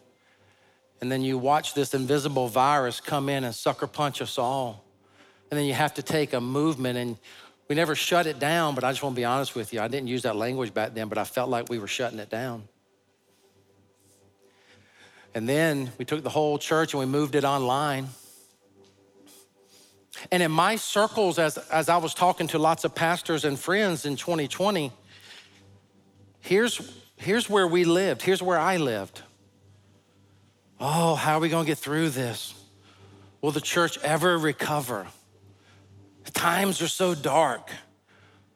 and 1.02 1.12
then 1.12 1.22
you 1.22 1.38
watch 1.38 1.74
this 1.74 1.94
invisible 1.94 2.48
virus 2.48 3.02
come 3.02 3.28
in 3.28 3.44
and 3.44 3.54
sucker 3.54 3.88
punch 3.88 4.22
us 4.22 4.38
all. 4.38 4.86
And 5.52 5.60
then 5.60 5.68
you 5.68 5.74
have 5.74 5.96
to 5.96 6.02
take 6.02 6.32
a 6.32 6.40
movement, 6.40 6.98
and 6.98 7.18
we 7.68 7.76
never 7.76 7.94
shut 7.94 8.26
it 8.26 8.40
down. 8.40 8.74
But 8.74 8.86
I 8.86 8.92
just 8.94 9.04
want 9.04 9.18
to 9.18 9.20
be 9.20 9.26
honest 9.26 9.54
with 9.54 9.74
you. 9.74 9.82
I 9.82 9.90
didn't 9.90 10.08
use 10.08 10.22
that 10.22 10.38
language 10.38 10.74
back 10.74 10.94
then, 10.94 11.10
but 11.10 11.18
I 11.18 11.26
felt 11.26 11.50
like 11.50 11.68
we 11.68 11.78
were 11.78 11.88
shutting 11.88 12.20
it 12.20 12.30
down. 12.30 12.70
And 15.36 15.50
then 15.50 15.92
we 15.98 16.06
took 16.06 16.24
the 16.24 16.30
whole 16.30 16.58
church 16.58 16.94
and 16.94 17.02
we 17.02 17.06
moved 17.06 17.36
it 17.36 17.44
online. 17.44 18.08
And 20.32 20.44
in 20.44 20.52
my 20.52 20.76
circles, 20.76 21.40
as, 21.40 21.58
as 21.58 21.90
I 21.90 21.98
was 21.98 22.14
talking 22.14 22.48
to 22.48 22.60
lots 22.60 22.84
of 22.84 22.94
pastors 22.96 23.46
and 23.46 23.58
friends 23.58 24.06
in 24.06 24.16
2020, 24.16 24.92
here's, 26.40 26.92
here's 27.18 27.50
where 27.50 27.68
we 27.68 27.86
lived. 27.86 28.22
Here's 28.22 28.42
where 28.42 28.60
I 28.60 28.78
lived. 28.78 29.22
Oh, 30.80 31.16
how 31.16 31.38
are 31.38 31.40
we 31.40 31.50
going 31.50 31.66
to 31.66 31.68
get 31.70 31.78
through 31.78 32.10
this? 32.10 32.54
Will 33.42 33.52
the 33.52 33.62
church 33.62 33.98
ever 34.00 34.38
recover? 34.38 35.08
Times 36.34 36.82
are 36.82 36.88
so 36.88 37.16
dark. 37.16 37.70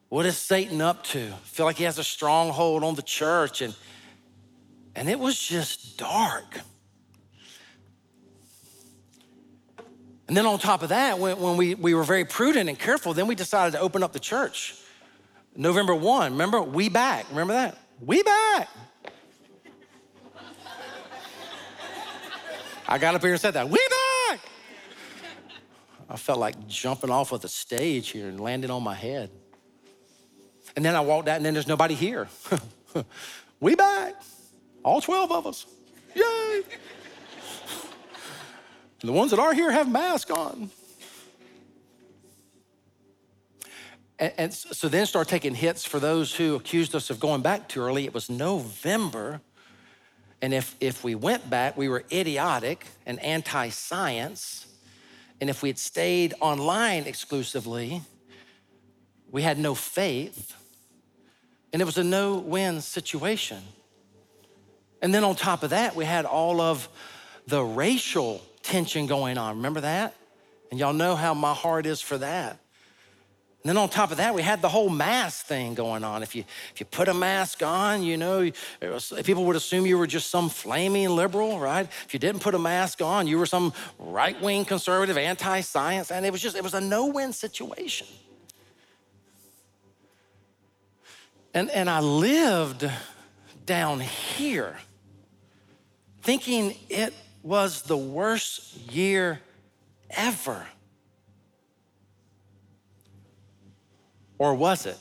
What 0.10 0.26
is 0.26 0.38
Satan 0.38 0.80
up 0.80 1.04
to? 1.06 1.20
I 1.20 1.46
feel 1.46 1.66
like 1.66 1.78
he 1.78 1.86
has 1.86 1.98
a 1.98 2.04
stronghold 2.04 2.84
on 2.84 2.96
the 2.96 3.02
church. 3.02 3.62
And, 3.62 3.76
and 4.96 5.10
it 5.10 5.20
was 5.20 5.40
just 5.40 5.98
dark. 5.98 6.60
And 10.34 10.38
then 10.40 10.48
on 10.48 10.58
top 10.58 10.82
of 10.82 10.90
that, 10.90 11.20
when, 11.20 11.40
when 11.40 11.58
we, 11.58 11.76
we 11.76 11.94
were 11.94 12.04
very 12.04 12.26
prudent 12.26 12.68
and 12.68 12.80
careful, 12.80 13.14
then 13.14 13.28
we 13.28 13.36
decided 13.36 13.74
to 13.74 13.80
open 13.80 14.02
up 14.02 14.14
the 14.14 14.20
church. 14.20 14.74
November 15.56 15.94
1, 15.94 16.32
remember? 16.32 16.60
We 16.60 16.90
back. 16.90 17.30
Remember 17.30 17.54
that? 17.54 17.78
We 18.02 18.24
back. 18.24 18.68
I 22.88 22.98
got 22.98 23.14
up 23.14 23.22
here 23.22 23.34
and 23.34 23.40
said 23.40 23.54
that. 23.54 23.70
We 23.70 23.78
back. 24.28 24.40
I 26.10 26.18
felt 26.18 26.40
like 26.40 26.68
jumping 26.68 27.12
off 27.12 27.32
of 27.32 27.42
the 27.42 27.48
stage 27.48 28.10
here 28.10 28.28
and 28.28 28.40
landing 28.40 28.72
on 28.72 28.82
my 28.82 28.96
head. 28.96 29.30
And 30.76 30.84
then 30.84 30.96
I 30.96 31.02
walked 31.02 31.28
out, 31.28 31.36
and 31.38 31.46
then 31.46 31.54
there's 31.54 31.68
nobody 31.68 31.94
here. 31.94 32.28
we 33.60 33.76
back. 33.76 34.16
All 34.84 35.00
12 35.00 35.32
of 35.32 35.46
us. 35.46 35.68
Yay. 36.16 36.64
The 39.04 39.12
ones 39.12 39.32
that 39.32 39.40
are 39.40 39.54
here 39.54 39.70
have 39.70 39.92
masks 39.92 40.32
on. 40.32 40.70
And, 44.18 44.34
and, 44.38 44.54
so 44.54 44.88
then 44.88 45.06
start 45.06 45.28
taking 45.28 45.56
hits 45.56 45.84
for 45.84 46.00
those 46.00 46.34
who 46.34 46.56
accused 46.56 46.96
us 46.96 47.10
of 47.10 47.20
going 47.20 47.42
back 47.42 47.68
too 47.68 47.82
early. 47.82 48.06
It 48.06 48.14
was 48.14 48.30
November. 48.30 49.42
And 50.42 50.54
if, 50.54 50.78
if 50.80 51.04
we 51.04 51.16
went 51.16 51.50
back, 51.50 51.76
we 51.76 51.90
were 51.90 52.06
idiotic 52.14 52.86
and 53.06 53.20
anti 53.20 53.70
science. 53.70 54.68
And 55.42 55.50
if 55.50 55.62
we 55.62 55.68
had 55.68 55.80
stayed 55.80 56.34
online 56.40 57.04
exclusively, 57.04 58.02
we 59.30 59.42
had 59.42 59.60
no 59.60 59.76
faith. 59.76 60.56
And 61.74 61.82
it 61.82 61.86
was 61.86 61.98
a 61.98 62.04
no 62.06 62.38
win 62.38 62.80
situation. 62.80 63.62
And 65.02 65.14
then 65.14 65.26
on 65.26 65.36
top 65.36 65.64
of 65.64 65.72
that, 65.72 65.94
we 65.94 66.06
had 66.06 66.24
all 66.24 66.62
of 66.62 66.88
the 67.48 67.62
racial 67.62 68.42
tension 68.64 69.06
going 69.06 69.38
on. 69.38 69.58
Remember 69.58 69.82
that? 69.82 70.16
And 70.72 70.80
y'all 70.80 70.94
know 70.94 71.16
how 71.16 71.34
my 71.34 71.54
heart 71.54 71.86
is 71.86 72.02
for 72.02 72.18
that. 72.18 72.58
And 73.64 73.70
then 73.70 73.78
on 73.78 73.88
top 73.88 74.12
of 74.12 74.18
that, 74.18 74.36
we 74.36 74.42
had 74.42 74.62
the 74.62 74.68
whole 74.68 74.90
mask 74.90 75.46
thing 75.46 75.74
going 75.74 76.04
on. 76.04 76.22
If 76.22 76.36
you 76.36 76.44
if 76.74 76.82
you 76.82 76.86
put 76.86 77.08
a 77.08 77.14
mask 77.14 77.64
on, 77.64 78.04
you 78.04 78.18
know, 78.18 78.52
was, 78.82 79.14
people 79.24 79.46
would 79.46 79.56
assume 79.56 79.86
you 79.86 79.98
were 79.98 80.08
just 80.08 80.30
some 80.30 80.50
flaming 80.50 81.10
liberal, 81.10 81.60
right? 81.60 81.88
If 82.06 82.14
you 82.14 82.20
didn't 82.20 82.42
put 82.42 82.56
a 82.56 82.60
mask 82.60 83.02
on, 83.02 83.26
you 83.26 83.38
were 83.38 83.46
some 83.46 83.72
right-wing 84.00 84.66
conservative, 84.66 85.18
anti-science, 85.18 86.12
and 86.12 86.26
it 86.26 86.32
was 86.34 86.42
just 86.42 86.58
it 86.58 86.64
was 86.64 86.74
a 86.74 86.82
no-win 86.82 87.32
situation. 87.32 88.08
And 91.54 91.70
and 91.70 91.90
I 91.90 92.02
lived 92.02 92.90
down 93.66 94.02
here 94.02 94.76
thinking 96.22 96.76
it 96.90 97.14
was 97.44 97.82
the 97.84 97.98
worst 97.98 98.78
year 98.92 99.42
ever. 100.10 100.66
Or 104.40 104.56
was 104.56 104.86
it? 104.86 104.98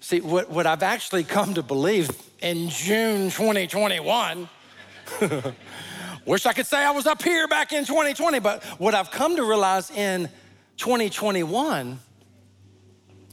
See, 0.00 0.20
what, 0.20 0.50
what 0.50 0.66
I've 0.66 0.82
actually 0.82 1.24
come 1.24 1.54
to 1.54 1.62
believe 1.62 2.10
in 2.42 2.68
June 2.68 3.30
2021, 3.30 4.48
wish 6.26 6.44
I 6.44 6.52
could 6.52 6.66
say 6.66 6.84
I 6.84 6.90
was 6.90 7.06
up 7.06 7.22
here 7.22 7.48
back 7.48 7.72
in 7.72 7.86
2020, 7.86 8.38
but 8.40 8.62
what 8.78 8.94
I've 8.94 9.10
come 9.10 9.36
to 9.36 9.44
realize 9.44 9.90
in 9.90 10.28
2021, 10.76 11.98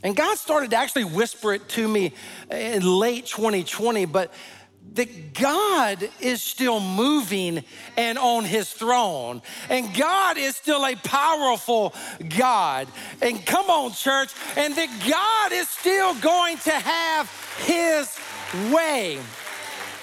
and 0.03 0.16
God 0.16 0.38
started 0.38 0.72
to 0.72 0.78
actually 0.78 1.03
whisper 1.03 1.53
it 1.53 1.68
to 1.70 1.88
me 1.88 2.14
in 2.49 2.84
late 2.84 3.26
2020, 3.26 4.05
but 4.05 4.34
that 4.93 5.34
God 5.34 6.09
is 6.19 6.41
still 6.41 6.79
moving 6.79 7.63
and 7.95 8.17
on 8.17 8.43
his 8.43 8.69
throne. 8.71 9.41
And 9.69 9.93
God 9.95 10.38
is 10.38 10.55
still 10.55 10.86
a 10.86 10.95
powerful 10.95 11.93
God. 12.38 12.88
And 13.21 13.45
come 13.45 13.69
on, 13.69 13.93
church, 13.93 14.32
and 14.57 14.75
that 14.75 14.89
God 15.09 15.53
is 15.53 15.69
still 15.69 16.13
going 16.15 16.57
to 16.59 16.71
have 16.71 17.32
his 17.59 18.17
way. 18.73 19.19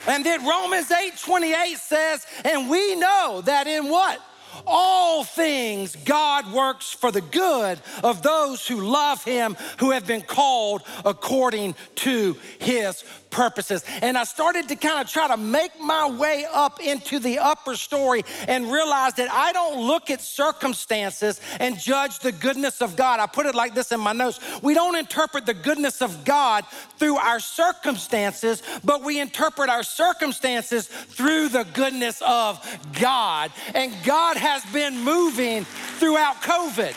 And 0.07 0.25
that 0.25 0.41
Romans 0.41 0.91
8 0.91 1.19
28 1.19 1.77
says, 1.77 2.27
and 2.45 2.71
we 2.71 2.95
know 2.95 3.43
that 3.45 3.67
in 3.67 3.89
what? 3.89 4.23
all 4.67 5.25
things 5.25 5.97
God 5.97 6.53
works 6.53 6.93
for 6.93 7.11
the 7.11 7.21
good 7.21 7.81
of 8.03 8.23
those 8.23 8.67
who 8.67 8.81
love 8.81 9.25
him, 9.25 9.57
who 9.79 9.91
have 9.91 10.07
been 10.07 10.23
called 10.23 10.83
according 11.05 11.75
to 11.97 12.37
his 12.59 13.03
purposes. 13.31 13.85
And 14.03 14.17
I 14.17 14.25
started 14.25 14.69
to 14.69 14.77
kind 14.77 15.01
of 15.01 15.11
try 15.11 15.29
to 15.29 15.37
make 15.37 15.79
my 15.81 16.09
way 16.09 16.47
up 16.53 16.81
into 16.81 17.19
the 17.19 17.39
upper 17.39 17.75
story 17.77 18.25
and 18.47 18.71
realize 18.71 19.15
that 19.15 19.31
I 19.31 19.53
don't 19.53 19.87
look 19.87 20.11
at 20.11 20.21
circumstances 20.21 21.41
and 21.61 21.79
judge 21.79 22.19
the 22.21 22.33
goodness 22.33 22.83
of 22.83 22.97
God. 22.97 23.21
I 23.21 23.27
put 23.27 23.47
it 23.47 23.55
like 23.55 23.75
this 23.75 23.93
in 23.93 24.01
my 24.01 24.13
notes. 24.13 24.41
We 24.63 24.75
don't 24.75 24.97
interpret 24.97 25.47
the 25.47 25.55
goodness 25.55 26.03
of 26.03 26.25
God 26.25 26.65
through 26.99 27.17
our 27.17 27.41
circumstances, 27.41 28.63
but 28.85 29.03
we 29.03 29.21
interpret 29.21 29.71
our 29.71 29.83
circumstances 29.83 30.89
through 30.89 31.49
the 31.49 31.65
goodness 31.75 32.23
of 32.27 32.65
God. 33.01 33.51
And 33.75 33.93
God 34.05 34.37
has 34.37 34.65
been 34.67 34.99
moving 35.01 35.65
throughout 35.99 36.37
COVID. 36.43 36.95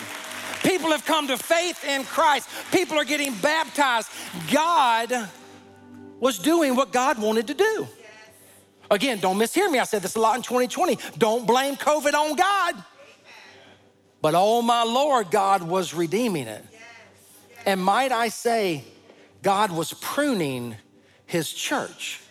People 0.63 0.91
have 0.91 1.05
come 1.05 1.27
to 1.27 1.38
faith 1.38 1.84
in 1.86 2.03
Christ. 2.03 2.47
People 2.71 2.97
are 2.97 3.03
getting 3.03 3.34
baptized. 3.36 4.09
God 4.51 5.29
was 6.22 6.39
doing 6.39 6.76
what 6.78 6.93
God 6.93 7.19
wanted 7.19 7.47
to 7.47 7.53
do. 7.53 7.88
Again, 8.89 9.19
don't 9.19 9.38
mishear 9.38 9.69
me. 9.69 9.80
I 9.80 9.84
said 9.84 10.01
this 10.01 10.15
a 10.15 10.19
lot 10.19 10.38
in 10.38 10.43
2020. 10.43 10.97
Don't 11.17 11.45
blame 11.45 11.76
COVID 11.76 12.13
on 12.13 12.36
God. 12.36 12.76
But 14.22 14.36
oh 14.36 14.61
my 14.61 14.84
Lord, 14.84 15.32
God 15.32 15.63
was 15.63 15.93
redeeming 15.93 16.47
it. 16.47 16.63
And 17.65 17.84
might 17.84 18.11
I 18.11 18.30
say, 18.30 18.84
God 19.41 19.72
was 19.72 19.93
pruning 19.93 20.76
his 21.26 21.51
church. 21.51 22.22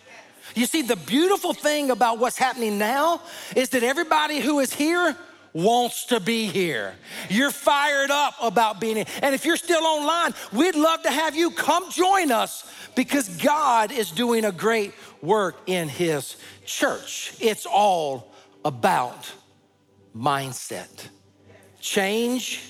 You 0.55 0.65
see, 0.65 0.81
the 0.81 0.95
beautiful 0.95 1.53
thing 1.53 1.91
about 1.91 2.17
what's 2.19 2.37
happening 2.37 2.77
now 2.77 3.21
is 3.55 3.69
that 3.69 3.83
everybody 3.83 4.39
who 4.39 4.59
is 4.59 4.73
here 4.73 5.17
wants 5.53 6.05
to 6.05 6.19
be 6.19 6.45
here. 6.45 6.95
You're 7.29 7.51
fired 7.51 8.11
up 8.11 8.35
about 8.41 8.79
being 8.79 8.97
here. 8.97 9.05
And 9.21 9.35
if 9.35 9.45
you're 9.45 9.57
still 9.57 9.83
online, 9.83 10.33
we'd 10.51 10.75
love 10.75 11.03
to 11.03 11.11
have 11.11 11.35
you 11.35 11.51
come 11.51 11.91
join 11.91 12.31
us 12.31 12.69
because 12.95 13.29
God 13.37 13.91
is 13.91 14.11
doing 14.11 14.45
a 14.45 14.51
great 14.51 14.93
work 15.21 15.57
in 15.67 15.89
His 15.89 16.37
church. 16.65 17.33
It's 17.39 17.65
all 17.65 18.31
about 18.63 19.31
mindset. 20.15 21.07
Change 21.79 22.61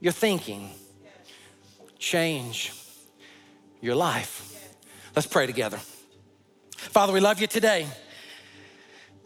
your 0.00 0.12
thinking, 0.12 0.70
change 1.98 2.72
your 3.80 3.94
life. 3.94 4.50
Let's 5.14 5.26
pray 5.26 5.46
together. 5.46 5.78
Father, 6.76 7.12
we 7.12 7.20
love 7.20 7.40
you 7.40 7.46
today. 7.46 7.86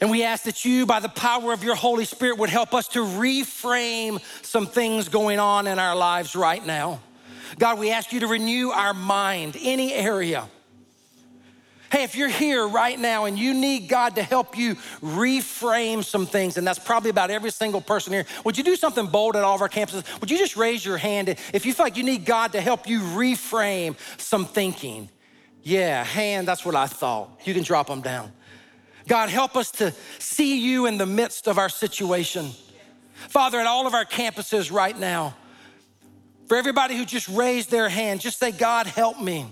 And 0.00 0.10
we 0.10 0.22
ask 0.22 0.44
that 0.44 0.64
you, 0.64 0.86
by 0.86 1.00
the 1.00 1.08
power 1.08 1.52
of 1.52 1.64
your 1.64 1.74
Holy 1.74 2.04
Spirit, 2.04 2.38
would 2.38 2.50
help 2.50 2.72
us 2.72 2.88
to 2.88 3.00
reframe 3.00 4.20
some 4.44 4.66
things 4.66 5.08
going 5.08 5.40
on 5.40 5.66
in 5.66 5.78
our 5.78 5.96
lives 5.96 6.36
right 6.36 6.64
now. 6.64 7.00
God, 7.58 7.78
we 7.78 7.90
ask 7.90 8.12
you 8.12 8.20
to 8.20 8.28
renew 8.28 8.70
our 8.70 8.94
mind, 8.94 9.56
any 9.60 9.92
area. 9.92 10.48
Hey, 11.90 12.02
if 12.02 12.14
you're 12.14 12.28
here 12.28 12.68
right 12.68 12.98
now 12.98 13.24
and 13.24 13.38
you 13.38 13.54
need 13.54 13.88
God 13.88 14.16
to 14.16 14.22
help 14.22 14.58
you 14.58 14.74
reframe 15.00 16.04
some 16.04 16.26
things, 16.26 16.58
and 16.58 16.66
that's 16.66 16.78
probably 16.78 17.08
about 17.08 17.30
every 17.30 17.50
single 17.50 17.80
person 17.80 18.12
here, 18.12 18.26
would 18.44 18.58
you 18.58 18.64
do 18.64 18.76
something 18.76 19.06
bold 19.06 19.36
at 19.36 19.42
all 19.42 19.54
of 19.54 19.62
our 19.62 19.70
campuses? 19.70 20.04
Would 20.20 20.30
you 20.30 20.36
just 20.36 20.56
raise 20.56 20.84
your 20.84 20.98
hand 20.98 21.30
if 21.30 21.64
you 21.64 21.72
feel 21.72 21.86
like 21.86 21.96
you 21.96 22.02
need 22.02 22.26
God 22.26 22.52
to 22.52 22.60
help 22.60 22.86
you 22.86 23.00
reframe 23.00 23.96
some 24.18 24.44
thinking? 24.44 25.08
Yeah, 25.62 26.04
hand, 26.04 26.46
that's 26.46 26.64
what 26.64 26.74
I 26.74 26.86
thought. 26.86 27.40
You 27.44 27.54
can 27.54 27.62
drop 27.62 27.86
them 27.86 28.02
down. 28.02 28.32
God, 29.08 29.30
help 29.30 29.56
us 29.56 29.70
to 29.72 29.92
see 30.18 30.60
you 30.60 30.86
in 30.86 30.98
the 30.98 31.06
midst 31.06 31.48
of 31.48 31.58
our 31.58 31.70
situation. 31.70 32.50
Father, 33.28 33.58
at 33.58 33.66
all 33.66 33.86
of 33.86 33.94
our 33.94 34.04
campuses 34.04 34.70
right 34.70 34.96
now, 34.96 35.34
for 36.46 36.56
everybody 36.56 36.96
who 36.96 37.04
just 37.04 37.28
raised 37.28 37.70
their 37.70 37.88
hand, 37.88 38.20
just 38.20 38.38
say, 38.38 38.52
God, 38.52 38.86
help 38.86 39.20
me. 39.20 39.46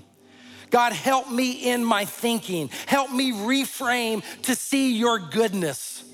God, 0.70 0.92
help 0.92 1.30
me 1.30 1.52
in 1.70 1.84
my 1.84 2.04
thinking. 2.04 2.70
Help 2.86 3.10
me 3.10 3.32
reframe 3.32 4.22
to 4.42 4.54
see 4.54 4.96
your 4.96 5.18
goodness. 5.18 6.04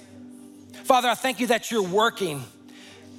Father, 0.84 1.08
I 1.08 1.14
thank 1.14 1.40
you 1.40 1.48
that 1.48 1.70
you're 1.70 1.82
working. 1.82 2.44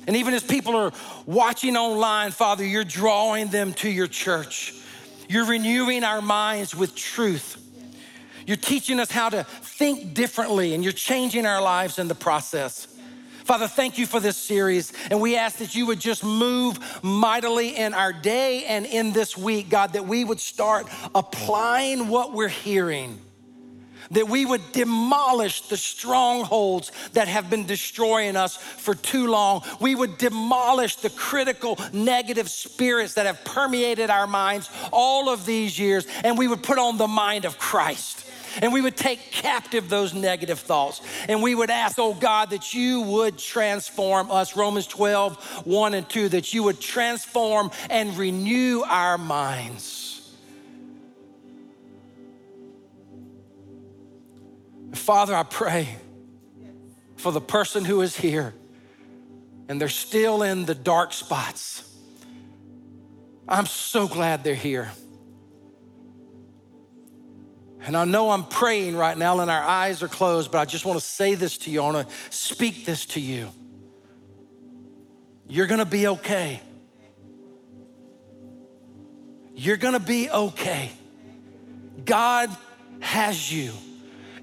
And 0.08 0.16
even 0.18 0.34
as 0.34 0.44
people 0.44 0.76
are 0.76 0.92
watching 1.26 1.78
online, 1.78 2.32
Father, 2.32 2.66
you're 2.66 2.84
drawing 2.84 3.48
them 3.48 3.74
to 3.76 3.90
your 3.90 4.08
church. 4.08 4.74
You're 5.30 5.46
renewing 5.46 6.04
our 6.04 6.22
minds 6.22 6.76
with 6.76 6.96
truth. 6.96 7.63
You're 8.46 8.58
teaching 8.58 9.00
us 9.00 9.12
how 9.12 9.30
to 9.30 9.44
think 9.44 10.14
differently, 10.14 10.74
and 10.74 10.84
you're 10.84 10.94
changing 10.94 11.46
our 11.46 11.62
lives 11.62 12.00
in 12.00 12.08
the 12.08 12.16
process. 12.16 12.88
Father, 13.44 13.68
thank 13.68 13.98
you 13.98 14.06
for 14.06 14.20
this 14.20 14.38
series. 14.38 14.94
And 15.12 15.20
we 15.20 15.36
ask 15.36 15.58
that 15.58 15.76
you 15.76 15.86
would 15.88 16.00
just 16.00 16.24
move 16.24 17.04
mightily 17.04 17.76
in 17.76 17.94
our 17.94 18.14
day 18.14 18.66
and 18.66 18.86
in 18.86 19.12
this 19.12 19.38
week, 19.38 19.70
God, 19.70 19.94
that 19.94 20.08
we 20.08 20.24
would 20.24 20.40
start 20.40 20.88
applying 21.14 22.08
what 22.08 22.34
we're 22.34 22.48
hearing. 22.48 23.20
That 24.12 24.30
we 24.30 24.46
would 24.46 24.62
demolish 24.72 25.62
the 25.68 25.78
strongholds 25.78 26.92
that 27.14 27.28
have 27.28 27.50
been 27.50 27.66
destroying 27.66 28.36
us 28.38 28.56
for 28.56 28.96
too 28.96 29.28
long. 29.28 29.64
We 29.82 29.96
would 29.96 30.18
demolish 30.18 30.98
the 30.98 31.10
critical 31.10 31.78
negative 31.92 32.50
spirits 32.50 33.16
that 33.16 33.26
have 33.26 33.44
permeated 33.44 34.10
our 34.10 34.28
minds 34.28 34.70
all 34.92 35.30
of 35.30 35.46
these 35.46 35.78
years, 35.78 36.06
and 36.24 36.38
we 36.38 36.48
would 36.48 36.64
put 36.64 36.78
on 36.78 36.98
the 36.98 37.08
mind 37.08 37.46
of 37.46 37.58
Christ 37.58 38.23
and 38.62 38.74
we 38.74 38.82
would 38.82 38.98
take 38.98 39.20
captive 39.32 39.90
those 39.90 40.14
negative 40.14 40.60
thoughts. 40.60 41.02
And 41.28 41.42
we 41.42 41.56
would 41.56 41.70
ask, 41.70 41.98
oh 42.00 42.14
God, 42.14 42.52
that 42.52 42.74
you 42.74 43.02
would 43.02 43.38
transform 43.38 44.32
us. 44.32 44.56
Romans 44.56 44.88
12, 44.88 45.66
1 45.66 45.94
and 45.94 46.10
2, 46.10 46.30
that 46.30 46.54
you 46.54 46.64
would 46.64 46.80
transform 46.80 47.72
and 47.90 48.18
renew 48.18 48.82
our 48.82 49.18
minds. 49.18 50.10
Father, 54.94 55.36
I 55.36 55.44
pray 55.44 55.98
for 57.18 57.32
the 57.32 57.42
person 57.42 57.84
who 57.84 58.02
is 58.02 58.16
here 58.16 58.54
and 59.68 59.80
they're 59.80 59.90
still 59.90 60.44
in 60.44 60.66
the 60.66 60.76
dark 60.76 61.14
spots. 61.14 61.90
I'm 63.48 63.66
so 63.66 64.08
glad 64.08 64.44
they're 64.44 64.56
here. 64.56 64.92
And 67.86 67.98
I 67.98 68.06
know 68.06 68.30
I'm 68.30 68.46
praying 68.46 68.96
right 68.96 69.18
now 69.18 69.40
and 69.40 69.52
our 69.52 69.62
eyes 69.62 70.02
are 70.04 70.08
closed, 70.08 70.52
but 70.52 70.60
I 70.60 70.66
just 70.66 70.86
want 70.86 71.00
to 71.00 71.06
say 71.06 71.36
this 71.36 71.58
to 71.60 71.70
you. 71.70 71.82
I 71.82 71.92
want 71.92 72.08
to 72.08 72.16
speak 72.30 72.86
this 72.86 73.06
to 73.08 73.20
you. 73.20 73.50
You're 75.50 75.68
going 75.68 75.80
to 75.80 75.86
be 75.86 76.08
okay. 76.08 76.62
You're 79.54 79.78
going 79.78 79.94
to 79.94 80.00
be 80.00 80.30
okay. 80.30 80.92
God 82.06 82.50
has 83.02 83.52
you, 83.52 83.74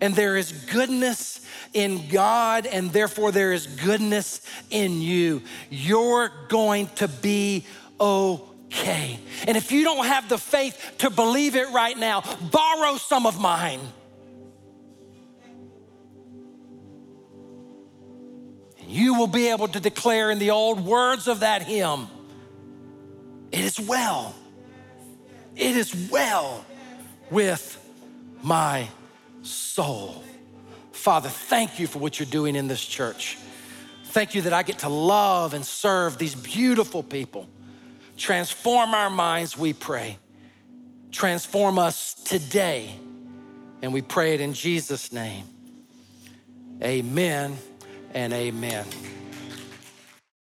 and 0.00 0.14
there 0.14 0.36
is 0.36 0.52
goodness 0.52 1.44
in 1.72 2.08
God, 2.08 2.66
and 2.66 2.92
therefore 2.92 3.32
there 3.32 3.52
is 3.52 3.66
goodness 3.66 4.42
in 4.70 5.00
you. 5.00 5.42
You're 5.70 6.30
going 6.48 6.88
to 6.96 7.08
be 7.08 7.64
okay 7.98 8.49
okay. 8.72 9.18
And 9.46 9.56
if 9.56 9.72
you 9.72 9.84
don't 9.84 10.06
have 10.06 10.28
the 10.28 10.38
faith 10.38 10.94
to 10.98 11.10
believe 11.10 11.56
it 11.56 11.70
right 11.70 11.96
now, 11.96 12.22
borrow 12.50 12.96
some 12.96 13.26
of 13.26 13.40
mine. 13.40 13.80
And 18.80 18.90
You 18.90 19.14
will 19.14 19.26
be 19.26 19.48
able 19.48 19.68
to 19.68 19.80
declare 19.80 20.30
in 20.30 20.38
the 20.38 20.50
old 20.50 20.84
words 20.84 21.28
of 21.28 21.40
that 21.40 21.62
hymn, 21.62 22.08
it 23.50 23.60
is 23.60 23.80
well. 23.80 24.34
It 25.56 25.76
is 25.76 26.08
well 26.10 26.64
with 27.30 27.76
my 28.42 28.88
soul. 29.42 30.22
Father, 30.92 31.28
thank 31.28 31.78
you 31.78 31.86
for 31.86 31.98
what 31.98 32.18
you're 32.18 32.26
doing 32.26 32.56
in 32.56 32.68
this 32.68 32.84
church. 32.84 33.36
Thank 34.04 34.34
you 34.34 34.42
that 34.42 34.52
I 34.52 34.62
get 34.62 34.80
to 34.80 34.88
love 34.88 35.54
and 35.54 35.64
serve 35.64 36.18
these 36.18 36.34
beautiful 36.34 37.02
people. 37.02 37.48
Transform 38.20 38.92
our 38.92 39.08
minds, 39.08 39.56
we 39.56 39.72
pray. 39.72 40.18
Transform 41.10 41.78
us 41.78 42.12
today. 42.12 42.94
And 43.80 43.94
we 43.94 44.02
pray 44.02 44.34
it 44.34 44.42
in 44.42 44.52
Jesus' 44.52 45.10
name. 45.10 45.46
Amen 46.82 47.56
and 48.12 48.34
amen. 48.34 48.84